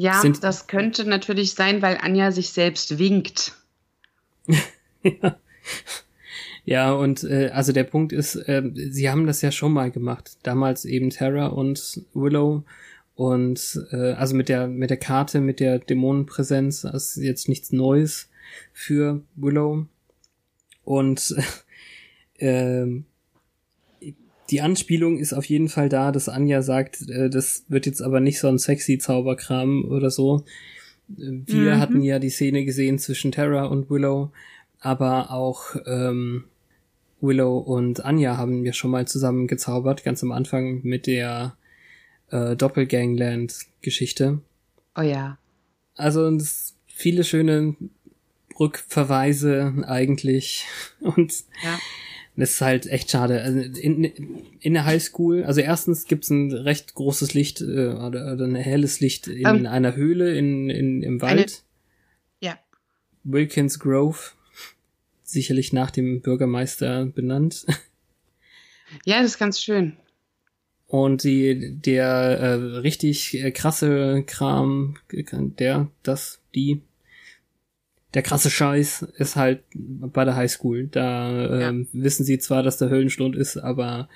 Ja, 0.00 0.22
Sind- 0.22 0.42
das 0.42 0.66
könnte 0.66 1.04
natürlich 1.06 1.52
sein, 1.52 1.82
weil 1.82 1.98
Anja 2.00 2.30
sich 2.32 2.50
selbst 2.50 2.98
winkt. 2.98 3.52
Ja, 6.66 6.92
und 6.92 7.24
äh, 7.24 7.48
also 7.54 7.72
der 7.72 7.84
Punkt 7.84 8.12
ist, 8.12 8.36
äh, 8.36 8.62
sie 8.74 9.08
haben 9.10 9.26
das 9.26 9.40
ja 9.40 9.50
schon 9.50 9.72
mal 9.72 9.90
gemacht. 9.90 10.36
Damals 10.42 10.84
eben 10.84 11.08
Terra 11.08 11.46
und 11.46 12.02
Willow 12.12 12.64
und 13.14 13.80
äh, 13.92 14.12
also 14.12 14.36
mit 14.36 14.50
der 14.50 14.68
mit 14.68 14.90
der 14.90 14.98
Karte, 14.98 15.40
mit 15.40 15.58
der 15.58 15.78
Dämonenpräsenz, 15.78 16.82
das 16.82 17.16
ist 17.16 17.24
jetzt 17.24 17.48
nichts 17.48 17.72
Neues 17.72 18.28
für 18.72 19.22
Willow. 19.36 19.86
Und 20.84 21.34
ähm, 22.38 23.06
die 24.50 24.60
Anspielung 24.60 25.18
ist 25.18 25.32
auf 25.32 25.44
jeden 25.44 25.68
Fall 25.68 25.88
da, 25.88 26.12
dass 26.12 26.28
Anja 26.28 26.62
sagt, 26.62 27.08
äh, 27.08 27.30
das 27.30 27.64
wird 27.68 27.86
jetzt 27.86 28.02
aber 28.02 28.20
nicht 28.20 28.38
so 28.40 28.48
ein 28.48 28.58
sexy 28.58 28.98
Zauberkram 28.98 29.84
oder 29.84 30.10
so. 30.10 30.44
Wir 31.08 31.74
Mhm. 31.76 31.80
hatten 31.80 32.02
ja 32.02 32.18
die 32.18 32.30
Szene 32.30 32.64
gesehen 32.64 32.98
zwischen 32.98 33.32
Terra 33.32 33.64
und 33.64 33.90
Willow, 33.90 34.30
aber 34.80 35.30
auch 35.32 35.76
ähm, 35.86 36.44
Willow 37.20 37.58
und 37.58 38.04
Anja 38.04 38.36
haben 38.36 38.64
ja 38.64 38.72
schon 38.72 38.90
mal 38.90 39.06
zusammen 39.06 39.46
gezaubert, 39.46 40.04
ganz 40.04 40.22
am 40.22 40.32
Anfang 40.32 40.80
mit 40.82 41.06
der 41.06 41.56
äh, 42.30 42.54
Doppelgangland-Geschichte. 42.56 44.40
Oh 44.96 45.02
ja. 45.02 45.38
Also 45.96 46.36
viele 46.86 47.24
schöne 47.24 47.74
Rückverweise 48.58 49.74
eigentlich 49.86 50.64
und 51.00 51.32
Ja. 51.64 51.78
Das 52.40 52.52
ist 52.52 52.60
halt 52.60 52.86
echt 52.86 53.10
schade. 53.10 53.40
Also 53.42 53.60
in, 53.60 54.04
in 54.04 54.74
der 54.74 54.84
Highschool, 54.84 55.44
also 55.44 55.60
erstens 55.60 56.06
gibt's 56.06 56.30
ein 56.30 56.52
recht 56.52 56.94
großes 56.94 57.34
Licht 57.34 57.60
äh, 57.60 57.88
oder, 57.88 58.32
oder 58.32 58.44
ein 58.44 58.56
helles 58.56 59.00
Licht 59.00 59.28
in 59.28 59.46
Ähm, 59.46 59.66
einer 59.66 59.94
Höhle 59.94 60.36
in, 60.36 60.70
in, 60.70 61.02
im 61.02 61.22
Wald. 61.22 61.62
Ja. 62.40 62.58
Wilkins 63.22 63.78
Grove, 63.78 64.32
sicherlich 65.22 65.72
nach 65.72 65.90
dem 65.90 66.22
Bürgermeister 66.22 67.06
benannt. 67.06 67.66
Ja, 69.04 69.22
das 69.22 69.32
ist 69.32 69.38
ganz 69.38 69.60
schön. 69.60 69.96
Und 70.86 71.22
die, 71.22 71.76
der 71.78 72.04
äh, 72.04 72.52
richtig 72.80 73.40
äh, 73.40 73.52
krasse 73.52 74.24
Kram, 74.26 74.96
der, 75.12 75.88
das, 76.02 76.40
die, 76.56 76.82
der 78.14 78.22
krasse 78.22 78.50
Scheiß 78.50 79.02
ist 79.16 79.36
halt 79.36 79.62
bei 79.74 80.24
der 80.24 80.36
Highschool. 80.36 80.88
Da 80.88 81.68
ähm, 81.68 81.88
wissen 81.92 82.24
sie 82.24 82.38
zwar, 82.38 82.62
dass 82.62 82.78
der 82.78 82.90
Höllenstund 82.90 83.36
ist, 83.36 83.56
aber 83.56 84.08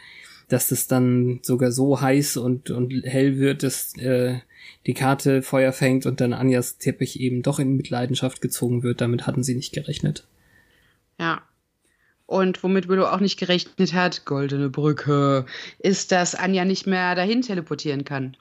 dass 0.48 0.70
es 0.70 0.88
dann 0.88 1.40
sogar 1.42 1.72
so 1.72 2.00
heiß 2.00 2.36
und, 2.36 2.70
und 2.70 2.92
hell 3.04 3.38
wird, 3.38 3.62
dass 3.62 3.96
äh, 3.96 4.40
die 4.86 4.94
Karte 4.94 5.42
Feuer 5.42 5.72
fängt 5.72 6.06
und 6.06 6.20
dann 6.20 6.32
Anjas 6.32 6.78
Teppich 6.78 7.20
eben 7.20 7.42
doch 7.42 7.58
in 7.58 7.76
Mitleidenschaft 7.76 8.40
gezogen 8.40 8.82
wird, 8.82 9.00
damit 9.00 9.26
hatten 9.26 9.42
sie 9.42 9.54
nicht 9.54 9.72
gerechnet. 9.72 10.26
Ja. 11.18 11.42
Und 12.26 12.62
womit 12.62 12.88
Willow 12.88 13.04
auch 13.04 13.20
nicht 13.20 13.38
gerechnet 13.38 13.92
hat, 13.92 14.24
goldene 14.24 14.70
Brücke, 14.70 15.44
ist, 15.78 16.10
dass 16.10 16.34
Anja 16.34 16.64
nicht 16.64 16.86
mehr 16.86 17.14
dahin 17.14 17.42
teleportieren 17.42 18.04
kann. 18.04 18.36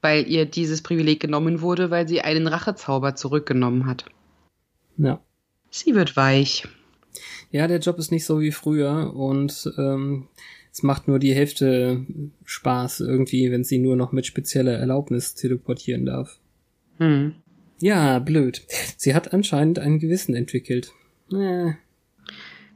Weil 0.00 0.28
ihr 0.28 0.46
dieses 0.46 0.82
Privileg 0.82 1.20
genommen 1.20 1.60
wurde, 1.60 1.90
weil 1.90 2.06
sie 2.06 2.20
einen 2.20 2.46
Rachezauber 2.46 3.16
zurückgenommen 3.16 3.86
hat. 3.86 4.04
Ja. 4.96 5.20
Sie 5.70 5.94
wird 5.94 6.16
weich. 6.16 6.66
Ja, 7.50 7.66
der 7.68 7.78
Job 7.78 7.98
ist 7.98 8.10
nicht 8.10 8.24
so 8.24 8.40
wie 8.40 8.52
früher 8.52 9.12
und 9.14 9.72
ähm, 9.78 10.28
es 10.72 10.82
macht 10.82 11.06
nur 11.06 11.18
die 11.18 11.34
Hälfte 11.34 12.04
Spaß 12.44 13.00
irgendwie, 13.00 13.50
wenn 13.52 13.64
sie 13.64 13.78
nur 13.78 13.96
noch 13.96 14.12
mit 14.12 14.26
spezieller 14.26 14.72
Erlaubnis 14.76 15.34
teleportieren 15.34 16.04
darf. 16.06 16.38
Hm. 16.98 17.34
Ja, 17.80 18.18
blöd. 18.18 18.66
Sie 18.96 19.14
hat 19.14 19.32
anscheinend 19.32 19.78
ein 19.78 19.98
Gewissen 19.98 20.34
entwickelt. 20.34 20.92
Äh, 21.32 21.72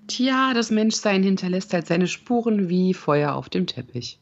Tja, 0.06 0.52
das 0.54 0.70
Menschsein 0.70 1.22
hinterlässt 1.22 1.72
halt 1.74 1.86
seine 1.86 2.06
Spuren 2.06 2.68
wie 2.68 2.94
Feuer 2.94 3.34
auf 3.34 3.48
dem 3.48 3.66
Teppich. 3.66 4.18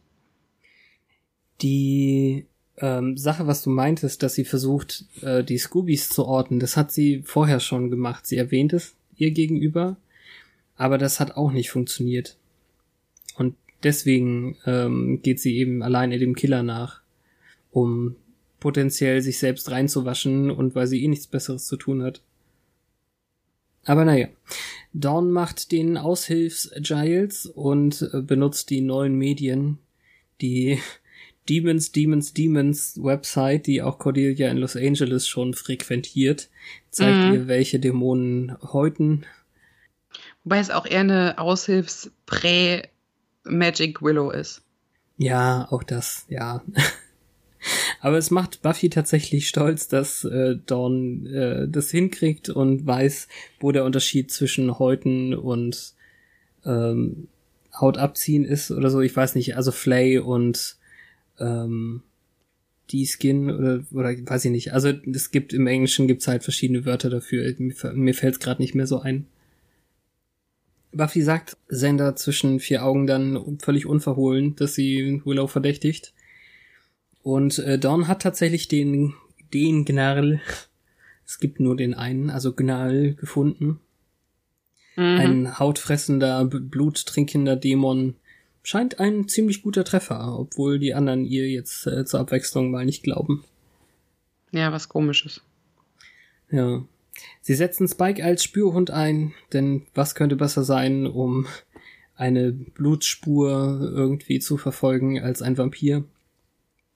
die 1.62 2.46
ähm, 2.78 3.16
Sache, 3.16 3.46
was 3.46 3.62
du 3.62 3.70
meintest, 3.70 4.22
dass 4.22 4.34
sie 4.34 4.44
versucht, 4.44 5.04
äh, 5.22 5.42
die 5.42 5.58
Scoobies 5.58 6.08
zu 6.08 6.26
orten, 6.26 6.60
das 6.60 6.76
hat 6.76 6.92
sie 6.92 7.22
vorher 7.24 7.60
schon 7.60 7.90
gemacht. 7.90 8.26
Sie 8.26 8.36
erwähnt 8.36 8.72
es 8.72 8.94
ihr 9.16 9.30
gegenüber, 9.30 9.96
aber 10.76 10.98
das 10.98 11.20
hat 11.20 11.36
auch 11.36 11.52
nicht 11.52 11.70
funktioniert. 11.70 12.36
Und 13.36 13.54
deswegen 13.82 14.56
ähm, 14.66 15.20
geht 15.22 15.40
sie 15.40 15.56
eben 15.56 15.82
alleine 15.82 16.18
dem 16.18 16.34
Killer 16.34 16.62
nach, 16.62 17.00
um 17.70 18.16
potenziell 18.60 19.22
sich 19.22 19.38
selbst 19.38 19.70
reinzuwaschen 19.70 20.50
und 20.50 20.74
weil 20.74 20.86
sie 20.86 21.02
eh 21.02 21.08
nichts 21.08 21.26
Besseres 21.26 21.66
zu 21.66 21.76
tun 21.76 22.02
hat. 22.02 22.22
Aber 23.84 24.04
naja, 24.04 24.28
Dawn 24.92 25.30
macht 25.30 25.70
den 25.72 25.96
Aushilfs-Giles 25.96 27.46
und 27.46 28.10
äh, 28.12 28.20
benutzt 28.20 28.70
die 28.70 28.80
neuen 28.80 29.16
Medien, 29.16 29.78
die 30.40 30.78
Demons, 31.48 31.92
Demons, 31.92 32.32
Demons 32.34 32.98
Website, 33.02 33.66
die 33.66 33.80
auch 33.82 33.98
Cordelia 33.98 34.50
in 34.50 34.58
Los 34.58 34.76
Angeles 34.76 35.26
schon 35.28 35.54
frequentiert, 35.54 36.48
zeigt 36.90 37.26
Mhm. 37.28 37.34
ihr, 37.34 37.48
welche 37.48 37.78
Dämonen 37.80 38.56
häuten. 38.72 39.24
Wobei 40.44 40.58
es 40.58 40.70
auch 40.70 40.86
eher 40.86 41.00
eine 41.00 41.38
Aushilfs-Prä-Magic 41.38 44.02
Willow 44.02 44.30
ist. 44.30 44.62
Ja, 45.18 45.66
auch 45.70 45.82
das, 45.82 46.26
ja. 46.28 46.62
Aber 48.00 48.16
es 48.18 48.30
macht 48.30 48.62
Buffy 48.62 48.90
tatsächlich 48.90 49.48
stolz, 49.48 49.88
dass 49.88 50.22
äh, 50.24 50.56
Dawn 50.66 51.26
äh, 51.26 51.66
das 51.68 51.90
hinkriegt 51.90 52.48
und 52.48 52.86
weiß, 52.86 53.26
wo 53.58 53.72
der 53.72 53.84
Unterschied 53.84 54.30
zwischen 54.30 54.78
Häuten 54.78 55.34
und 55.34 55.94
ähm, 56.64 57.26
Haut 57.80 57.98
abziehen 57.98 58.44
ist 58.44 58.70
oder 58.70 58.88
so. 58.90 59.00
Ich 59.00 59.16
weiß 59.16 59.34
nicht, 59.34 59.56
also 59.56 59.72
Flay 59.72 60.18
und 60.18 60.76
ähm, 61.38 62.02
die 62.90 63.06
Skin 63.06 63.50
oder 63.50 63.84
oder 63.92 64.10
weiß 64.10 64.44
ich 64.44 64.50
nicht. 64.50 64.72
Also 64.72 64.92
es 65.12 65.30
gibt 65.30 65.52
im 65.52 65.66
Englischen 65.66 66.06
gibt's 66.06 66.28
halt 66.28 66.44
verschiedene 66.44 66.84
Wörter 66.84 67.10
dafür. 67.10 67.52
Mir, 67.58 67.74
mir 67.94 68.14
fällt's 68.14 68.40
gerade 68.40 68.62
nicht 68.62 68.74
mehr 68.74 68.86
so 68.86 69.00
ein. 69.00 69.26
Buffy 70.92 71.22
sagt 71.22 71.56
Sender 71.68 72.16
zwischen 72.16 72.60
vier 72.60 72.84
Augen 72.84 73.06
dann 73.06 73.58
völlig 73.60 73.86
unverhohlen, 73.86 74.56
dass 74.56 74.74
sie 74.74 75.20
Willow 75.24 75.46
verdächtigt. 75.46 76.14
Und 77.22 77.58
äh, 77.58 77.78
Dawn 77.78 78.08
hat 78.08 78.22
tatsächlich 78.22 78.68
den, 78.68 79.14
den 79.52 79.84
Gnarl, 79.84 80.40
es 81.26 81.38
gibt 81.38 81.60
nur 81.60 81.76
den 81.76 81.92
einen, 81.92 82.30
also 82.30 82.54
Gnarl 82.54 83.14
gefunden. 83.14 83.80
Mhm. 84.96 85.18
Ein 85.18 85.58
hautfressender, 85.58 86.44
bluttrinkender 86.44 87.56
Dämon. 87.56 88.14
Scheint 88.66 88.98
ein 88.98 89.28
ziemlich 89.28 89.62
guter 89.62 89.84
Treffer, 89.84 90.36
obwohl 90.40 90.80
die 90.80 90.92
anderen 90.92 91.24
ihr 91.24 91.48
jetzt 91.48 91.86
äh, 91.86 92.04
zur 92.04 92.18
Abwechslung 92.18 92.72
mal 92.72 92.84
nicht 92.84 93.04
glauben. 93.04 93.44
Ja, 94.50 94.72
was 94.72 94.88
komisches. 94.88 95.40
Ja. 96.50 96.84
Sie 97.42 97.54
setzen 97.54 97.86
Spike 97.86 98.24
als 98.24 98.42
Spürhund 98.42 98.90
ein, 98.90 99.34
denn 99.52 99.86
was 99.94 100.16
könnte 100.16 100.34
besser 100.34 100.64
sein, 100.64 101.06
um 101.06 101.46
eine 102.16 102.50
Blutspur 102.50 103.78
irgendwie 103.94 104.40
zu 104.40 104.56
verfolgen 104.56 105.20
als 105.22 105.42
ein 105.42 105.56
Vampir? 105.56 106.02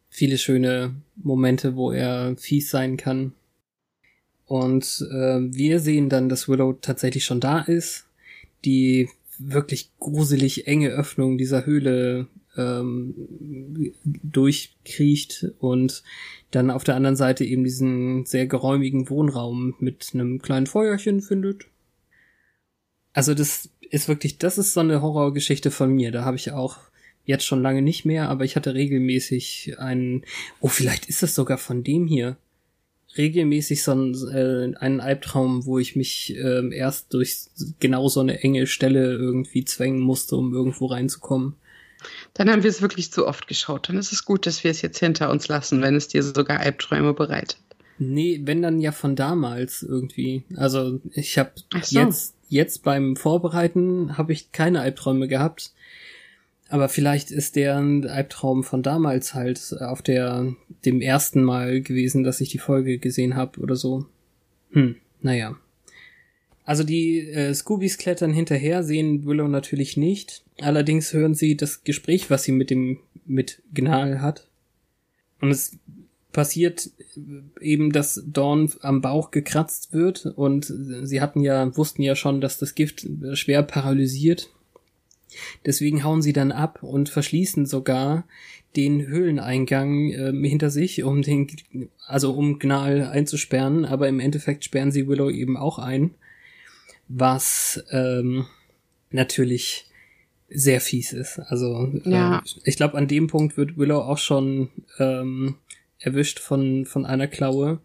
Viele 0.09 0.39
schöne 0.39 0.97
Momente, 1.15 1.77
wo 1.77 1.93
er 1.93 2.37
fies 2.37 2.69
sein 2.69 2.97
kann. 2.97 3.33
Und 4.45 5.07
äh, 5.13 5.39
wir 5.39 5.79
sehen 5.79 6.09
dann, 6.09 6.29
dass 6.29 6.49
Willow 6.49 6.73
tatsächlich 6.73 7.25
schon 7.25 7.39
da 7.39 7.61
ist, 7.61 8.09
die 8.65 9.09
wirklich 9.41 9.91
gruselig 9.99 10.67
enge 10.67 10.91
Öffnung 10.91 11.39
dieser 11.39 11.65
Höhle 11.67 12.29
ähm, 12.57 13.15
durchkriecht 14.05 15.47
und 15.59 16.03
dann 16.51 16.71
auf 16.71 16.85
der 16.85 16.97
anderen 16.97 17.17
Seite 17.17 17.45
eben 17.45 17.65
diesen 17.65 18.27
sehr 18.27 18.47
geräumigen 18.47 19.09
Wohnraum 19.09 19.75
mit 19.79 20.11
einem 20.13 20.43
kleinen 20.43 20.67
Feuerchen 20.67 21.23
findet. 21.23 21.67
Also 23.13 23.35
das 23.35 23.71
ist 23.91 24.09
wirklich, 24.09 24.39
das 24.39 24.59
ist 24.59 24.75
so 24.75 24.81
eine 24.81 25.03
Horrorgeschichte 25.03 25.71
von 25.71 25.93
mir. 25.93 26.13
Da 26.13 26.25
habe 26.25 26.37
ich 26.37 26.53
auch 26.53 26.79
jetzt 27.25 27.45
schon 27.45 27.63
lange 27.63 27.83
nicht 27.83 28.05
mehr, 28.05 28.29
aber 28.29 28.45
ich 28.45 28.57
hatte 28.57 28.75
regelmäßig 28.75 29.77
einen, 29.79 30.25
oh, 30.61 30.69
vielleicht 30.69 31.07
ist 31.07 31.23
das 31.23 31.35
sogar 31.35 31.59
von 31.59 31.83
dem 31.83 32.07
hier. 32.07 32.37
Regelmäßig 33.17 33.83
so 33.83 33.93
ein, 33.93 34.15
äh, 34.33 34.77
einen 34.79 35.01
Albtraum, 35.01 35.67
wo 35.67 35.79
ich 35.79 35.97
mich 35.97 36.37
ähm, 36.37 36.73
erst 36.73 37.13
durch 37.13 37.47
genau 37.81 38.09
so 38.09 38.21
eine 38.21 38.43
enge 38.43 38.67
Stelle 38.67 39.13
irgendwie 39.13 39.65
zwängen 39.65 40.01
musste, 40.01 40.37
um 40.37 40.55
irgendwo 40.55 40.87
reinzukommen. 40.87 41.55
Dann 42.35 42.49
haben 42.49 42.63
wir 42.63 42.71
es 42.71 42.83
wirklich 42.83 43.13
zu 43.13 43.27
oft 43.27 43.47
geschaut. 43.49 43.89
Dann 43.89 43.99
ist 43.99 44.13
es 44.13 44.25
gut, 44.25 44.47
dass 44.47 44.65
wir 44.65 44.71
es 44.71 44.81
jetzt 44.81 44.99
hinter 44.99 45.31
uns 45.31 45.49
lassen, 45.49 45.83
wenn 45.83 45.97
es 45.97 46.09
dir 46.09 46.23
sogar 46.23 46.61
Albträume 46.61 47.13
bereitet. 47.13 47.59
Nee, 47.99 48.41
wenn 48.45 48.63
dann 48.63 48.81
ja 48.81 48.93
von 48.93 49.15
damals 49.17 49.83
irgendwie. 49.83 50.45
Also 50.57 51.01
ich 51.13 51.37
habe 51.37 51.53
so. 51.83 52.01
jetzt 52.01 52.35
jetzt 52.49 52.83
beim 52.83 53.17
Vorbereiten 53.17 54.19
habe 54.19 54.33
ich 54.33 54.53
keine 54.53 54.81
Albträume 54.81 55.29
gehabt. 55.29 55.73
Aber 56.71 56.89
vielleicht 56.89 57.33
ist 57.33 57.57
der 57.57 57.77
ein 57.77 58.07
Albtraum 58.07 58.63
von 58.63 58.85
damals 58.85 59.35
halt 59.35 59.75
auf 59.81 60.03
der 60.03 60.55
dem 60.85 61.01
ersten 61.01 61.43
Mal 61.43 61.81
gewesen, 61.81 62.23
dass 62.23 62.41
ich 62.41 62.49
die 62.49 62.59
Folge 62.59 62.99
gesehen 62.99 63.35
habe 63.35 63.59
oder 63.61 63.75
so. 63.75 64.07
Hm, 64.71 64.95
naja. 65.21 65.57
Also 66.65 66.85
die 66.85 67.29
äh, 67.29 67.53
Scoobies 67.53 67.99
klettern 67.99 68.33
hinterher, 68.33 68.85
sehen 68.85 69.27
Willow 69.27 69.49
natürlich 69.49 69.97
nicht. 69.97 70.45
Allerdings 70.61 71.13
hören 71.13 71.35
sie 71.35 71.57
das 71.57 71.83
Gespräch, 71.83 72.31
was 72.31 72.45
sie 72.45 72.53
mit 72.53 72.71
dem 72.71 73.01
mit 73.27 73.63
Gnal 73.75 74.21
hat. 74.23 74.49
Und 75.41 75.51
es 75.51 75.77
passiert 76.31 76.91
eben, 77.61 77.91
dass 77.91 78.23
Dawn 78.27 78.71
am 78.83 79.01
Bauch 79.01 79.33
gekratzt 79.33 79.93
wird 79.93 80.27
und 80.27 80.73
sie 81.03 81.21
hatten 81.21 81.41
ja, 81.41 81.77
wussten 81.77 82.03
ja 82.03 82.15
schon, 82.15 82.41
dass 82.41 82.59
das 82.59 82.77
Gift 82.77 83.09
schwer 83.33 83.65
paralysiert. 83.65 84.51
Deswegen 85.67 86.05
hauen 86.05 86.23
sie 86.23 86.33
dann 86.33 86.53
ab 86.53 86.83
und 86.83 87.09
verschließen 87.09 87.67
sogar 87.67 88.25
den 88.77 89.07
Höhleneingang 89.07 90.13
ähm, 90.13 90.45
hinter 90.45 90.71
sich, 90.71 91.03
um 91.03 91.23
den, 91.23 91.49
also 92.07 92.33
um 92.33 92.59
Gnal 92.59 93.03
einzusperren, 93.03 93.85
aber 93.85 94.09
im 94.09 94.21
Endeffekt 94.21 94.65
sperren 94.65 94.93
sie 94.93 95.09
Willow 95.09 95.31
eben 95.31 95.57
auch 95.57 95.79
ein, 95.79 96.15
was 97.09 97.83
ähm, 97.91 98.47
natürlich 99.11 99.87
sehr 100.49 100.81
fies 100.81 101.13
ist. 101.13 101.39
Also 101.39 101.93
Ja. 102.05 102.39
äh, 102.39 102.43
ich 102.65 102.77
glaube, 102.77 102.97
an 102.97 103.09
dem 103.09 103.27
Punkt 103.27 103.57
wird 103.57 103.77
Willow 103.77 104.01
auch 104.01 104.19
schon 104.19 104.71
ähm, 104.99 105.57
erwischt 105.99 106.39
von, 106.39 106.87
von 106.87 107.07
einer 107.07 107.27
Klaue. 107.29 107.81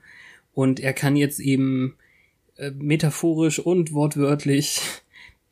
Und 0.54 0.80
er 0.80 0.94
kann 0.94 1.16
jetzt 1.16 1.40
eben 1.40 1.96
äh, 2.58 2.72
metaphorisch 2.72 3.60
und 3.60 3.92
wortwörtlich 3.94 4.82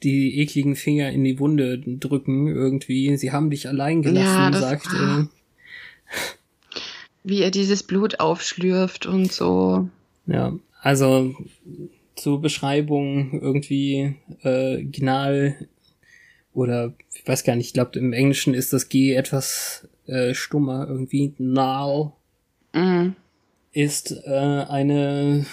die 0.03 0.39
ekligen 0.39 0.75
Finger 0.75 1.09
in 1.11 1.23
die 1.23 1.39
Wunde 1.39 1.79
drücken 1.79 2.47
irgendwie. 2.47 3.15
Sie 3.17 3.31
haben 3.31 3.49
dich 3.49 3.67
allein 3.67 4.01
gelassen, 4.01 4.53
Ja, 4.53 4.59
sagt 4.59 4.93
er. 4.93 5.27
Wie 7.23 7.41
er 7.41 7.51
dieses 7.51 7.83
Blut 7.83 8.19
aufschlürft 8.19 9.05
und 9.05 9.31
so. 9.31 9.87
Ja, 10.27 10.53
also 10.81 11.35
zur 12.15 12.41
Beschreibung 12.41 13.39
irgendwie 13.41 14.15
äh, 14.43 14.83
Gnal 14.83 15.55
oder 16.53 16.93
ich 17.13 17.27
weiß 17.27 17.43
gar 17.43 17.55
nicht, 17.55 17.67
ich 17.67 17.73
glaube 17.73 17.97
im 17.97 18.13
Englischen 18.13 18.53
ist 18.53 18.73
das 18.73 18.89
G 18.89 19.13
etwas 19.13 19.87
äh, 20.05 20.33
stummer 20.33 20.85
irgendwie. 20.87 21.33
Gnal 21.37 22.11
Mhm. 22.75 23.15
ist 23.71 24.11
äh, 24.25 24.29
eine 24.29 25.45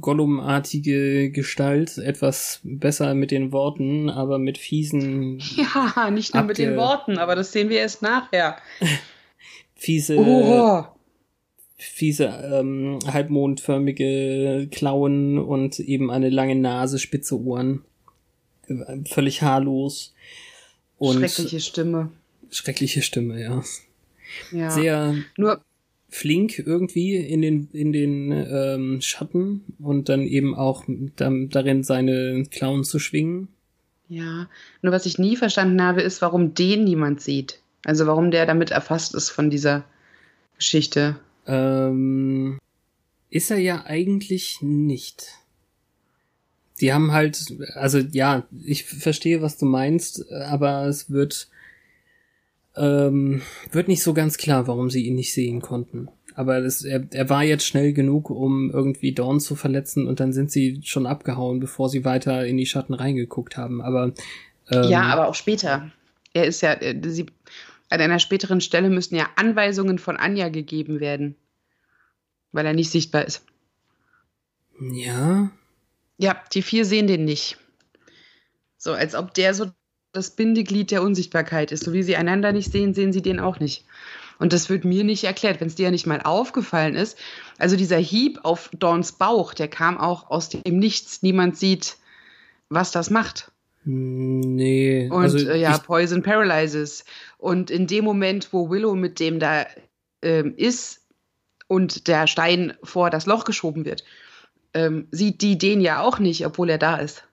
Gollum-artige 0.00 1.30
Gestalt, 1.30 1.98
etwas 1.98 2.60
besser 2.62 3.14
mit 3.14 3.30
den 3.30 3.52
Worten, 3.52 4.10
aber 4.10 4.38
mit 4.38 4.58
fiesen, 4.58 5.38
Ja, 5.56 6.10
nicht 6.10 6.34
nur 6.34 6.44
mit 6.44 6.58
den 6.58 6.76
Worten, 6.76 7.18
aber 7.18 7.34
das 7.34 7.52
sehen 7.52 7.68
wir 7.68 7.78
erst 7.80 8.02
nachher. 8.02 8.56
fiese, 9.74 10.16
Oh, 10.18 10.84
fiese 11.76 12.24
ähm, 12.26 12.98
halbmondförmige 13.06 14.68
Klauen 14.70 15.38
und 15.38 15.78
eben 15.78 16.10
eine 16.10 16.28
lange 16.28 16.56
Nase, 16.56 16.98
spitze 16.98 17.40
Ohren, 17.40 17.84
völlig 19.06 19.42
haarlos 19.42 20.14
und 20.98 21.18
schreckliche 21.18 21.60
Stimme. 21.60 22.10
schreckliche 22.50 23.02
Stimme, 23.02 23.40
ja. 23.40 23.62
Ja. 24.52 24.70
Sehr 24.70 25.14
Nur, 25.36 25.60
flink 26.08 26.58
irgendwie 26.58 27.16
in 27.16 27.42
den 27.42 27.68
in 27.72 27.92
den 27.92 28.32
ähm, 28.32 29.00
Schatten 29.00 29.64
und 29.78 30.08
dann 30.08 30.22
eben 30.22 30.54
auch 30.54 30.84
dann, 31.16 31.50
darin 31.50 31.84
seine 31.84 32.44
Klauen 32.50 32.84
zu 32.84 32.98
schwingen. 32.98 33.48
ja. 34.08 34.48
Nur 34.82 34.92
was 34.92 35.06
ich 35.06 35.18
nie 35.18 35.36
verstanden 35.36 35.82
habe, 35.82 36.00
ist, 36.00 36.22
warum 36.22 36.54
den 36.54 36.84
niemand 36.84 37.20
sieht. 37.20 37.60
Also 37.84 38.06
warum 38.06 38.30
der 38.30 38.46
damit 38.46 38.70
erfasst 38.70 39.14
ist 39.14 39.30
von 39.30 39.50
dieser 39.50 39.84
Geschichte. 40.56 41.18
Ähm, 41.46 42.58
ist 43.30 43.50
er 43.50 43.58
ja 43.58 43.84
eigentlich 43.84 44.58
nicht. 44.60 45.34
Die 46.80 46.92
haben 46.92 47.12
halt, 47.12 47.44
also 47.74 47.98
ja, 47.98 48.46
ich 48.64 48.84
verstehe, 48.84 49.42
was 49.42 49.58
du 49.58 49.66
meinst, 49.66 50.30
aber 50.32 50.86
es 50.86 51.10
wird, 51.10 51.48
ähm, 52.78 53.42
wird 53.72 53.88
nicht 53.88 54.02
so 54.02 54.14
ganz 54.14 54.38
klar, 54.38 54.66
warum 54.66 54.90
sie 54.90 55.06
ihn 55.06 55.14
nicht 55.14 55.34
sehen 55.34 55.60
konnten. 55.60 56.08
Aber 56.34 56.60
das, 56.60 56.84
er, 56.84 57.04
er 57.10 57.28
war 57.28 57.42
jetzt 57.42 57.66
schnell 57.66 57.92
genug, 57.92 58.30
um 58.30 58.70
irgendwie 58.70 59.12
Dawn 59.12 59.40
zu 59.40 59.56
verletzen 59.56 60.06
und 60.06 60.20
dann 60.20 60.32
sind 60.32 60.52
sie 60.52 60.80
schon 60.84 61.06
abgehauen, 61.06 61.58
bevor 61.58 61.88
sie 61.88 62.04
weiter 62.04 62.46
in 62.46 62.56
die 62.56 62.66
Schatten 62.66 62.94
reingeguckt 62.94 63.56
haben. 63.56 63.82
Aber 63.82 64.12
ähm, 64.70 64.84
ja, 64.84 65.02
aber 65.02 65.28
auch 65.28 65.34
später. 65.34 65.90
Er 66.34 66.44
ist 66.44 66.60
ja, 66.60 66.74
äh, 66.74 67.00
sie, 67.10 67.26
an 67.90 68.00
einer 68.00 68.20
späteren 68.20 68.60
Stelle 68.60 68.90
müssen 68.90 69.16
ja 69.16 69.28
Anweisungen 69.36 69.98
von 69.98 70.16
Anja 70.16 70.48
gegeben 70.48 71.00
werden, 71.00 71.34
weil 72.52 72.66
er 72.66 72.74
nicht 72.74 72.90
sichtbar 72.90 73.24
ist. 73.24 73.44
Ja. 74.80 75.50
Ja, 76.18 76.42
die 76.52 76.62
vier 76.62 76.84
sehen 76.84 77.06
den 77.06 77.24
nicht. 77.24 77.58
So, 78.76 78.92
als 78.92 79.14
ob 79.16 79.34
der 79.34 79.54
so 79.54 79.72
das 80.18 80.30
Bindeglied 80.30 80.90
der 80.90 81.02
Unsichtbarkeit 81.02 81.72
ist. 81.72 81.84
So 81.84 81.92
wie 81.92 82.02
sie 82.02 82.16
einander 82.16 82.52
nicht 82.52 82.72
sehen, 82.72 82.92
sehen 82.92 83.12
sie 83.12 83.22
den 83.22 83.38
auch 83.38 83.60
nicht. 83.60 83.84
Und 84.38 84.52
das 84.52 84.68
wird 84.68 84.84
mir 84.84 85.04
nicht 85.04 85.24
erklärt, 85.24 85.60
wenn 85.60 85.68
es 85.68 85.74
dir 85.74 85.84
ja 85.84 85.90
nicht 85.90 86.06
mal 86.06 86.20
aufgefallen 86.20 86.94
ist. 86.94 87.16
Also 87.58 87.76
dieser 87.76 87.98
Hieb 87.98 88.40
auf 88.42 88.70
Dawns 88.76 89.12
Bauch, 89.12 89.54
der 89.54 89.68
kam 89.68 89.98
auch 89.98 90.30
aus 90.30 90.48
dem 90.48 90.78
Nichts. 90.78 91.22
Niemand 91.22 91.56
sieht, 91.56 91.96
was 92.68 92.90
das 92.90 93.10
macht. 93.10 93.52
Nee. 93.84 95.08
Und 95.10 95.22
also 95.22 95.38
äh, 95.38 95.58
ja, 95.58 95.78
Poison 95.78 96.22
paralyzes. 96.22 97.04
Und 97.38 97.70
in 97.70 97.86
dem 97.86 98.04
Moment, 98.04 98.52
wo 98.52 98.70
Willow 98.70 98.94
mit 98.94 99.20
dem 99.20 99.38
da 99.38 99.66
ähm, 100.22 100.54
ist 100.56 101.00
und 101.68 102.08
der 102.08 102.26
Stein 102.26 102.74
vor 102.82 103.10
das 103.10 103.26
Loch 103.26 103.44
geschoben 103.44 103.84
wird, 103.84 104.04
ähm, 104.74 105.06
sieht 105.10 105.42
die 105.42 105.58
den 105.58 105.80
ja 105.80 106.02
auch 106.02 106.18
nicht, 106.18 106.44
obwohl 106.44 106.70
er 106.70 106.78
da 106.78 106.96
ist. 106.96 107.27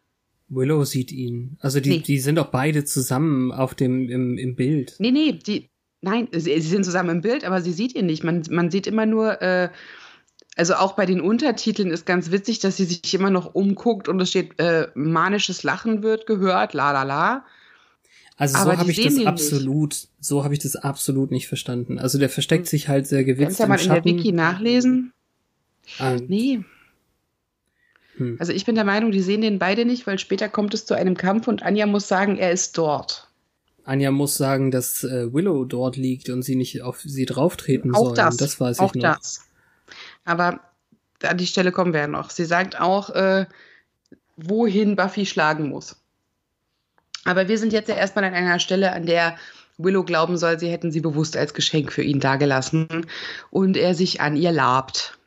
Willow 0.48 0.84
sieht 0.84 1.12
ihn. 1.12 1.58
Also 1.60 1.80
die, 1.80 1.90
Nee. 1.90 2.00
die 2.00 2.20
sind 2.20 2.36
doch 2.36 2.48
beide 2.52 2.86
zusammen 2.86 3.52
auf 3.52 3.74
dem, 3.76 4.10
im, 4.10 4.38
im 4.38 4.56
Bild. 4.56 4.96
Nee, 5.00 5.12
nee, 5.12 5.34
die, 5.34 5.70
nein, 6.02 6.28
sie, 6.32 6.60
sie 6.62 6.70
sind 6.70 6.86
zusammen 6.86 7.10
im 7.10 7.22
Bild, 7.22 7.44
aber 7.46 7.62
sie 7.62 7.72
sieht 7.74 7.96
ihn 7.96 8.06
nicht. 8.06 8.24
Man, 8.24 8.44
man 8.52 8.70
sieht 8.70 8.86
immer 8.88 9.06
nur, 9.06 9.42
äh, 9.42 9.70
also 10.56 10.76
auch 10.76 10.94
bei 10.94 11.06
den 11.06 11.20
Untertiteln 11.20 11.90
ist 11.90 12.06
ganz 12.06 12.32
witzig, 12.32 12.60
dass 12.60 12.78
sie 12.78 12.86
sich 12.86 13.14
immer 13.14 13.30
noch 13.32 13.56
umguckt 13.56 14.08
und 14.08 14.22
es 14.22 14.30
steht, 14.30 14.60
äh, 14.60 14.88
manisches 14.96 15.64
Lachen 15.64 16.04
wird 16.04 16.28
gehört, 16.28 16.74
la 16.74 16.92
la 16.92 17.04
la. 17.04 17.46
Also 18.38 18.58
Aber 18.58 18.74
so 18.74 18.78
habe 18.80 18.92
ich 18.92 18.98
das 18.98 19.06
ihn 19.06 19.18
nicht. 19.20 19.28
absolut, 19.28 20.08
so 20.20 20.44
habe 20.44 20.54
ich 20.54 20.60
das 20.60 20.76
absolut 20.76 21.32
nicht 21.32 21.48
verstanden. 21.48 21.98
Also 22.00 22.20
der 22.20 22.30
versteckt 22.30 22.68
sich 22.68 22.88
halt 22.90 23.08
sehr 23.08 23.24
Kannst 23.26 23.40
gewitzt 23.40 23.60
ja 23.60 23.68
mal 23.68 23.80
in 23.82 23.90
der. 23.90 24.04
Wiki 24.06 24.32
nachlesen. 24.32 25.12
Ah, 26.00 26.18
Nee. 26.28 26.60
Hm. 28.18 28.38
Also 28.40 28.52
ich 28.52 28.66
bin 28.66 28.76
der 28.76 28.84
Meinung, 28.84 29.12
die 29.12 29.22
sehen 29.22 29.42
den 29.42 29.60
beide 29.60 29.86
nicht, 29.86 30.08
weil 30.08 30.20
später 30.20 30.50
kommt 30.50 30.74
es 30.74 30.86
zu 30.86 30.94
einem 30.94 31.18
Kampf 31.18 31.48
und 31.48 31.64
Anja 31.64 31.86
muss 31.86 32.08
sagen, 32.08 32.38
er 32.38 32.52
ist 32.52 32.78
dort. 32.78 33.28
Anja 33.84 34.12
muss 34.12 34.36
sagen, 34.36 34.72
dass 34.72 35.04
äh, 35.04 35.32
Willow 35.32 35.66
dort 35.66 35.96
liegt 35.96 36.30
und 36.30 36.42
sie 36.42 36.56
nicht 36.56 36.82
auf 36.82 37.02
sie 37.02 37.26
drauftreten 37.26 37.94
Auch 37.94 38.06
sollen. 38.06 38.16
das. 38.16 38.38
Das 38.38 38.60
weiß 38.60 38.80
auch 38.80 38.96
ich 38.96 39.02
noch. 39.02 39.16
das. 39.16 39.42
Aber 40.24 40.60
an 41.24 41.38
die 41.38 41.48
Stelle 41.48 41.72
kommen 41.72 41.94
wir 41.94 42.02
ja 42.02 42.08
noch. 42.08 42.30
Sie 42.32 42.46
sagt 42.46 42.80
auch, 42.80 43.12
äh, 43.12 43.46
wohin 44.38 44.96
Buffy 44.96 45.26
schlagen 45.26 45.70
muss. 45.70 45.98
Aber 47.26 47.48
wir 47.48 47.58
sind 47.58 47.74
jetzt 47.74 47.90
ja 47.90 47.96
erstmal 47.96 48.24
an 48.24 48.34
einer 48.34 48.60
Stelle, 48.60 48.92
an 48.92 49.06
der 49.06 49.36
Willow 49.78 50.04
glauben 50.04 50.38
soll, 50.38 50.60
sie 50.60 50.70
hätten 50.70 50.92
sie 50.92 51.02
bewusst 51.02 51.36
als 51.36 51.54
Geschenk 51.54 51.92
für 51.92 52.04
ihn 52.04 52.20
dagelassen 52.20 52.88
und 53.52 53.78
er 53.78 53.94
sich 53.94 54.22
an 54.22 54.36
ihr 54.36 54.52
labt. 54.52 55.18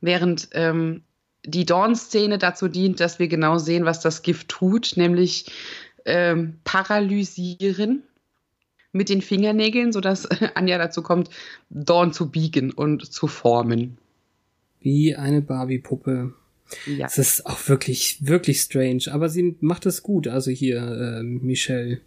Während 0.00 0.48
ähm, 0.52 1.02
die 1.48 1.64
Dawn-Szene 1.64 2.38
dazu 2.38 2.68
dient, 2.68 3.00
dass 3.00 3.18
wir 3.18 3.28
genau 3.28 3.58
sehen, 3.58 3.84
was 3.84 4.00
das 4.00 4.22
Gift 4.22 4.48
tut, 4.48 4.92
nämlich 4.96 5.50
ähm, 6.04 6.58
paralysieren 6.64 8.02
mit 8.92 9.08
den 9.08 9.22
Fingernägeln, 9.22 9.92
sodass 9.92 10.26
Anja 10.54 10.78
dazu 10.78 11.02
kommt, 11.02 11.30
Dawn 11.70 12.12
zu 12.12 12.30
biegen 12.30 12.72
und 12.72 13.10
zu 13.10 13.26
formen. 13.26 13.98
Wie 14.80 15.16
eine 15.16 15.42
Barbie-Puppe. 15.42 16.34
Ja. 16.86 17.06
Es 17.06 17.18
ist 17.18 17.46
auch 17.46 17.68
wirklich, 17.68 18.18
wirklich 18.26 18.60
strange. 18.60 19.04
Aber 19.10 19.28
sie 19.28 19.56
macht 19.60 19.86
es 19.86 20.02
gut, 20.02 20.28
also 20.28 20.50
hier, 20.50 20.78
äh, 20.78 21.22
Michelle. 21.22 22.00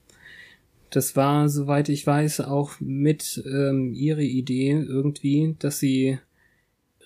Das 0.91 1.15
war, 1.15 1.49
soweit 1.49 1.89
ich 1.89 2.05
weiß, 2.05 2.41
auch 2.41 2.73
mit 2.79 3.41
ähm, 3.45 3.93
ihre 3.93 4.23
Idee 4.23 4.71
irgendwie, 4.71 5.55
dass 5.57 5.79
sie 5.79 6.19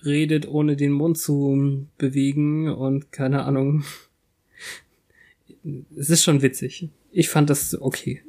redet, 0.05 0.47
ohne 0.47 0.75
den 0.75 0.91
Mund 0.91 1.17
zu 1.17 1.87
bewegen 1.97 2.69
und 2.69 3.11
keine 3.11 3.43
Ahnung. 3.45 3.83
Es 5.97 6.09
ist 6.09 6.23
schon 6.23 6.41
witzig. 6.41 6.89
Ich 7.11 7.29
fand 7.29 7.49
das 7.49 7.79
okay. 7.79 8.23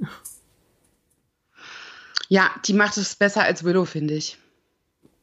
ja, 2.29 2.51
die 2.67 2.73
macht 2.73 2.97
es 2.97 3.15
besser 3.15 3.43
als 3.43 3.65
Willow, 3.65 3.85
finde 3.85 4.15
ich. 4.15 4.39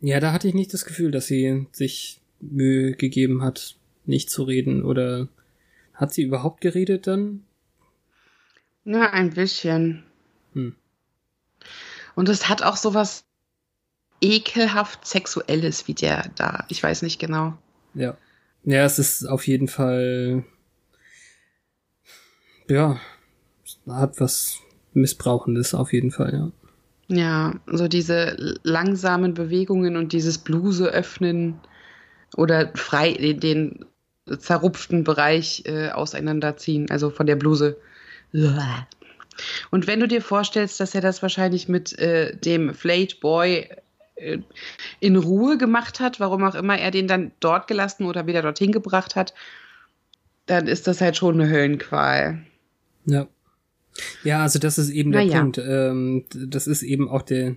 Ja, 0.01 0.19
da 0.19 0.33
hatte 0.33 0.47
ich 0.47 0.53
nicht 0.53 0.73
das 0.73 0.85
Gefühl, 0.85 1.11
dass 1.11 1.27
sie 1.27 1.65
sich 1.71 2.19
Mühe 2.41 2.93
gegeben 2.93 3.41
hat, 3.41 3.77
nicht 4.05 4.29
zu 4.29 4.43
reden. 4.43 4.83
Oder 4.83 5.29
hat 5.93 6.13
sie 6.13 6.23
überhaupt 6.23 6.61
geredet 6.61 7.07
dann? 7.07 7.45
Na, 8.83 9.11
ein 9.11 9.33
bisschen. 9.33 10.03
Hm. 10.53 10.75
Und 12.15 12.29
es 12.29 12.49
hat 12.49 12.63
auch 12.63 12.75
sowas 12.75 13.23
ekelhaft 14.23 15.05
Sexuelles 15.05 15.87
wie 15.87 15.93
der 15.93 16.31
da. 16.35 16.65
Ich 16.69 16.81
weiß 16.81 17.01
nicht 17.01 17.19
genau. 17.19 17.53
Ja. 17.93 18.17
Ja, 18.63 18.85
es 18.85 18.97
ist 18.97 19.25
auf 19.25 19.45
jeden 19.45 19.67
Fall. 19.67 20.45
Ja, 22.69 22.99
hat 23.87 24.21
was 24.21 24.59
Missbrauchendes 24.93 25.73
auf 25.73 25.91
jeden 25.91 26.11
Fall, 26.11 26.33
ja. 26.33 26.51
Ja, 27.09 27.53
so 27.67 27.89
diese 27.89 28.57
langsamen 28.63 29.33
Bewegungen 29.33 29.97
und 29.97 30.13
dieses 30.13 30.37
Bluse 30.37 30.87
öffnen 30.87 31.59
oder 32.37 32.71
frei 32.75 33.11
den, 33.13 33.39
den 33.41 33.85
zerrupften 34.39 35.03
Bereich 35.03 35.63
äh, 35.65 35.89
auseinanderziehen, 35.89 36.89
also 36.89 37.09
von 37.09 37.25
der 37.25 37.35
Bluse. 37.35 37.77
Und 39.69 39.87
wenn 39.87 39.99
du 39.99 40.07
dir 40.07 40.21
vorstellst, 40.21 40.79
dass 40.79 40.95
er 40.95 41.01
das 41.01 41.21
wahrscheinlich 41.21 41.67
mit 41.67 41.99
äh, 41.99 42.35
dem 42.37 42.73
Flayed 42.73 43.19
Boy 43.19 43.67
in 44.99 45.15
Ruhe 45.15 45.57
gemacht 45.57 45.99
hat, 45.99 46.19
warum 46.19 46.43
auch 46.43 46.55
immer 46.55 46.77
er 46.77 46.91
den 46.91 47.07
dann 47.07 47.31
dort 47.39 47.67
gelassen 47.67 48.05
oder 48.05 48.27
wieder 48.27 48.41
dorthin 48.41 48.71
gebracht 48.71 49.15
hat, 49.15 49.33
dann 50.45 50.67
ist 50.67 50.87
das 50.87 51.01
halt 51.01 51.17
schon 51.17 51.39
eine 51.39 51.49
Höllenqual. 51.49 52.43
Ja. 53.05 53.27
Ja, 54.23 54.41
also 54.41 54.59
das 54.59 54.77
ist 54.77 54.89
eben 54.89 55.11
der 55.11 55.25
Naja. 55.25 55.41
Punkt. 55.41 55.57
Ähm, 55.59 56.25
das 56.33 56.67
ist 56.67 56.83
eben 56.83 57.09
auch 57.09 57.21
der, 57.21 57.55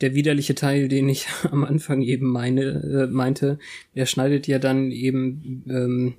der 0.00 0.14
widerliche 0.14 0.54
Teil, 0.54 0.88
den 0.88 1.08
ich 1.08 1.26
am 1.50 1.64
Anfang 1.64 2.02
eben 2.02 2.28
meine, 2.28 2.62
äh, 2.62 3.06
meinte. 3.12 3.58
Er 3.94 4.06
schneidet 4.06 4.46
ja 4.46 4.58
dann 4.58 4.90
eben 4.90 5.64
ähm, 5.68 6.14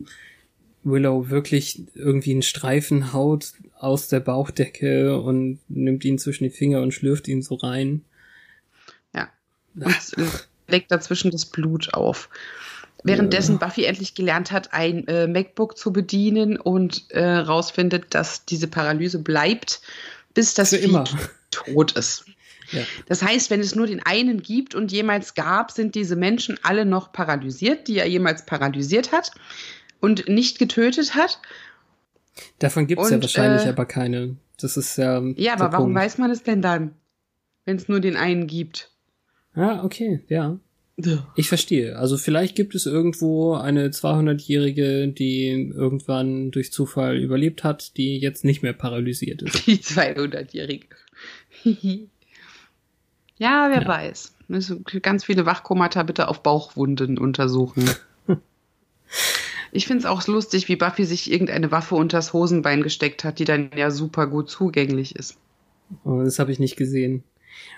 Willow 0.84 1.30
wirklich 1.30 1.84
irgendwie 1.94 2.32
einen 2.32 2.42
Streifen 2.42 3.14
Haut 3.14 3.54
aus 3.78 4.08
der 4.08 4.20
Bauchdecke 4.20 5.20
und 5.20 5.60
nimmt 5.70 6.04
ihn 6.06 6.18
zwischen 6.18 6.44
die 6.44 6.50
Finger 6.50 6.82
und 6.82 6.94
schlürft 6.94 7.28
ihn 7.28 7.42
so 7.42 7.56
rein. 7.56 8.02
Ja. 9.76 9.88
Äh, 9.90 10.28
legt 10.68 10.92
dazwischen 10.92 11.32
das 11.32 11.46
Blut 11.46 11.94
auf. 11.94 12.30
Währenddessen 13.04 13.58
Buffy 13.58 13.86
endlich 13.86 14.14
gelernt 14.14 14.52
hat, 14.52 14.74
ein 14.74 15.08
äh, 15.08 15.28
MacBook 15.28 15.76
zu 15.76 15.92
bedienen 15.92 16.58
und 16.58 17.10
äh, 17.10 17.26
rausfindet, 17.26 18.14
dass 18.14 18.46
diese 18.46 18.68
Paralyse 18.68 19.20
bleibt, 19.20 19.82
bis 20.36 20.54
das 20.54 20.70
Für 20.70 20.78
Vieh 20.78 20.86
immer. 20.86 21.04
tot 21.50 21.94
ist. 21.94 22.26
Ja. 22.72 22.84
Das 23.08 23.24
heißt, 23.24 23.50
wenn 23.50 23.60
es 23.60 23.76
nur 23.76 23.88
den 23.88 24.06
einen 24.06 24.42
gibt 24.42 24.76
und 24.76 24.92
jemals 24.92 25.34
gab, 25.34 25.72
sind 25.72 25.96
diese 25.96 26.16
Menschen 26.16 26.60
alle 26.62 26.86
noch 26.86 27.12
paralysiert, 27.12 27.88
die 27.88 27.98
er 27.98 28.08
jemals 28.08 28.46
paralysiert 28.46 29.12
hat 29.12 29.32
und 30.00 30.30
nicht 30.30 30.60
getötet 30.60 31.16
hat. 31.16 31.40
Davon 32.60 32.88
gibt's 32.88 33.10
ja 33.10 33.16
Und, 33.16 33.24
wahrscheinlich 33.24 33.66
äh, 33.66 33.70
aber 33.70 33.86
keine. 33.86 34.38
Das 34.60 34.78
ist 34.78 34.98
ja. 34.98 35.22
Ja, 35.36 35.54
aber 35.54 35.74
warum 35.74 35.88
Punkt. 35.88 36.00
weiß 36.00 36.18
man 36.20 36.30
es 36.32 36.44
denn 36.44 36.62
dann, 36.62 36.94
wenn 37.66 37.78
es 37.78 37.90
nur 37.90 38.00
den 38.00 38.16
einen 38.16 38.48
gibt? 38.48 38.91
Ah, 39.54 39.84
okay, 39.84 40.22
ja. 40.30 40.60
Ich 41.36 41.48
verstehe. 41.50 41.98
Also 41.98 42.18
vielleicht 42.18 42.56
gibt 42.56 42.76
es 42.76 42.86
irgendwo 42.86 43.56
eine 43.56 43.90
200-Jährige, 43.90 45.08
die 45.08 45.48
irgendwann 45.48 46.52
durch 46.52 46.72
Zufall 46.72 47.18
überlebt 47.18 47.64
hat, 47.64 47.98
die 47.98 48.20
jetzt 48.20 48.44
nicht 48.46 48.62
mehr 48.62 48.74
paralysiert 48.74 49.42
ist. 49.42 49.66
Die 49.68 49.78
200-Jährige. 49.78 50.88
ja, 53.38 53.70
wer 53.72 53.82
Ja. 53.82 53.88
weiß. 53.88 54.36
Müssen 54.48 54.84
Ganz 55.02 55.24
viele 55.26 55.46
Wachkomata 55.46 56.04
bitte 56.04 56.28
auf 56.28 56.44
Bauchwunden 56.44 57.18
untersuchen. 57.18 57.90
ich 59.72 59.88
finde 59.88 60.00
es 60.00 60.06
auch 60.06 60.28
lustig, 60.28 60.68
wie 60.68 60.76
Buffy 60.76 61.06
sich 61.06 61.32
irgendeine 61.32 61.72
Waffe 61.72 61.96
unters 61.96 62.34
Hosenbein 62.34 62.84
gesteckt 62.84 63.24
hat, 63.24 63.40
die 63.40 63.46
dann 63.46 63.72
ja 63.76 63.90
super 63.90 64.28
gut 64.28 64.50
zugänglich 64.50 65.16
ist. 65.16 65.38
Aber 66.04 66.24
das 66.26 66.38
habe 66.38 66.52
ich 66.52 66.60
nicht 66.60 66.76
gesehen. 66.76 67.24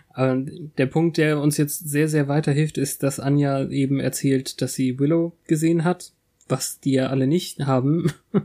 Aber 0.10 0.38
der 0.78 0.86
Punkt, 0.86 1.18
der 1.18 1.40
uns 1.40 1.58
jetzt 1.58 1.90
sehr, 1.90 2.08
sehr 2.08 2.28
weiterhilft, 2.28 2.78
ist, 2.78 3.02
dass 3.04 3.20
Anja 3.20 3.68
eben 3.70 4.00
erzählt, 4.00 4.62
dass 4.62 4.74
sie 4.76 5.00
Willow 5.00 5.34
gesehen 5.48 5.84
hat, 5.84 6.12
was 6.48 6.80
die 6.80 6.94
ja 6.94 7.08
alle 7.08 7.28
nicht 7.28 7.60
haben. 7.62 8.12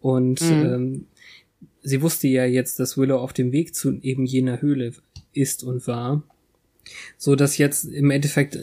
Und 0.00 0.40
Mhm. 0.40 0.64
ähm, 0.64 1.06
sie 1.82 2.02
wusste 2.02 2.28
ja 2.28 2.44
jetzt, 2.44 2.78
dass 2.78 2.96
Willow 2.98 3.18
auf 3.18 3.32
dem 3.32 3.52
Weg 3.52 3.74
zu 3.74 3.98
eben 4.02 4.26
jener 4.26 4.60
Höhle 4.60 4.92
ist 5.32 5.64
und 5.64 5.86
war. 5.86 6.22
So 7.16 7.36
dass 7.36 7.58
jetzt 7.58 7.84
im 7.84 8.10
Endeffekt 8.10 8.58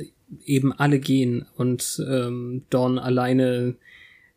eben 0.46 0.74
alle 0.74 1.00
gehen 1.00 1.46
und 1.56 2.04
ähm, 2.10 2.64
Dawn 2.70 2.98
alleine 2.98 3.76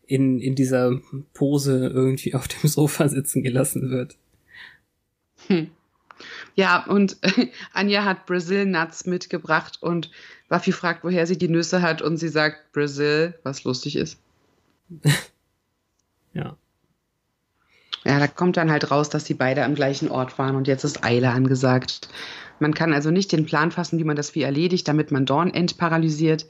in, 0.06 0.40
in 0.40 0.54
dieser 0.54 1.00
Pose 1.34 1.86
irgendwie 1.88 2.34
auf 2.34 2.48
dem 2.48 2.68
Sofa 2.68 3.08
sitzen 3.08 3.42
gelassen 3.42 3.90
wird. 3.90 4.16
Hm. 5.46 5.68
Ja, 6.58 6.84
und 6.84 7.18
Anja 7.72 8.04
hat 8.04 8.26
Brazil 8.26 8.66
Nuts 8.66 9.06
mitgebracht 9.06 9.78
und 9.80 10.10
Buffy 10.48 10.72
fragt, 10.72 11.04
woher 11.04 11.24
sie 11.24 11.38
die 11.38 11.48
Nüsse 11.48 11.82
hat 11.82 12.02
und 12.02 12.16
sie 12.16 12.26
sagt 12.26 12.72
Brazil, 12.72 13.38
was 13.44 13.62
lustig 13.62 13.94
ist. 13.94 14.18
ja. 16.32 16.56
Ja, 18.04 18.18
da 18.18 18.26
kommt 18.26 18.56
dann 18.56 18.72
halt 18.72 18.90
raus, 18.90 19.08
dass 19.08 19.24
sie 19.24 19.34
beide 19.34 19.62
am 19.62 19.76
gleichen 19.76 20.10
Ort 20.10 20.36
waren 20.36 20.56
und 20.56 20.66
jetzt 20.66 20.82
ist 20.82 21.04
Eile 21.04 21.30
angesagt. 21.30 22.08
Man 22.58 22.74
kann 22.74 22.92
also 22.92 23.12
nicht 23.12 23.30
den 23.30 23.46
Plan 23.46 23.70
fassen, 23.70 24.00
wie 24.00 24.04
man 24.04 24.16
das 24.16 24.30
Vieh 24.30 24.42
erledigt, 24.42 24.88
damit 24.88 25.12
man 25.12 25.26
Dorn 25.26 25.54
entparalysiert, 25.54 26.44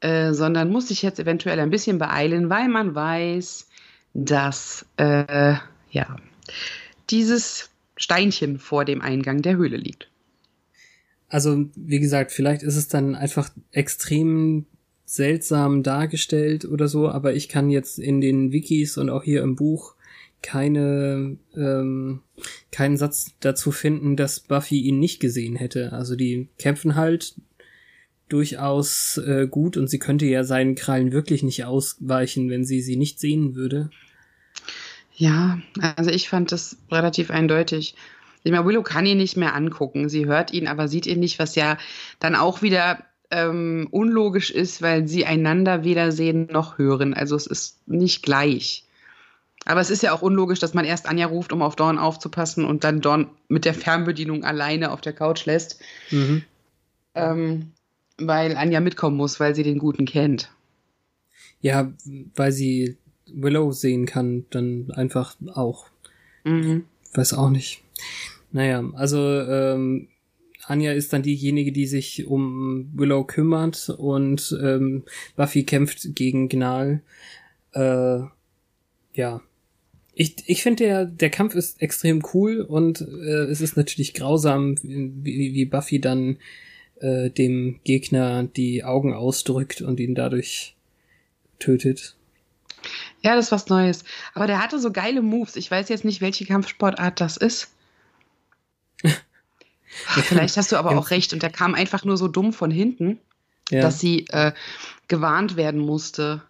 äh, 0.00 0.32
sondern 0.32 0.72
muss 0.72 0.88
sich 0.88 1.02
jetzt 1.02 1.20
eventuell 1.20 1.60
ein 1.60 1.70
bisschen 1.70 1.98
beeilen, 1.98 2.50
weil 2.50 2.66
man 2.66 2.96
weiß, 2.96 3.68
dass 4.12 4.86
äh, 4.96 5.54
ja 5.92 6.16
dieses 7.10 7.70
Steinchen 8.00 8.58
vor 8.58 8.84
dem 8.84 9.00
Eingang 9.02 9.42
der 9.42 9.56
Höhle 9.56 9.76
liegt. 9.76 10.10
Also, 11.28 11.66
wie 11.76 12.00
gesagt, 12.00 12.32
vielleicht 12.32 12.62
ist 12.62 12.76
es 12.76 12.88
dann 12.88 13.14
einfach 13.14 13.50
extrem 13.70 14.66
seltsam 15.04 15.82
dargestellt 15.82 16.64
oder 16.64 16.88
so, 16.88 17.08
aber 17.08 17.34
ich 17.34 17.48
kann 17.48 17.70
jetzt 17.70 17.98
in 17.98 18.20
den 18.20 18.52
Wikis 18.52 18.96
und 18.96 19.10
auch 19.10 19.22
hier 19.22 19.42
im 19.42 19.54
Buch 19.54 19.94
keine 20.42 21.36
ähm, 21.54 22.22
keinen 22.72 22.96
Satz 22.96 23.34
dazu 23.40 23.70
finden, 23.70 24.16
dass 24.16 24.40
Buffy 24.40 24.80
ihn 24.80 24.98
nicht 24.98 25.20
gesehen 25.20 25.56
hätte. 25.56 25.92
Also 25.92 26.16
die 26.16 26.48
kämpfen 26.58 26.94
halt 26.94 27.34
durchaus 28.28 29.18
äh, 29.18 29.46
gut 29.48 29.76
und 29.76 29.88
sie 29.88 29.98
könnte 29.98 30.24
ja 30.26 30.44
seinen 30.44 30.76
Krallen 30.76 31.12
wirklich 31.12 31.42
nicht 31.42 31.64
ausweichen, 31.64 32.48
wenn 32.48 32.64
sie 32.64 32.80
sie 32.80 32.96
nicht 32.96 33.20
sehen 33.20 33.54
würde. 33.54 33.90
Ja, 35.20 35.58
also 35.96 36.10
ich 36.10 36.30
fand 36.30 36.50
das 36.50 36.78
relativ 36.90 37.30
eindeutig. 37.30 37.94
Ich 38.42 38.50
meine, 38.50 38.64
Willow 38.64 38.82
kann 38.82 39.04
ihn 39.04 39.18
nicht 39.18 39.36
mehr 39.36 39.54
angucken. 39.54 40.08
Sie 40.08 40.24
hört 40.24 40.50
ihn, 40.50 40.66
aber 40.66 40.88
sieht 40.88 41.06
ihn 41.06 41.20
nicht, 41.20 41.38
was 41.38 41.56
ja 41.56 41.76
dann 42.20 42.34
auch 42.34 42.62
wieder 42.62 43.04
ähm, 43.30 43.86
unlogisch 43.90 44.50
ist, 44.50 44.80
weil 44.80 45.06
sie 45.06 45.26
einander 45.26 45.84
weder 45.84 46.10
sehen 46.10 46.48
noch 46.50 46.78
hören. 46.78 47.12
Also 47.12 47.36
es 47.36 47.46
ist 47.46 47.86
nicht 47.86 48.22
gleich. 48.22 48.86
Aber 49.66 49.82
es 49.82 49.90
ist 49.90 50.02
ja 50.02 50.14
auch 50.14 50.22
unlogisch, 50.22 50.58
dass 50.58 50.72
man 50.72 50.86
erst 50.86 51.06
Anja 51.06 51.26
ruft, 51.26 51.52
um 51.52 51.60
auf 51.60 51.76
Dawn 51.76 51.98
aufzupassen 51.98 52.64
und 52.64 52.82
dann 52.82 53.02
Dawn 53.02 53.28
mit 53.48 53.66
der 53.66 53.74
Fernbedienung 53.74 54.42
alleine 54.42 54.90
auf 54.90 55.02
der 55.02 55.12
Couch 55.12 55.44
lässt. 55.44 55.82
Mhm. 56.10 56.44
Ähm, 57.14 57.72
weil 58.16 58.56
Anja 58.56 58.80
mitkommen 58.80 59.18
muss, 59.18 59.38
weil 59.38 59.54
sie 59.54 59.64
den 59.64 59.80
Guten 59.80 60.06
kennt. 60.06 60.50
Ja, 61.60 61.92
weil 62.34 62.52
sie 62.52 62.96
Willow 63.34 63.72
sehen 63.72 64.06
kann, 64.06 64.44
dann 64.50 64.90
einfach 64.92 65.36
auch. 65.54 65.86
Mhm. 66.44 66.84
Weiß 67.14 67.34
auch 67.34 67.50
nicht. 67.50 67.82
Naja, 68.52 68.84
also 68.94 69.18
ähm, 69.18 70.08
Anja 70.66 70.92
ist 70.92 71.12
dann 71.12 71.22
diejenige, 71.22 71.72
die 71.72 71.86
sich 71.86 72.26
um 72.26 72.90
Willow 72.94 73.24
kümmert 73.24 73.88
und 73.90 74.56
ähm, 74.62 75.04
Buffy 75.36 75.64
kämpft 75.64 76.14
gegen 76.14 76.48
Gnal. 76.48 77.02
Äh, 77.72 78.20
ja. 79.14 79.40
Ich, 80.14 80.36
ich 80.46 80.62
finde, 80.62 80.84
der, 80.84 81.04
der 81.06 81.30
Kampf 81.30 81.54
ist 81.54 81.80
extrem 81.80 82.22
cool 82.34 82.60
und 82.60 83.00
äh, 83.00 83.44
es 83.44 83.60
ist 83.60 83.76
natürlich 83.76 84.14
grausam, 84.14 84.76
wie, 84.82 85.54
wie 85.54 85.64
Buffy 85.64 86.00
dann 86.00 86.38
äh, 87.00 87.30
dem 87.30 87.80
Gegner 87.84 88.44
die 88.44 88.84
Augen 88.84 89.14
ausdrückt 89.14 89.82
und 89.82 89.98
ihn 89.98 90.14
dadurch 90.14 90.76
tötet. 91.58 92.16
Ja, 93.22 93.36
das 93.36 93.46
ist 93.46 93.52
was 93.52 93.68
Neues. 93.68 94.04
Aber 94.34 94.46
der 94.46 94.62
hatte 94.62 94.78
so 94.78 94.92
geile 94.92 95.22
Moves. 95.22 95.56
Ich 95.56 95.70
weiß 95.70 95.88
jetzt 95.88 96.04
nicht, 96.04 96.20
welche 96.20 96.46
Kampfsportart 96.46 97.20
das 97.20 97.36
ist. 97.36 97.68
vielleicht 99.90 100.56
hast 100.56 100.72
du 100.72 100.76
aber 100.76 100.96
auch 100.96 101.10
recht. 101.10 101.32
Und 101.32 101.42
der 101.42 101.50
kam 101.50 101.74
einfach 101.74 102.04
nur 102.04 102.16
so 102.16 102.28
dumm 102.28 102.52
von 102.52 102.70
hinten, 102.70 103.18
ja. 103.70 103.82
dass 103.82 104.00
sie 104.00 104.26
äh, 104.28 104.52
gewarnt 105.08 105.56
werden 105.56 105.80
musste. 105.80 106.42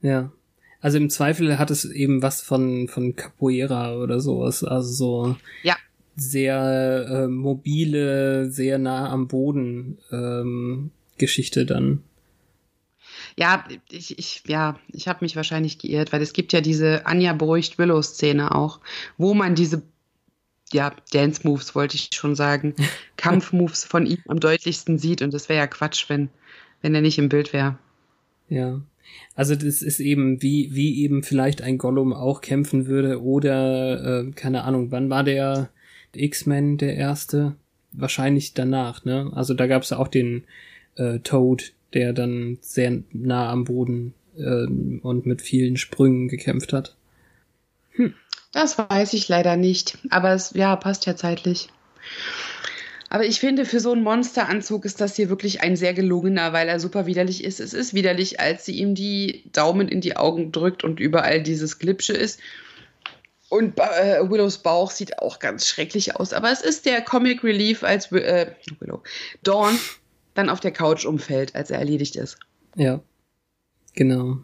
Ja. 0.00 0.30
Also 0.80 0.98
im 0.98 1.10
Zweifel 1.10 1.58
hat 1.58 1.70
es 1.70 1.84
eben 1.84 2.22
was 2.22 2.42
von, 2.42 2.88
von 2.88 3.14
Capoeira 3.14 3.96
oder 3.96 4.20
sowas. 4.20 4.64
Also 4.64 4.92
so 4.92 5.36
ja. 5.62 5.76
sehr 6.16 7.06
äh, 7.08 7.28
mobile, 7.28 8.50
sehr 8.50 8.78
nah 8.78 9.10
am 9.10 9.28
Boden 9.28 9.98
ähm, 10.10 10.90
Geschichte 11.18 11.66
dann. 11.66 12.02
Ja, 13.38 13.64
ich, 13.90 14.18
ich, 14.18 14.42
ja, 14.46 14.78
ich 14.92 15.08
habe 15.08 15.24
mich 15.24 15.36
wahrscheinlich 15.36 15.78
geirrt, 15.78 16.12
weil 16.12 16.22
es 16.22 16.32
gibt 16.32 16.52
ja 16.52 16.60
diese 16.60 17.06
Anja 17.06 17.32
beruhigt 17.32 17.78
Willow-Szene 17.78 18.54
auch, 18.54 18.80
wo 19.16 19.34
man 19.34 19.54
diese 19.54 19.82
ja, 20.72 20.94
Dance-Moves, 21.12 21.74
wollte 21.74 21.96
ich 21.96 22.10
schon 22.12 22.34
sagen, 22.34 22.74
Kampf-Moves 23.16 23.84
von 23.84 24.06
ihm 24.06 24.18
am 24.28 24.40
deutlichsten 24.40 24.98
sieht. 24.98 25.22
Und 25.22 25.34
das 25.34 25.48
wäre 25.48 25.60
ja 25.60 25.66
Quatsch, 25.66 26.08
wenn, 26.08 26.30
wenn 26.80 26.94
er 26.94 27.02
nicht 27.02 27.18
im 27.18 27.28
Bild 27.28 27.52
wäre. 27.52 27.78
Ja. 28.48 28.80
Also 29.34 29.54
das 29.54 29.82
ist 29.82 30.00
eben, 30.00 30.42
wie, 30.42 30.74
wie 30.74 31.02
eben 31.02 31.22
vielleicht 31.22 31.62
ein 31.62 31.78
Gollum 31.78 32.12
auch 32.12 32.40
kämpfen 32.40 32.86
würde 32.86 33.22
oder, 33.22 34.22
äh, 34.24 34.30
keine 34.32 34.64
Ahnung, 34.64 34.90
wann 34.90 35.10
war 35.10 35.24
der 35.24 35.70
X-Men 36.14 36.78
der 36.78 36.96
erste? 36.96 37.56
Wahrscheinlich 37.92 38.54
danach, 38.54 39.04
ne? 39.04 39.30
Also 39.34 39.54
da 39.54 39.66
gab 39.66 39.82
es 39.82 39.90
ja 39.90 39.98
auch 39.98 40.08
den 40.08 40.44
äh, 40.96 41.18
Toad, 41.18 41.72
der 41.94 42.12
dann 42.12 42.58
sehr 42.60 43.02
nah 43.12 43.50
am 43.50 43.64
Boden 43.64 44.14
äh, 44.36 44.66
und 45.02 45.26
mit 45.26 45.42
vielen 45.42 45.76
Sprüngen 45.76 46.28
gekämpft 46.28 46.72
hat. 46.72 46.96
Hm. 47.92 48.14
Das 48.52 48.76
weiß 48.78 49.14
ich 49.14 49.28
leider 49.28 49.56
nicht, 49.56 49.98
aber 50.10 50.32
es 50.32 50.52
ja 50.54 50.76
passt 50.76 51.06
ja 51.06 51.16
zeitlich. 51.16 51.68
Aber 53.08 53.26
ich 53.26 53.40
finde, 53.40 53.66
für 53.66 53.80
so 53.80 53.92
einen 53.92 54.02
Monsteranzug 54.02 54.86
ist 54.86 55.00
das 55.00 55.16
hier 55.16 55.28
wirklich 55.28 55.60
ein 55.60 55.76
sehr 55.76 55.92
gelungener, 55.92 56.54
weil 56.54 56.68
er 56.68 56.80
super 56.80 57.04
widerlich 57.04 57.44
ist. 57.44 57.60
Es 57.60 57.74
ist 57.74 57.92
widerlich, 57.92 58.40
als 58.40 58.64
sie 58.64 58.72
ihm 58.72 58.94
die 58.94 59.44
Daumen 59.52 59.88
in 59.88 60.00
die 60.00 60.16
Augen 60.16 60.50
drückt 60.50 60.82
und 60.82 60.98
überall 60.98 61.42
dieses 61.42 61.78
Glipsche 61.78 62.14
ist. 62.14 62.40
Und 63.50 63.78
äh, 63.78 64.30
Willows 64.30 64.58
Bauch 64.58 64.90
sieht 64.90 65.18
auch 65.18 65.40
ganz 65.40 65.66
schrecklich 65.68 66.16
aus. 66.16 66.32
Aber 66.32 66.50
es 66.50 66.62
ist 66.62 66.86
der 66.86 67.02
Comic 67.02 67.44
Relief, 67.44 67.82
als 67.82 68.10
äh, 68.12 68.52
Willow, 68.80 69.02
Dawn 69.42 69.78
dann 70.34 70.48
auf 70.48 70.60
der 70.60 70.70
Couch 70.70 71.04
umfällt, 71.04 71.54
als 71.54 71.70
er 71.70 71.78
erledigt 71.78 72.16
ist. 72.16 72.38
Ja, 72.76 73.00
genau. 73.94 74.38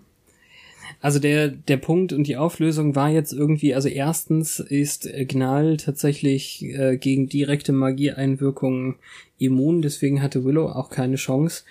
Also 1.01 1.21
der, 1.21 1.49
der 1.49 1.77
Punkt 1.77 2.13
und 2.13 2.27
die 2.27 2.37
Auflösung 2.37 2.97
war 2.97 3.09
jetzt 3.09 3.33
irgendwie, 3.33 3.75
also 3.75 3.89
erstens 3.89 4.59
ist 4.59 5.09
Gnal 5.29 5.77
tatsächlich 5.77 6.65
äh, 6.65 6.97
gegen 6.97 7.29
direkte 7.29 7.73
Magieeinwirkungen 7.73 8.97
immun, 9.39 9.81
deswegen 9.81 10.23
hatte 10.23 10.45
Willow 10.45 10.69
auch 10.69 10.91
keine 10.91 11.17
Chance. 11.17 11.63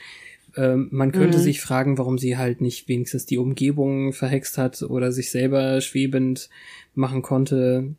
Ähm, 0.55 0.88
man 0.91 1.11
könnte 1.11 1.39
mhm. 1.39 1.41
sich 1.41 1.61
fragen, 1.61 1.97
warum 1.97 2.18
sie 2.18 2.38
halt 2.38 2.61
nicht 2.61 2.88
wenigstens 2.88 3.26
die 3.26 3.38
Umgebung 3.38 4.13
verhext 4.13 4.57
hat 4.57 4.82
oder 4.82 5.11
sich 5.11 5.30
selber 5.30 5.82
schwebend 5.82 6.49
machen 6.95 7.22
konnte. 7.22 7.95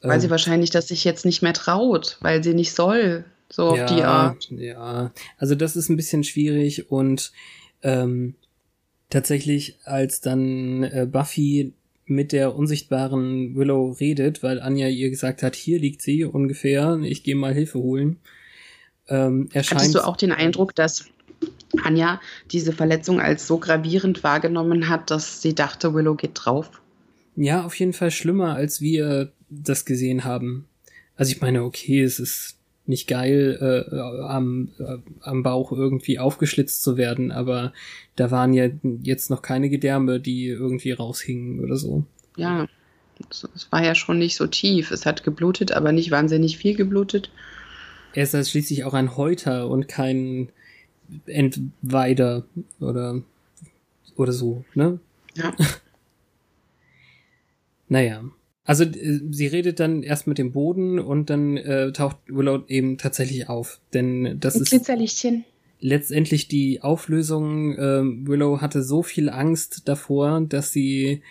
Weil 0.00 0.14
ähm, 0.14 0.20
sie 0.20 0.30
wahrscheinlich 0.30 0.70
das 0.70 0.88
sich 0.88 1.02
jetzt 1.02 1.24
nicht 1.24 1.42
mehr 1.42 1.54
traut, 1.54 2.18
weil 2.20 2.42
sie 2.44 2.54
nicht 2.54 2.72
soll. 2.72 3.24
So 3.50 3.68
auf 3.68 3.78
ja, 3.78 3.86
die 3.86 4.02
Art. 4.02 4.48
Ja, 4.50 5.12
also 5.38 5.54
das 5.54 5.76
ist 5.76 5.88
ein 5.88 5.96
bisschen 5.96 6.24
schwierig 6.24 6.90
und 6.90 7.32
ähm, 7.82 8.34
tatsächlich, 9.10 9.78
als 9.84 10.20
dann 10.20 10.82
äh, 10.82 11.06
Buffy 11.10 11.72
mit 12.04 12.32
der 12.32 12.56
unsichtbaren 12.56 13.54
Willow 13.54 13.90
redet, 13.92 14.42
weil 14.42 14.60
Anja 14.60 14.88
ihr 14.88 15.10
gesagt 15.10 15.42
hat, 15.42 15.54
hier 15.54 15.78
liegt 15.78 16.02
sie 16.02 16.24
ungefähr, 16.24 16.98
ich 17.02 17.22
gehe 17.22 17.36
mal 17.36 17.54
Hilfe 17.54 17.78
holen. 17.78 18.18
Ähm, 19.08 19.48
erscheint 19.52 19.80
Hattest 19.80 19.94
du 19.94 20.06
auch 20.06 20.16
den 20.16 20.32
Eindruck, 20.32 20.74
dass 20.74 21.06
Anja 21.84 22.20
diese 22.50 22.72
Verletzung 22.72 23.20
als 23.20 23.46
so 23.46 23.58
gravierend 23.58 24.22
wahrgenommen 24.24 24.88
hat, 24.88 25.10
dass 25.10 25.42
sie 25.42 25.54
dachte, 25.54 25.94
Willow 25.94 26.14
geht 26.14 26.32
drauf? 26.34 26.70
Ja, 27.36 27.64
auf 27.64 27.74
jeden 27.74 27.92
Fall 27.92 28.10
schlimmer, 28.10 28.54
als 28.54 28.80
wir 28.80 29.32
das 29.48 29.84
gesehen 29.84 30.24
haben. 30.24 30.66
Also 31.16 31.32
ich 31.32 31.40
meine, 31.40 31.62
okay, 31.62 32.02
es 32.02 32.18
ist 32.18 32.57
nicht 32.88 33.06
geil, 33.06 33.86
äh, 33.92 33.96
am, 33.96 34.70
äh, 34.78 34.96
am 35.20 35.42
Bauch 35.42 35.72
irgendwie 35.72 36.18
aufgeschlitzt 36.18 36.82
zu 36.82 36.96
werden, 36.96 37.30
aber 37.30 37.72
da 38.16 38.30
waren 38.30 38.54
ja 38.54 38.68
jetzt 39.02 39.30
noch 39.30 39.42
keine 39.42 39.68
Gedärme, 39.68 40.20
die 40.20 40.46
irgendwie 40.46 40.92
raushingen 40.92 41.60
oder 41.60 41.76
so. 41.76 42.04
Ja, 42.36 42.66
es 43.30 43.68
war 43.70 43.84
ja 43.84 43.94
schon 43.94 44.18
nicht 44.18 44.36
so 44.36 44.46
tief. 44.46 44.90
Es 44.90 45.06
hat 45.06 45.24
geblutet, 45.24 45.72
aber 45.72 45.92
nicht 45.92 46.10
wahnsinnig 46.10 46.56
viel 46.56 46.74
geblutet. 46.74 47.30
Er 48.14 48.22
ist 48.22 48.34
halt 48.34 48.48
schließlich 48.48 48.84
auch 48.84 48.94
ein 48.94 49.16
Häuter 49.16 49.68
und 49.68 49.86
kein 49.86 50.50
Entweider 51.26 52.44
oder, 52.80 53.22
oder 54.16 54.32
so, 54.32 54.64
ne? 54.74 54.98
Ja. 55.34 55.52
naja. 57.88 58.24
Also 58.68 58.84
äh, 58.84 59.20
sie 59.30 59.46
redet 59.46 59.80
dann 59.80 60.02
erst 60.02 60.26
mit 60.26 60.36
dem 60.36 60.52
Boden 60.52 60.98
und 60.98 61.30
dann 61.30 61.56
äh, 61.56 61.90
taucht 61.90 62.18
Willow 62.26 62.64
eben 62.68 62.98
tatsächlich 62.98 63.48
auf. 63.48 63.80
Denn 63.94 64.38
das 64.40 64.56
Ein 64.56 64.62
ist 64.62 64.68
Glitzerlichtchen. 64.68 65.46
letztendlich 65.80 66.48
die 66.48 66.82
Auflösung. 66.82 67.72
Äh, 67.76 68.02
Willow 68.28 68.60
hatte 68.60 68.82
so 68.82 69.02
viel 69.02 69.30
Angst 69.30 69.88
davor, 69.88 70.42
dass 70.42 70.70
sie 70.70 71.22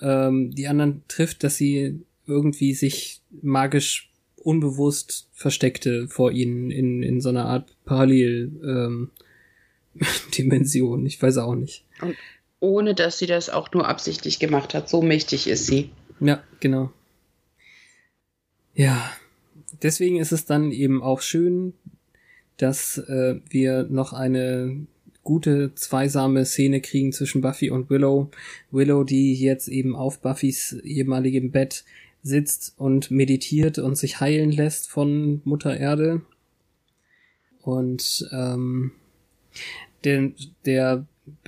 ähm, 0.00 0.50
die 0.54 0.66
anderen 0.66 1.02
trifft, 1.08 1.44
dass 1.44 1.56
sie 1.56 2.00
irgendwie 2.26 2.72
sich 2.72 3.20
magisch 3.42 4.10
unbewusst 4.36 5.28
versteckte 5.34 6.08
vor 6.08 6.32
ihnen 6.32 6.70
in, 6.70 7.02
in 7.02 7.20
so 7.20 7.28
einer 7.28 7.44
Art 7.44 7.76
Parallel 7.84 8.50
ähm, 8.64 9.10
Dimension. 10.38 11.04
Ich 11.04 11.20
weiß 11.20 11.36
auch 11.36 11.54
nicht. 11.54 11.84
Und 12.00 12.16
ohne 12.60 12.94
dass 12.94 13.18
sie 13.18 13.26
das 13.26 13.50
auch 13.50 13.72
nur 13.72 13.88
absichtlich 13.88 14.38
gemacht 14.38 14.72
hat. 14.72 14.88
So 14.88 15.02
mächtig 15.02 15.48
ist 15.48 15.66
sie. 15.66 15.90
Ja, 16.22 16.42
genau. 16.60 16.92
Ja, 18.74 19.12
deswegen 19.82 20.18
ist 20.20 20.30
es 20.30 20.44
dann 20.44 20.70
eben 20.70 21.02
auch 21.02 21.20
schön, 21.20 21.74
dass 22.58 22.96
äh, 22.96 23.40
wir 23.50 23.88
noch 23.90 24.12
eine 24.12 24.86
gute 25.24 25.74
zweisame 25.74 26.44
Szene 26.44 26.80
kriegen 26.80 27.12
zwischen 27.12 27.40
Buffy 27.40 27.70
und 27.70 27.90
Willow. 27.90 28.30
Willow, 28.70 29.02
die 29.02 29.34
jetzt 29.34 29.66
eben 29.66 29.96
auf 29.96 30.20
Buffys 30.20 30.72
ehemaligem 30.84 31.50
Bett 31.50 31.84
sitzt 32.22 32.74
und 32.76 33.10
meditiert 33.10 33.78
und 33.78 33.96
sich 33.96 34.20
heilen 34.20 34.52
lässt 34.52 34.88
von 34.88 35.40
Mutter 35.44 35.76
Erde. 35.76 36.22
Und 37.62 38.28
ähm, 38.32 38.92
der, 40.04 40.30
der, 40.64 41.04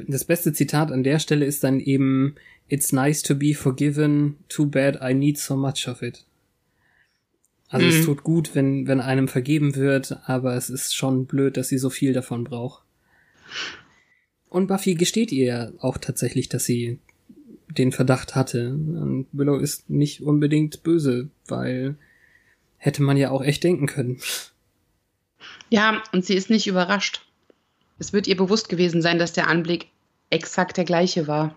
das 0.08 0.24
beste 0.24 0.52
Zitat 0.52 0.90
an 0.90 1.04
der 1.04 1.20
Stelle 1.20 1.44
ist 1.44 1.62
dann 1.62 1.78
eben 1.78 2.34
It's 2.68 2.92
nice 2.92 3.22
to 3.22 3.34
be 3.34 3.54
forgiven, 3.54 4.38
too 4.48 4.66
bad 4.66 4.98
I 5.02 5.14
need 5.14 5.38
so 5.38 5.56
much 5.56 5.86
of 5.86 6.02
it. 6.02 6.24
Also 7.68 7.86
mhm. 7.86 7.92
es 7.92 8.04
tut 8.04 8.22
gut, 8.22 8.54
wenn, 8.54 8.86
wenn 8.86 9.00
einem 9.00 9.28
vergeben 9.28 9.74
wird, 9.74 10.18
aber 10.26 10.54
es 10.54 10.70
ist 10.70 10.94
schon 10.94 11.26
blöd, 11.26 11.56
dass 11.56 11.68
sie 11.68 11.78
so 11.78 11.90
viel 11.90 12.12
davon 12.12 12.44
braucht. 12.44 12.82
Und 14.48 14.68
Buffy 14.68 14.94
gesteht 14.94 15.32
ihr 15.32 15.72
auch 15.80 15.98
tatsächlich, 15.98 16.48
dass 16.48 16.64
sie 16.64 17.00
den 17.68 17.92
Verdacht 17.92 18.34
hatte. 18.34 18.70
Und 18.70 19.26
Willow 19.32 19.56
ist 19.56 19.90
nicht 19.90 20.22
unbedingt 20.22 20.82
böse, 20.82 21.28
weil 21.48 21.96
hätte 22.76 23.02
man 23.02 23.16
ja 23.16 23.30
auch 23.30 23.42
echt 23.42 23.64
denken 23.64 23.86
können. 23.86 24.20
Ja, 25.70 26.02
und 26.12 26.24
sie 26.24 26.34
ist 26.34 26.50
nicht 26.50 26.66
überrascht. 26.66 27.26
Es 27.98 28.12
wird 28.12 28.26
ihr 28.26 28.36
bewusst 28.36 28.68
gewesen 28.68 29.02
sein, 29.02 29.18
dass 29.18 29.32
der 29.32 29.48
Anblick 29.48 29.88
exakt 30.30 30.76
der 30.76 30.84
gleiche 30.84 31.26
war. 31.26 31.54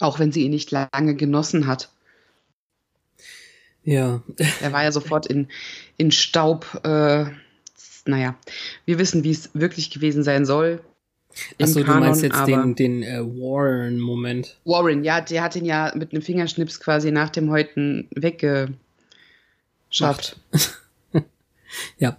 Auch 0.00 0.18
wenn 0.18 0.32
sie 0.32 0.44
ihn 0.44 0.50
nicht 0.50 0.70
lange 0.70 1.14
genossen 1.14 1.66
hat. 1.66 1.90
Ja. 3.84 4.22
Er 4.60 4.72
war 4.72 4.82
ja 4.82 4.92
sofort 4.92 5.26
in, 5.26 5.48
in 5.96 6.10
Staub. 6.10 6.80
Äh, 6.84 7.26
naja, 8.06 8.36
wir 8.86 8.98
wissen, 8.98 9.24
wie 9.24 9.30
es 9.30 9.50
wirklich 9.54 9.90
gewesen 9.90 10.22
sein 10.24 10.46
soll. 10.46 10.80
Achso, 11.60 11.82
du 11.82 11.86
meinst 11.86 12.22
jetzt 12.22 12.46
den, 12.46 12.74
den 12.76 13.02
äh, 13.02 13.20
Warren-Moment. 13.20 14.56
Warren, 14.64 15.02
ja, 15.04 15.20
der 15.20 15.42
hat 15.42 15.56
ihn 15.56 15.64
ja 15.64 15.92
mit 15.96 16.12
einem 16.12 16.22
Fingerschnips 16.22 16.78
quasi 16.80 17.10
nach 17.10 17.30
dem 17.30 17.50
Häuten 17.50 18.08
weggeschafft. 18.14 18.76
ja, 21.98 22.16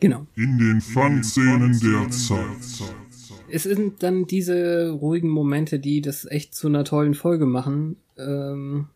genau. 0.00 0.26
In 0.36 0.58
den 0.58 0.80
Fangszenen 0.80 1.78
der 1.78 2.10
Zeit. 2.10 2.88
Es 3.54 3.62
sind 3.62 4.02
dann 4.02 4.26
diese 4.26 4.90
ruhigen 4.90 5.28
Momente, 5.28 5.78
die 5.78 6.00
das 6.00 6.24
echt 6.24 6.56
zu 6.56 6.66
einer 6.66 6.82
tollen 6.82 7.14
Folge 7.14 7.46
machen. 7.46 7.94
Ähm, 8.18 8.88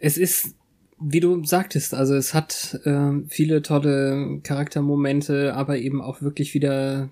es 0.00 0.18
ist, 0.18 0.56
wie 0.98 1.20
du 1.20 1.44
sagtest, 1.44 1.94
also 1.94 2.16
es 2.16 2.34
hat 2.34 2.80
äh, 2.82 3.12
viele 3.28 3.62
tolle 3.62 4.40
Charaktermomente, 4.42 5.54
aber 5.54 5.78
eben 5.78 6.02
auch 6.02 6.22
wirklich 6.22 6.54
wieder 6.54 7.08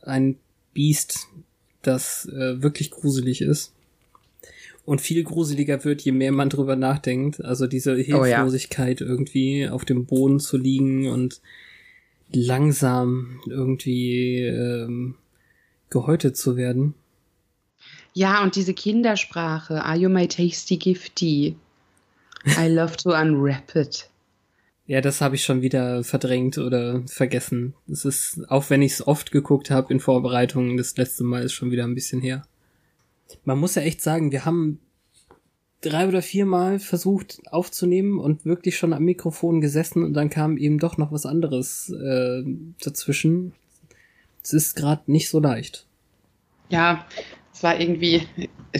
ein 0.00 0.36
Biest, 0.72 1.28
das 1.82 2.24
äh, 2.24 2.62
wirklich 2.62 2.90
gruselig 2.90 3.42
ist. 3.42 3.74
Und 4.86 5.02
viel 5.02 5.22
gruseliger 5.22 5.84
wird, 5.84 6.00
je 6.00 6.12
mehr 6.12 6.32
man 6.32 6.48
drüber 6.48 6.76
nachdenkt. 6.76 7.44
Also 7.44 7.66
diese 7.66 7.94
Hilflosigkeit 7.94 9.02
oh, 9.02 9.04
ja. 9.04 9.10
irgendwie 9.10 9.68
auf 9.68 9.84
dem 9.84 10.06
Boden 10.06 10.40
zu 10.40 10.56
liegen 10.56 11.08
und 11.08 11.42
langsam 12.32 13.40
irgendwie 13.46 14.42
ähm, 14.42 15.16
gehäutet 15.90 16.36
zu 16.36 16.56
werden. 16.56 16.94
Ja, 18.12 18.42
und 18.42 18.56
diese 18.56 18.74
Kindersprache, 18.74 19.84
Are 19.84 19.96
you 19.96 20.08
my 20.08 20.26
tasty 20.26 20.76
gifty? 20.76 21.56
I 22.58 22.68
love 22.68 22.96
to 22.96 23.14
unwrap 23.14 23.74
it. 23.76 24.08
Ja, 24.86 25.00
das 25.00 25.20
habe 25.20 25.36
ich 25.36 25.44
schon 25.44 25.62
wieder 25.62 26.02
verdrängt 26.02 26.58
oder 26.58 27.02
vergessen. 27.06 27.74
Es 27.88 28.04
ist, 28.04 28.40
auch 28.48 28.70
wenn 28.70 28.82
ich 28.82 28.94
es 28.94 29.06
oft 29.06 29.30
geguckt 29.30 29.70
habe 29.70 29.92
in 29.92 30.00
Vorbereitungen, 30.00 30.76
das 30.76 30.96
letzte 30.96 31.22
Mal 31.22 31.44
ist 31.44 31.52
schon 31.52 31.70
wieder 31.70 31.84
ein 31.84 31.94
bisschen 31.94 32.20
her. 32.20 32.42
Man 33.44 33.58
muss 33.58 33.76
ja 33.76 33.82
echt 33.82 34.02
sagen, 34.02 34.32
wir 34.32 34.44
haben 34.44 34.80
drei 35.80 36.06
oder 36.06 36.22
viermal 36.22 36.78
versucht 36.78 37.40
aufzunehmen 37.50 38.18
und 38.18 38.44
wirklich 38.44 38.76
schon 38.76 38.92
am 38.92 39.04
Mikrofon 39.04 39.60
gesessen 39.60 40.04
und 40.04 40.14
dann 40.14 40.30
kam 40.30 40.56
eben 40.56 40.78
doch 40.78 40.98
noch 40.98 41.12
was 41.12 41.26
anderes 41.26 41.90
äh, 41.90 42.42
dazwischen. 42.82 43.54
Es 44.42 44.52
ist 44.52 44.76
gerade 44.76 45.10
nicht 45.10 45.28
so 45.28 45.40
leicht. 45.40 45.86
Ja, 46.68 47.06
es 47.52 47.62
war 47.62 47.80
irgendwie, 47.80 48.22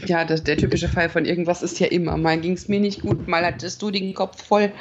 ja, 0.07 0.25
das, 0.25 0.45
der 0.45 0.57
typische 0.57 0.89
Fall 0.89 1.09
von 1.09 1.25
irgendwas 1.25 1.63
ist 1.63 1.81
ja 1.81 1.87
immer. 1.87 2.17
Mal 2.17 2.41
ging 2.41 2.53
es 2.53 2.69
mir 2.69 2.81
nicht 2.81 3.03
gut, 3.03 3.29
mal 3.29 3.45
hattest 3.45 3.81
du 3.83 3.91
den 3.91 4.15
Kopf 4.15 4.43
voll 4.43 4.73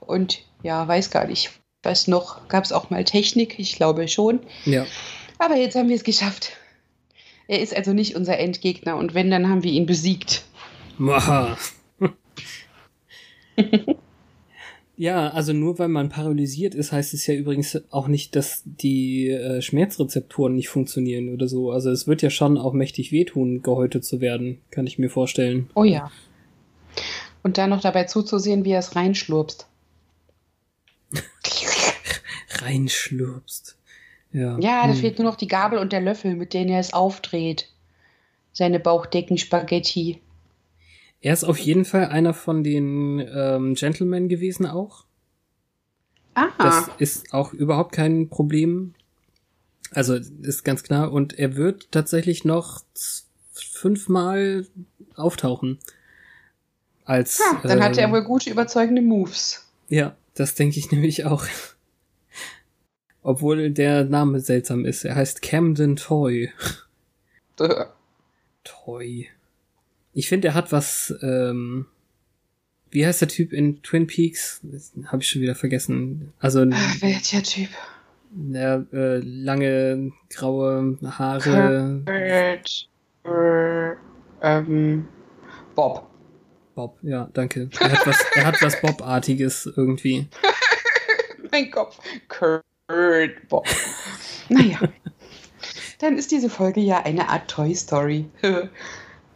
und 0.00 0.42
ja, 0.62 0.86
weiß 0.86 1.10
gar 1.10 1.26
nicht. 1.26 1.50
Weiß 1.82 2.08
noch, 2.08 2.48
gab 2.48 2.64
es 2.64 2.72
auch 2.72 2.88
mal 2.88 3.04
Technik? 3.04 3.58
Ich 3.58 3.76
glaube 3.76 4.08
schon. 4.08 4.40
Ja. 4.64 4.86
Aber 5.38 5.56
jetzt 5.56 5.76
haben 5.76 5.88
wir 5.88 5.96
es 5.96 6.04
geschafft. 6.04 6.52
Er 7.46 7.60
ist 7.60 7.76
also 7.76 7.92
nicht 7.92 8.16
unser 8.16 8.38
Endgegner 8.38 8.96
und 8.96 9.12
wenn, 9.12 9.30
dann 9.30 9.48
haben 9.48 9.62
wir 9.62 9.72
ihn 9.72 9.84
besiegt. 9.84 10.44
Maha. 10.98 11.56
ja, 14.96 15.28
also 15.30 15.52
nur 15.52 15.78
weil 15.78 15.88
man 15.88 16.08
paralysiert 16.08 16.74
ist, 16.74 16.92
heißt 16.92 17.14
es 17.14 17.26
ja 17.26 17.34
übrigens 17.34 17.80
auch 17.90 18.08
nicht, 18.08 18.36
dass 18.36 18.62
die 18.64 19.28
äh, 19.28 19.60
Schmerzrezeptoren 19.62 20.54
nicht 20.54 20.68
funktionieren 20.68 21.32
oder 21.32 21.48
so. 21.48 21.70
Also 21.70 21.90
es 21.90 22.06
wird 22.06 22.22
ja 22.22 22.30
schon 22.30 22.58
auch 22.58 22.72
mächtig 22.72 23.12
wehtun, 23.12 23.62
gehäutet 23.62 24.04
zu 24.04 24.20
werden, 24.20 24.60
kann 24.70 24.86
ich 24.86 24.98
mir 24.98 25.10
vorstellen. 25.10 25.70
Oh 25.74 25.84
ja. 25.84 26.10
Und 27.42 27.58
dann 27.58 27.70
noch 27.70 27.80
dabei 27.80 28.04
zuzusehen, 28.04 28.64
wie 28.64 28.70
er 28.70 28.78
es 28.78 28.96
reinschlurpst. 28.96 29.66
Reinschlurpst. 32.60 33.76
Ja, 34.32 34.58
ja 34.58 34.86
da 34.86 34.92
hm. 34.92 34.96
fehlt 34.96 35.18
nur 35.18 35.28
noch 35.28 35.36
die 35.36 35.48
Gabel 35.48 35.78
und 35.78 35.92
der 35.92 36.00
Löffel, 36.00 36.34
mit 36.34 36.54
denen 36.54 36.70
er 36.70 36.80
es 36.80 36.92
aufdreht. 36.92 37.68
Seine 38.52 38.80
Bauchdecken-Spaghetti. 38.80 40.20
Er 41.24 41.32
ist 41.32 41.44
auf 41.44 41.56
jeden 41.56 41.86
Fall 41.86 42.08
einer 42.08 42.34
von 42.34 42.62
den 42.62 43.18
ähm, 43.18 43.74
Gentlemen 43.76 44.28
gewesen 44.28 44.66
auch. 44.66 45.06
Ah. 46.34 46.50
Das 46.58 46.90
ist 46.98 47.32
auch 47.32 47.54
überhaupt 47.54 47.92
kein 47.92 48.28
Problem. 48.28 48.92
Also 49.90 50.16
ist 50.16 50.64
ganz 50.64 50.82
klar. 50.82 51.12
Und 51.12 51.38
er 51.38 51.56
wird 51.56 51.90
tatsächlich 51.92 52.44
noch 52.44 52.82
fünfmal 53.54 54.66
auftauchen. 55.16 55.78
Als, 57.06 57.40
ha, 57.40 57.58
dann 57.62 57.78
äh, 57.78 57.82
hat 57.82 57.96
er 57.96 58.04
ähm, 58.04 58.12
wohl 58.12 58.24
gute, 58.24 58.50
überzeugende 58.50 59.00
Moves. 59.00 59.66
Ja, 59.88 60.16
das 60.34 60.54
denke 60.54 60.78
ich 60.78 60.90
nämlich 60.92 61.24
auch. 61.24 61.46
Obwohl 63.22 63.70
der 63.70 64.04
Name 64.04 64.40
seltsam 64.40 64.84
ist. 64.84 65.06
Er 65.06 65.14
heißt 65.14 65.40
Camden 65.40 65.96
Toy. 65.96 66.52
Toy. 68.62 69.30
Ich 70.14 70.28
finde, 70.28 70.48
er 70.48 70.54
hat 70.54 70.70
was, 70.70 71.12
ähm, 71.22 71.86
wie 72.90 73.04
heißt 73.04 73.20
der 73.20 73.28
Typ 73.28 73.52
in 73.52 73.82
Twin 73.82 74.06
Peaks? 74.06 74.60
Habe 75.06 75.22
ich 75.22 75.28
schon 75.28 75.42
wieder 75.42 75.56
vergessen. 75.56 76.32
Also. 76.38 76.64
Ach, 76.72 77.02
welcher 77.02 77.42
Typ? 77.42 77.68
Der 78.30 78.86
äh, 78.92 79.18
lange 79.18 80.12
graue 80.30 80.98
Haare. 81.02 82.02
Kurt, 82.04 82.88
äh, 83.24 83.96
ähm, 84.42 85.08
Bob. 85.74 86.10
Bob, 86.74 86.98
ja, 87.02 87.28
danke. 87.32 87.68
Er 87.78 87.92
hat 87.92 88.06
was, 88.06 88.24
er 88.34 88.46
hat 88.46 88.62
was 88.62 88.80
Bob-artiges 88.80 89.72
irgendwie. 89.76 90.26
mein 91.50 91.70
Kopf. 91.70 91.98
Kurt 92.28 93.48
Bob. 93.48 93.66
naja. 94.48 94.78
Dann 96.00 96.18
ist 96.18 96.32
diese 96.32 96.50
Folge 96.50 96.80
ja 96.80 97.02
eine 97.04 97.28
Art 97.28 97.48
Toy 97.48 97.74
Story. 97.74 98.26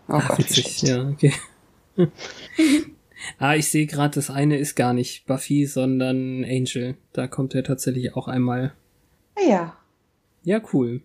oh 0.08 0.14
Ach, 0.14 0.28
Gott, 0.28 0.38
witzig, 0.38 0.82
ja, 0.82 1.08
okay. 1.08 1.32
ah, 3.38 3.54
ich 3.54 3.68
sehe 3.68 3.86
gerade, 3.86 4.14
das 4.14 4.30
eine 4.30 4.56
ist 4.56 4.74
gar 4.74 4.92
nicht 4.92 5.26
Buffy, 5.26 5.66
sondern 5.66 6.44
Angel. 6.44 6.96
Da 7.12 7.26
kommt 7.26 7.54
er 7.54 7.64
tatsächlich 7.64 8.14
auch 8.16 8.28
einmal. 8.28 8.74
Ah 9.34 9.48
ja. 9.48 9.76
Ja, 10.44 10.60
cool. 10.72 11.02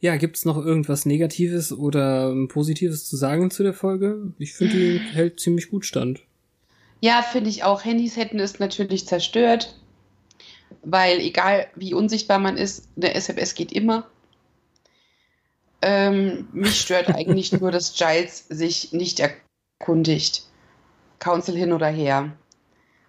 Ja, 0.00 0.16
gibt's 0.16 0.44
noch 0.44 0.56
irgendwas 0.56 1.06
Negatives 1.06 1.72
oder 1.72 2.32
Positives 2.48 3.08
zu 3.08 3.16
sagen 3.16 3.50
zu 3.50 3.62
der 3.62 3.74
Folge? 3.74 4.32
Ich 4.38 4.54
finde, 4.54 4.74
die 4.74 4.98
hält 5.12 5.40
ziemlich 5.40 5.70
gut 5.70 5.84
stand. 5.84 6.20
Ja, 7.00 7.22
finde 7.22 7.50
ich 7.50 7.64
auch. 7.64 7.84
Handys 7.84 8.16
hätten 8.16 8.38
es 8.38 8.58
natürlich 8.58 9.06
zerstört, 9.06 9.76
weil 10.82 11.18
egal 11.20 11.66
wie 11.74 11.94
unsichtbar 11.94 12.38
man 12.38 12.56
ist, 12.56 12.88
der 12.96 13.16
SMS 13.16 13.54
geht 13.54 13.72
immer. 13.72 14.08
Ähm, 15.80 16.48
mich 16.52 16.80
stört 16.80 17.08
eigentlich 17.14 17.52
nur, 17.52 17.70
dass 17.70 17.94
Giles 17.94 18.46
sich 18.48 18.92
nicht 18.92 19.20
erkundigt. 19.20 20.44
Council 21.20 21.56
hin 21.56 21.72
oder 21.72 21.88
her. 21.88 22.32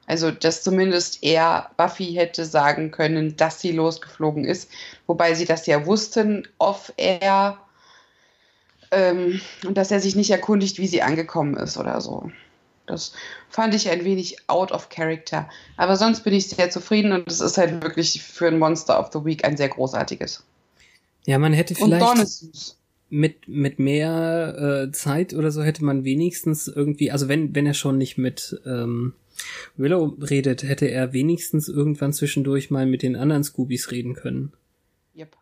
Also, 0.06 0.32
dass 0.32 0.64
zumindest 0.64 1.24
er 1.24 1.70
Buffy 1.78 2.14
hätte 2.14 2.46
sagen 2.46 2.90
können, 2.90 3.38
dass 3.38 3.62
sie 3.62 3.72
losgeflogen 3.72 4.44
ist. 4.44 4.72
Wobei 5.06 5.36
sie 5.36 5.46
das 5.46 5.68
ja 5.68 5.86
wussten, 5.86 6.48
off-air. 6.58 7.60
Ähm, 8.92 9.40
und 9.66 9.78
dass 9.78 9.92
er 9.92 10.00
sich 10.00 10.16
nicht 10.16 10.32
erkundigt, 10.32 10.80
wie 10.80 10.88
sie 10.88 11.04
angekommen 11.04 11.56
ist 11.58 11.78
oder 11.78 12.02
so. 12.02 12.32
Das 12.88 13.14
fand 13.50 13.76
ich 13.76 13.90
ein 13.90 14.04
wenig 14.04 14.38
out 14.48 14.72
of 14.72 14.90
character. 14.90 15.48
Aber 15.78 15.96
sonst 15.96 16.22
bin 16.22 16.34
ich 16.34 16.50
sehr 16.50 16.72
zufrieden 16.72 17.12
und 17.12 17.32
es 17.32 17.40
ist 17.40 17.60
halt 17.60 17.84
wirklich 17.84 18.24
für 18.24 18.48
ein 18.48 18.58
Monster 18.58 19.00
of 19.00 19.12
the 19.14 19.24
Week 19.24 19.46
ein 19.46 19.58
sehr 19.58 19.70
großartiges. 19.70 20.44
Ja, 21.26 21.40
man 21.40 21.54
hätte 21.54 21.76
vielleicht. 21.76 22.44
Mit 23.12 23.48
mit 23.48 23.80
mehr 23.80 24.86
äh, 24.88 24.92
Zeit 24.92 25.34
oder 25.34 25.50
so 25.50 25.64
hätte 25.64 25.84
man 25.84 26.04
wenigstens 26.04 26.68
irgendwie, 26.68 27.10
also 27.10 27.28
wenn 27.28 27.56
wenn 27.56 27.66
er 27.66 27.74
schon 27.74 27.98
nicht 27.98 28.20
mit 28.20 28.62
ähm, 28.68 29.14
Willow 29.78 30.16
redet, 30.22 30.62
hätte 30.62 30.86
er 30.86 31.12
wenigstens 31.12 31.70
irgendwann 31.70 32.14
zwischendurch 32.14 32.70
mal 32.70 32.86
mit 32.86 33.02
den 33.02 33.16
anderen 33.16 33.44
Scoobies 33.44 33.90
reden 33.90 34.14
können. 34.14 34.54
Yep. 35.18 35.38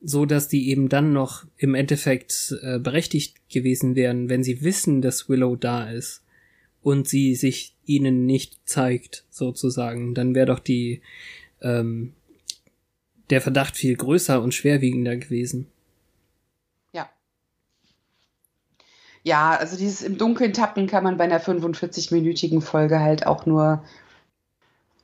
So 0.00 0.26
dass 0.26 0.48
die 0.48 0.68
eben 0.68 0.88
dann 0.88 1.12
noch 1.12 1.46
im 1.56 1.76
Endeffekt 1.76 2.56
äh, 2.62 2.80
berechtigt 2.80 3.36
gewesen 3.50 3.94
wären, 3.94 4.28
wenn 4.28 4.42
sie 4.42 4.62
wissen, 4.62 5.00
dass 5.00 5.28
Willow 5.28 5.54
da 5.54 5.88
ist 5.88 6.24
und 6.82 7.06
sie 7.06 7.36
sich 7.36 7.76
ihnen 7.84 8.26
nicht 8.26 8.58
zeigt, 8.64 9.24
sozusagen, 9.30 10.14
dann 10.14 10.34
wäre 10.34 10.46
doch 10.46 10.58
die 10.58 11.02
ähm, 11.62 12.14
der 13.30 13.40
Verdacht 13.40 13.76
viel 13.76 13.96
größer 13.96 14.40
und 14.42 14.54
schwerwiegender 14.54 15.16
gewesen. 15.16 15.66
Ja, 19.26 19.56
also 19.56 19.76
dieses 19.76 20.02
im 20.02 20.18
Dunkeln 20.18 20.52
tappen 20.52 20.86
kann 20.86 21.02
man 21.02 21.16
bei 21.16 21.24
einer 21.24 21.40
45-minütigen 21.40 22.60
Folge 22.60 23.00
halt 23.00 23.26
auch 23.26 23.44
nur 23.44 23.82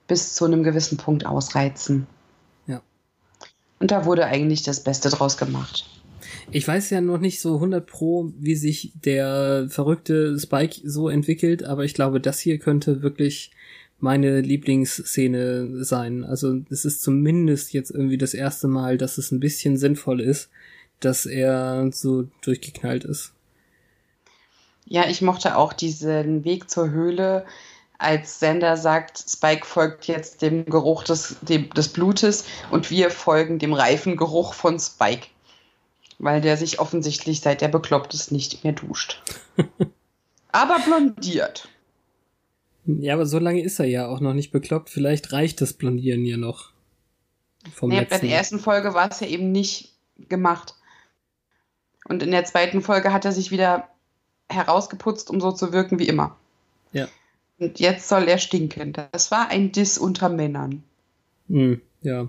bis 0.06 0.36
zu 0.36 0.44
einem 0.44 0.62
gewissen 0.62 0.96
Punkt 0.96 1.26
ausreizen. 1.26 2.06
Ja. 2.68 2.82
Und 3.80 3.90
da 3.90 4.04
wurde 4.04 4.26
eigentlich 4.26 4.62
das 4.62 4.84
Beste 4.84 5.10
draus 5.10 5.36
gemacht. 5.38 5.90
Ich 6.52 6.68
weiß 6.68 6.90
ja 6.90 7.00
noch 7.00 7.18
nicht 7.18 7.40
so 7.40 7.56
100 7.56 7.84
pro, 7.84 8.30
wie 8.38 8.54
sich 8.54 8.92
der 8.94 9.66
verrückte 9.68 10.38
Spike 10.38 10.80
so 10.84 11.08
entwickelt, 11.08 11.64
aber 11.64 11.82
ich 11.82 11.94
glaube, 11.94 12.20
das 12.20 12.38
hier 12.38 12.60
könnte 12.60 13.02
wirklich 13.02 13.50
meine 14.03 14.40
Lieblingsszene 14.40 15.84
sein. 15.84 16.24
Also 16.24 16.59
es 16.70 16.84
ist 16.84 17.03
zumindest 17.03 17.72
jetzt 17.72 17.90
irgendwie 17.90 18.18
das 18.18 18.34
erste 18.34 18.68
Mal, 18.68 18.98
dass 18.98 19.16
es 19.16 19.30
ein 19.30 19.40
bisschen 19.40 19.76
sinnvoll 19.76 20.20
ist, 20.20 20.50
dass 21.00 21.24
er 21.24 21.88
so 21.92 22.24
durchgeknallt 22.42 23.05
ist. 23.05 23.32
Ja, 24.84 25.09
ich 25.09 25.22
mochte 25.22 25.57
auch 25.57 25.72
diesen 25.72 26.44
Weg 26.44 26.68
zur 26.68 26.90
Höhle, 26.90 27.46
als 28.03 28.40
Sender 28.40 28.76
sagt, 28.76 29.24
Spike 29.28 29.64
folgt 29.64 30.09
jetzt 30.09 30.42
dem 30.42 30.66
Geruch 30.66 31.05
des, 31.05 31.36
dem, 31.42 31.70
des 31.70 31.88
Blutes 31.88 32.44
und 32.70 32.90
wir 32.90 33.11
folgen 33.11 33.61
dem 33.61 33.72
reifen 33.72 34.16
Geruch 34.16 34.55
von 34.55 34.80
Spike. 34.80 35.28
Weil 36.18 36.40
der 36.40 36.57
sich 36.57 36.80
offensichtlich, 36.80 37.40
seit 37.40 37.61
der 37.61 37.68
bekloppt 37.68 38.14
ist, 38.14 38.32
nicht 38.32 38.64
mehr 38.64 38.72
duscht. 38.72 39.22
aber 40.53 40.78
blondiert. 40.80 41.68
Ja, 42.84 43.14
aber 43.14 43.26
so 43.26 43.38
lange 43.38 43.62
ist 43.62 43.78
er 43.78 43.86
ja 43.86 44.08
auch 44.08 44.20
noch 44.20 44.34
nicht 44.34 44.50
bekloppt. 44.50 44.90
Vielleicht 44.90 45.32
reicht 45.32 45.60
das 45.60 45.72
Blondieren 45.72 46.24
ja 46.24 46.36
noch. 46.36 46.72
Vom 47.72 47.90
naja, 47.90 48.06
bei 48.08 48.18
der 48.18 48.30
ersten 48.30 48.58
Folge 48.58 48.94
war 48.94 49.10
es 49.10 49.20
ja 49.20 49.28
eben 49.28 49.52
nicht 49.52 49.92
gemacht. 50.28 50.74
Und 52.08 52.22
in 52.22 52.32
der 52.32 52.44
zweiten 52.44 52.82
Folge 52.82 53.12
hat 53.12 53.24
er 53.24 53.32
sich 53.32 53.50
wieder 53.50 53.88
herausgeputzt, 54.48 55.30
um 55.30 55.40
so 55.40 55.52
zu 55.52 55.72
wirken 55.72 55.98
wie 55.98 56.08
immer. 56.08 56.36
Ja. 56.92 57.08
Und 57.58 57.78
jetzt 57.78 58.08
soll 58.08 58.24
er 58.24 58.38
stinken. 58.38 58.92
Das 59.12 59.30
war 59.30 59.48
ein 59.48 59.70
Diss 59.70 59.98
unter 59.98 60.28
Männern. 60.28 60.82
Hm, 61.48 61.80
ja. 62.02 62.28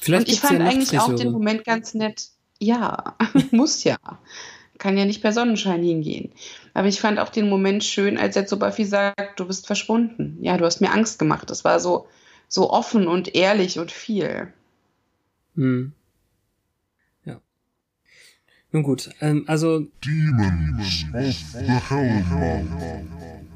Vielleicht 0.00 0.28
Und 0.28 0.32
ich 0.32 0.40
fand 0.40 0.60
ja 0.60 0.66
eigentlich 0.66 0.98
auch 1.00 1.14
den 1.14 1.32
Moment 1.32 1.64
ganz 1.64 1.94
nett. 1.94 2.28
Ja, 2.58 3.16
muss 3.50 3.84
ja. 3.84 3.96
Kann 4.76 4.98
ja 4.98 5.06
nicht 5.06 5.22
per 5.22 5.32
Sonnenschein 5.32 5.82
hingehen. 5.82 6.32
Aber 6.78 6.86
ich 6.86 7.00
fand 7.00 7.18
auch 7.18 7.30
den 7.30 7.48
Moment 7.48 7.82
schön, 7.82 8.18
als 8.18 8.36
er 8.36 8.46
zu 8.46 8.56
Buffy 8.56 8.84
sagt, 8.84 9.40
du 9.40 9.46
bist 9.48 9.66
verschwunden. 9.66 10.38
Ja, 10.42 10.56
du 10.56 10.64
hast 10.64 10.80
mir 10.80 10.92
Angst 10.92 11.18
gemacht. 11.18 11.50
Das 11.50 11.64
war 11.64 11.80
so, 11.80 12.06
so 12.46 12.70
offen 12.70 13.08
und 13.08 13.34
ehrlich 13.34 13.80
und 13.80 13.90
viel. 13.90 14.52
Hm. 15.56 15.92
Nun 18.70 18.82
gut, 18.84 19.10
ähm, 19.20 19.42
also. 19.48 19.86
Demons 20.04 21.04
of 21.12 21.34
the 21.58 21.72
Hellmouth. 21.88 23.06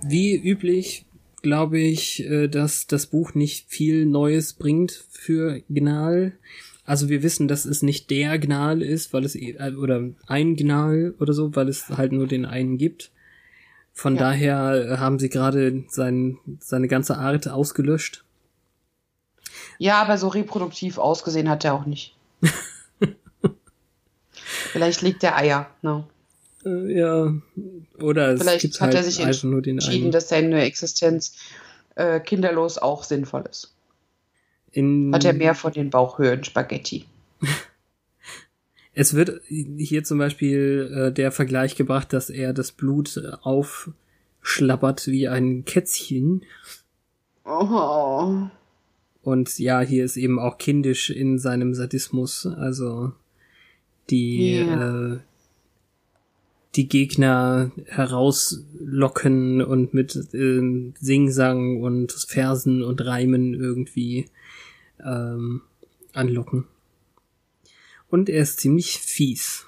Wie 0.03 0.35
üblich 0.35 1.05
glaube 1.43 1.79
ich, 1.79 2.25
äh, 2.25 2.49
dass 2.49 2.89
das 2.89 3.07
Buch 3.07 3.35
nicht 3.35 3.69
viel 3.69 4.05
Neues 4.05 4.55
bringt 4.55 4.91
für 5.11 5.63
Gnal. 5.69 6.33
Also 6.85 7.09
wir 7.09 7.23
wissen, 7.23 7.47
dass 7.47 7.65
es 7.65 7.83
nicht 7.83 8.11
der 8.11 8.39
Gnal 8.39 8.83
ist, 8.83 9.13
weil 9.13 9.25
es 9.25 9.37
äh, 9.37 9.73
oder 9.79 10.03
ein 10.27 10.57
Gnal 10.57 11.15
oder 11.21 11.33
so, 11.33 11.55
weil 11.55 11.69
es 11.69 11.89
halt 11.89 12.13
nur 12.13 12.27
den 12.27 12.45
einen 12.45 12.77
gibt. 12.77 13.11
Von 13.93 14.17
ja. 14.17 14.23
daher 14.23 14.99
haben 14.99 15.19
sie 15.19 15.29
gerade 15.29 15.85
sein, 15.89 16.39
seine 16.61 16.89
ganze 16.89 17.19
Art 17.19 17.49
ausgelöscht. 17.49 18.25
Ja, 19.79 20.01
aber 20.01 20.19
so 20.19 20.29
reproduktiv 20.29 20.99
ausgesehen 20.99 21.49
hat 21.49 21.65
er 21.65 21.75
auch 21.75 21.87
nicht. 21.87 22.17
Vielleicht 24.73 25.03
legt 25.03 25.23
er 25.23 25.37
Eier, 25.37 25.69
ne? 25.83 26.05
Äh, 26.65 26.99
ja, 26.99 27.35
oder 28.01 28.39
Vielleicht 28.39 28.65
hat 28.75 28.81
halt 28.81 28.95
er 28.95 29.03
sich 29.03 29.21
entschieden, 29.21 30.11
dass 30.11 30.29
seine 30.29 30.63
Existenz 30.63 31.37
äh, 31.97 32.21
kinderlos 32.21 32.79
auch 32.79 33.05
sinnvoll 33.05 33.45
ist. 33.51 33.75
In 34.73 35.13
hat 35.15 35.25
er 35.25 35.35
mehr 35.35 35.55
von 35.55 35.73
den 35.73 35.91
Bauchhöhen 35.91 36.45
Spaghetti. 36.45 37.05
es 38.95 39.15
wird 39.15 39.41
hier 39.49 40.03
zum 40.05 40.19
Beispiel 40.19 40.91
äh, 40.95 41.13
der 41.13 41.31
Vergleich 41.33 41.77
gebracht, 41.77 42.13
dass 42.13 42.31
er 42.31 42.53
das 42.53 42.73
Blut 42.73 43.21
aufschlappert 43.43 45.07
wie 45.07 45.29
ein 45.29 45.65
Kätzchen. 45.65 46.45
Oh. 47.45 48.49
Und 49.23 49.59
ja, 49.59 49.81
hier 49.81 50.05
ist 50.05 50.17
eben 50.17 50.39
auch 50.39 50.59
kindisch 50.59 51.11
in 51.11 51.39
seinem 51.39 51.75
Sadismus, 51.75 52.47
also 52.47 53.13
die 54.11 54.57
yeah. 54.57 55.15
äh, 55.15 55.19
die 56.75 56.89
Gegner 56.89 57.71
herauslocken 57.87 59.61
und 59.61 59.93
mit 59.93 60.17
äh, 60.33 60.93
Singsang 60.99 61.83
und 61.83 62.13
Versen 62.13 62.83
und 62.83 63.05
Reimen 63.05 63.55
irgendwie 63.55 64.27
ähm, 65.05 65.63
anlocken. 66.13 66.67
Und 68.09 68.29
er 68.29 68.43
ist 68.43 68.61
ziemlich 68.61 68.99
fies. 68.99 69.65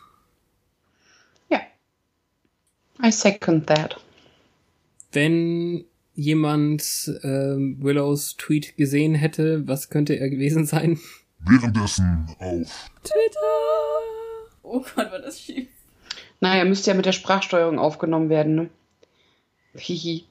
Ja. 1.49 1.61
I 3.03 3.11
second 3.11 3.67
that. 3.67 4.01
Wenn 5.13 5.85
jemand 6.15 6.83
äh, 7.23 7.57
Willows 7.57 8.37
Tweet 8.37 8.77
gesehen 8.77 9.15
hätte, 9.15 9.67
was 9.67 9.89
könnte 9.89 10.15
er 10.15 10.29
gewesen 10.29 10.67
sein? 10.67 11.01
Währenddessen 11.39 12.27
auf 12.39 12.91
Twitter. 13.03 13.41
Oh 14.63 14.81
Gott, 14.81 15.11
war 15.11 15.19
das 15.21 15.41
schief. 15.41 15.69
Naja, 16.41 16.65
müsste 16.65 16.91
ja 16.91 16.97
mit 16.97 17.07
der 17.07 17.13
Sprachsteuerung 17.13 17.79
aufgenommen 17.79 18.29
werden, 18.29 18.55
ne? 18.55 18.71
Hihi. 19.77 20.25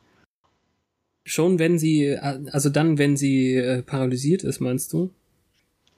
Schon 1.25 1.57
wenn 1.57 1.79
sie, 1.79 2.17
also 2.17 2.69
dann, 2.69 2.97
wenn 2.97 3.15
sie 3.15 3.55
äh, 3.55 3.81
paralysiert 3.81 4.43
ist, 4.43 4.59
meinst 4.59 4.91
du? 4.91 5.11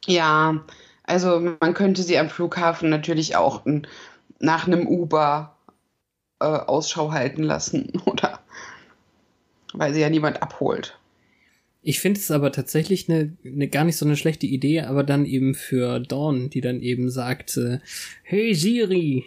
Ja, 0.05 0.63
also 1.03 1.39
man 1.59 1.73
könnte 1.73 2.03
sie 2.03 2.17
am 2.17 2.30
Flughafen 2.30 2.89
natürlich 2.89 3.36
auch 3.36 3.65
nach 4.39 4.67
einem 4.67 4.88
Uber 4.88 5.55
äh, 6.39 6.45
Ausschau 6.45 7.11
halten 7.11 7.43
lassen, 7.43 7.93
oder? 8.05 8.39
Weil 9.73 9.93
sie 9.93 10.01
ja 10.01 10.09
niemand 10.09 10.41
abholt. 10.41 10.97
Ich 11.82 11.99
finde 11.99 12.19
es 12.19 12.32
aber 12.32 12.51
tatsächlich 12.51 13.09
eine, 13.09 13.38
eine 13.45 13.67
gar 13.67 13.84
nicht 13.84 13.97
so 13.97 14.05
eine 14.05 14.17
schlechte 14.17 14.47
Idee, 14.47 14.82
aber 14.82 15.03
dann 15.03 15.26
eben 15.26 15.53
für 15.53 15.99
Dawn, 15.99 16.49
die 16.49 16.61
dann 16.61 16.82
eben 16.82 17.11
sagt, 17.11 17.57
äh, 17.57 17.80
hey 18.23 18.55
Siri, 18.55 19.26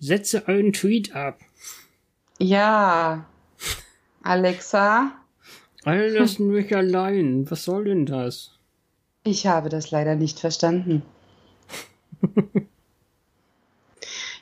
setze 0.00 0.48
einen 0.48 0.72
Tweet 0.72 1.14
ab. 1.14 1.40
Ja. 2.40 3.26
Alexa. 4.22 5.12
Alle 5.84 6.08
lassen 6.08 6.48
mich 6.48 6.74
allein. 6.74 7.50
Was 7.50 7.64
soll 7.64 7.84
denn 7.84 8.06
das? 8.06 8.58
Ich 9.24 9.46
habe 9.46 9.68
das 9.68 9.90
leider 9.90 10.16
nicht 10.16 10.40
verstanden. 10.40 11.02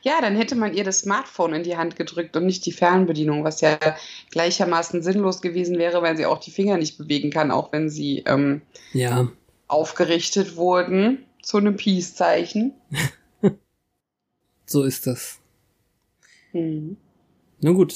Ja, 0.05 0.21
dann 0.21 0.35
hätte 0.35 0.57
man 0.57 0.75
ihr 0.75 0.83
das 0.83 1.01
Smartphone 1.01 1.55
in 1.55 1.63
die 1.63 1.77
Hand 1.77 1.95
gedrückt 1.95 2.37
und 2.37 2.45
nicht 2.45 2.67
die 2.67 2.73
Fernbedienung, 2.73 3.45
was 3.45 3.61
ja 3.61 3.79
gleichermaßen 4.31 5.01
sinnlos 5.03 5.41
gewesen 5.41 5.79
wäre, 5.79 6.03
weil 6.03 6.17
sie 6.17 6.27
auch 6.27 6.39
die 6.39 6.51
Finger 6.51 6.77
nicht 6.77 6.99
bewegen 6.99 7.31
kann, 7.31 7.53
auch 7.53 7.73
wenn 7.73 7.89
sie 7.89 8.25
ähm, 8.27 8.63
ja. 8.93 9.29
aufgerichtet 9.69 10.57
wurden 10.57 11.25
zu 11.41 11.59
einem 11.59 11.77
Peace-Zeichen. 11.77 12.75
so 14.67 14.83
ist 14.83 15.07
das. 15.07 15.39
Hm. 16.51 16.97
Na 17.61 17.71
gut, 17.71 17.95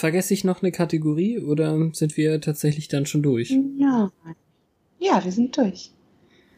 vergesse 0.00 0.34
ich 0.34 0.44
noch 0.44 0.62
eine 0.62 0.72
Kategorie 0.72 1.38
oder 1.38 1.90
sind 1.92 2.16
wir 2.16 2.40
tatsächlich 2.40 2.88
dann 2.88 3.06
schon 3.06 3.22
durch? 3.22 3.50
Ja. 3.78 4.10
Ja, 4.98 5.24
wir 5.24 5.32
sind 5.32 5.56
durch. 5.56 5.92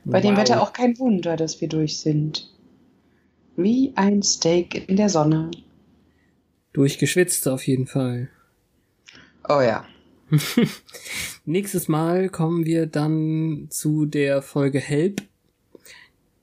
Bei 0.05 0.20
dem 0.20 0.32
Wow. 0.32 0.40
Wetter 0.40 0.62
auch 0.62 0.72
kein 0.72 0.99
Wunder, 0.99 1.36
dass 1.36 1.61
wir 1.61 1.68
durch 1.68 1.99
sind. 1.99 2.51
Wie 3.57 3.93
ein 3.95 4.22
Steak 4.22 4.88
in 4.88 4.97
der 4.97 5.09
Sonne. 5.09 5.51
Durchgeschwitzt 6.72 7.47
auf 7.49 7.66
jeden 7.66 7.86
Fall. 7.86 8.30
Oh 9.49 9.61
ja. 9.61 9.86
Nächstes 11.45 11.88
Mal 11.88 12.30
kommen 12.30 12.64
wir 12.64 12.86
dann 12.86 13.66
zu 13.70 14.07
der 14.07 14.40
Folge 14.40 14.80
Help, 14.80 15.22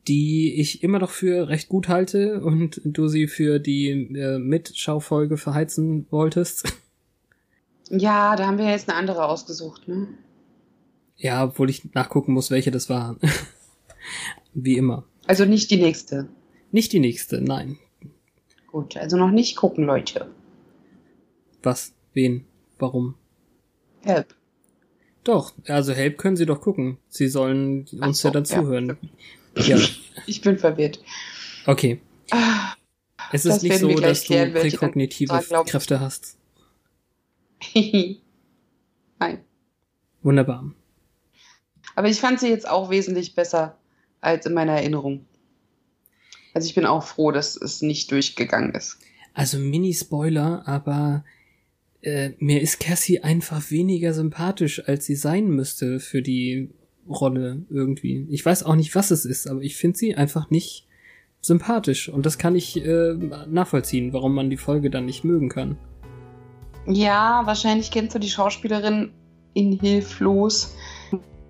die 0.07 0.53
ich 0.59 0.83
immer 0.83 0.99
noch 0.99 1.09
für 1.09 1.49
recht 1.49 1.69
gut 1.69 1.87
halte 1.87 2.41
und 2.41 2.81
du 2.83 3.07
sie 3.07 3.27
für 3.27 3.59
die 3.59 3.89
äh, 3.89 4.37
Mitschaufolge 4.37 5.37
verheizen 5.37 6.05
wolltest. 6.09 6.77
Ja, 7.89 8.35
da 8.35 8.45
haben 8.45 8.57
wir 8.57 8.69
jetzt 8.69 8.89
eine 8.89 8.97
andere 8.97 9.25
ausgesucht, 9.25 9.87
ne? 9.87 10.07
Ja, 11.17 11.43
obwohl 11.43 11.69
ich 11.69 11.93
nachgucken 11.93 12.33
muss, 12.33 12.51
welche 12.51 12.71
das 12.71 12.89
war. 12.89 13.17
Wie 14.53 14.77
immer. 14.77 15.05
Also 15.27 15.45
nicht 15.45 15.69
die 15.71 15.77
nächste. 15.77 16.29
Nicht 16.71 16.93
die 16.93 16.99
nächste, 16.99 17.41
nein. 17.41 17.77
Gut, 18.67 18.95
also 18.97 19.17
noch 19.17 19.31
nicht 19.31 19.55
gucken, 19.55 19.85
Leute. 19.85 20.29
Was? 21.63 21.93
Wen? 22.13 22.45
Warum? 22.77 23.15
Help. 24.01 24.35
Doch, 25.23 25.53
also 25.67 25.93
Help 25.93 26.17
können 26.17 26.37
sie 26.37 26.45
doch 26.45 26.61
gucken. 26.61 26.97
Sie 27.09 27.27
sollen 27.27 27.85
uns 28.01 28.21
so, 28.21 28.29
ja 28.29 28.31
dann 28.33 28.45
ja. 28.45 28.61
zuhören. 28.61 28.97
Ja, 29.57 29.77
Ich 30.25 30.41
bin 30.41 30.57
verwirrt. 30.57 30.99
okay. 31.65 31.99
Ah, 32.31 32.73
Es 33.31 33.45
ist 33.45 33.63
nicht 33.63 33.79
so, 33.79 33.89
dass 33.95 34.21
du 34.21 34.27
klären, 34.27 34.53
dann 34.53 34.61
präkognitive. 34.61 35.43
Kräfte 35.65 35.99
hast. 35.99 36.38
Nein. 39.19 39.43
Wunderbar. 40.21 40.73
Aber 41.95 42.07
ich 42.07 42.19
fand 42.19 42.39
sie 42.39 42.49
jetzt 42.49 42.67
auch 42.67 42.89
wesentlich 42.89 43.35
besser 43.35 43.77
als 44.21 44.45
in 44.45 44.53
meiner 44.53 44.73
Erinnerung. 44.73 45.25
Also 46.53 46.67
ich 46.67 46.75
bin 46.75 46.85
auch 46.85 47.03
froh, 47.03 47.31
dass 47.31 47.55
es 47.55 47.81
nicht 47.81 48.11
durchgegangen 48.11 48.73
ist. 48.73 48.99
Also 49.33 49.57
Mini-Spoiler, 49.57 50.67
aber 50.67 51.23
äh, 52.01 52.31
mir 52.39 52.61
ist 52.61 52.79
Cassie 52.79 53.21
einfach 53.21 53.71
weniger 53.71 54.13
sympathisch, 54.13 54.87
als 54.87 55.05
sie 55.05 55.15
sein 55.15 55.47
müsste 55.49 55.99
für 55.99 56.21
die 56.21 56.69
Rolle 57.07 57.65
irgendwie. 57.69 58.27
Ich 58.29 58.45
weiß 58.45 58.63
auch 58.63 58.75
nicht, 58.75 58.95
was 58.95 59.11
es 59.11 59.25
ist, 59.25 59.47
aber 59.47 59.61
ich 59.61 59.75
finde 59.75 59.97
sie 59.97 60.15
einfach 60.15 60.49
nicht 60.49 60.87
sympathisch. 61.41 62.09
Und 62.09 62.25
das 62.25 62.37
kann 62.37 62.55
ich 62.55 62.83
äh, 62.83 63.13
nachvollziehen, 63.47 64.13
warum 64.13 64.35
man 64.35 64.49
die 64.49 64.57
Folge 64.57 64.89
dann 64.89 65.05
nicht 65.05 65.23
mögen 65.23 65.49
kann. 65.49 65.77
Ja, 66.89 67.41
wahrscheinlich 67.45 67.91
kennst 67.91 68.15
du 68.15 68.19
die 68.19 68.29
Schauspielerin 68.29 69.11
in 69.53 69.79
Hilflos, 69.79 70.73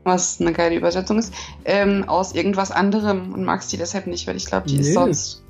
was 0.04 0.40
eine 0.42 0.54
geile 0.54 0.76
Übersetzung 0.76 1.18
ist, 1.20 1.34
ähm, 1.66 2.04
aus 2.08 2.34
irgendwas 2.34 2.72
anderem 2.72 3.34
und 3.34 3.44
magst 3.44 3.72
die 3.72 3.78
deshalb 3.78 4.08
nicht, 4.08 4.28
weil 4.28 4.36
ich 4.36 4.46
glaube, 4.46 4.68
die 4.68 4.78
ist 4.78 4.88
Nö. 4.90 4.94
sonst 4.94 5.44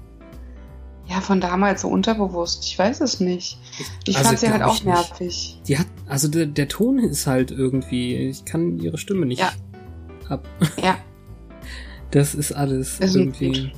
ja 1.07 1.21
von 1.21 1.41
damals 1.41 1.81
so 1.81 1.87
unterbewusst. 1.87 2.63
Ich 2.65 2.77
weiß 2.77 3.01
es 3.01 3.19
nicht. 3.19 3.57
Ich 4.05 4.15
Also, 4.15 4.27
fand 4.29 4.39
sie 4.39 4.49
halt 4.51 4.61
auch 4.61 4.73
nicht. 4.73 4.85
nervig. 4.85 5.59
Die 5.67 5.77
hat, 5.79 5.87
also 6.07 6.27
der, 6.27 6.45
der 6.45 6.67
Ton 6.67 6.99
ist 6.99 7.25
halt 7.25 7.49
irgendwie, 7.49 8.15
ich 8.15 8.45
kann 8.45 8.77
ihre 8.77 8.99
Stimme 8.99 9.25
nicht 9.25 9.39
Ja. 9.39 9.51
ab. 10.29 10.47
Ja, 10.81 10.97
Das 12.11 12.33
ist 12.35 12.51
alles 12.51 12.99
Ist 12.99 13.15
irgendwie. 13.15 13.71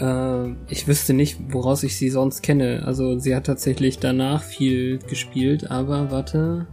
Äh, 0.00 0.50
ich 0.68 0.86
wüsste 0.86 1.12
nicht, 1.14 1.38
woraus 1.52 1.82
ich 1.82 1.96
sie 1.96 2.10
sonst 2.10 2.42
kenne. 2.42 2.82
Also 2.84 3.18
sie 3.18 3.34
hat 3.34 3.46
tatsächlich 3.46 3.98
danach 3.98 4.42
viel 4.42 4.98
gespielt, 4.98 5.70
aber 5.70 6.10
warte. 6.10 6.66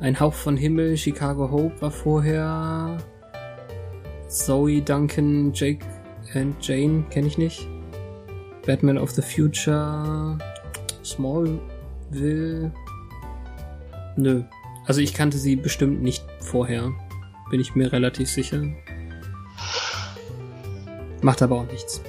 Ein 0.00 0.18
Hauch 0.20 0.34
von 0.34 0.56
Himmel, 0.56 0.96
Chicago 0.96 1.50
Hope 1.50 1.80
war 1.80 1.90
vorher. 1.90 2.98
Zoe 4.28 4.82
Duncan, 4.82 5.52
Jake 5.52 5.84
and 6.34 6.56
Jane 6.60 7.04
kenne 7.10 7.28
ich 7.28 7.38
nicht. 7.38 7.68
Batman 8.66 8.98
of 8.98 9.10
the 9.10 9.22
Future, 9.22 10.38
Smallville. 11.04 12.72
Nö. 14.16 14.42
Also 14.86 15.00
ich 15.00 15.14
kannte 15.14 15.38
sie 15.38 15.56
bestimmt 15.56 16.02
nicht 16.02 16.24
vorher. 16.40 16.92
Bin 17.50 17.60
ich 17.60 17.74
mir 17.74 17.92
relativ 17.92 18.28
sicher. 18.28 18.62
Macht 21.22 21.40
aber 21.42 21.60
auch 21.60 21.70
nichts. 21.70 22.02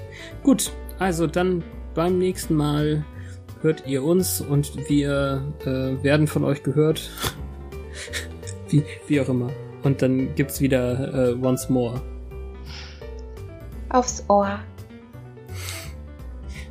Gut, 0.46 0.72
also 1.00 1.26
dann 1.26 1.64
beim 1.96 2.20
nächsten 2.20 2.54
Mal 2.54 3.04
hört 3.62 3.88
ihr 3.88 4.04
uns 4.04 4.42
und 4.42 4.78
wir 4.88 5.42
äh, 5.62 6.04
werden 6.04 6.28
von 6.28 6.44
euch 6.44 6.62
gehört. 6.62 7.10
wie, 8.70 8.84
wie 9.08 9.20
auch 9.20 9.28
immer. 9.28 9.50
Und 9.82 10.04
dann 10.04 10.36
gibt's 10.36 10.62
wieder 10.62 11.32
äh, 11.32 11.34
Once 11.34 11.68
More. 11.68 12.00
aufs 13.90 14.24
Ohr. 14.30 14.60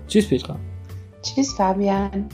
Tschüss, 0.07 0.29
Petra. 0.29 0.57
Tschüss, 1.22 1.53
Fabian. 1.55 2.29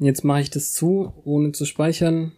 Jetzt 0.00 0.24
mache 0.24 0.40
ich 0.40 0.48
das 0.48 0.72
zu, 0.72 1.12
ohne 1.24 1.52
zu 1.52 1.66
speichern. 1.66 2.32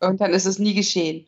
Und 0.00 0.20
dann 0.20 0.32
ist 0.32 0.46
es 0.46 0.58
nie 0.58 0.72
geschehen. 0.72 1.26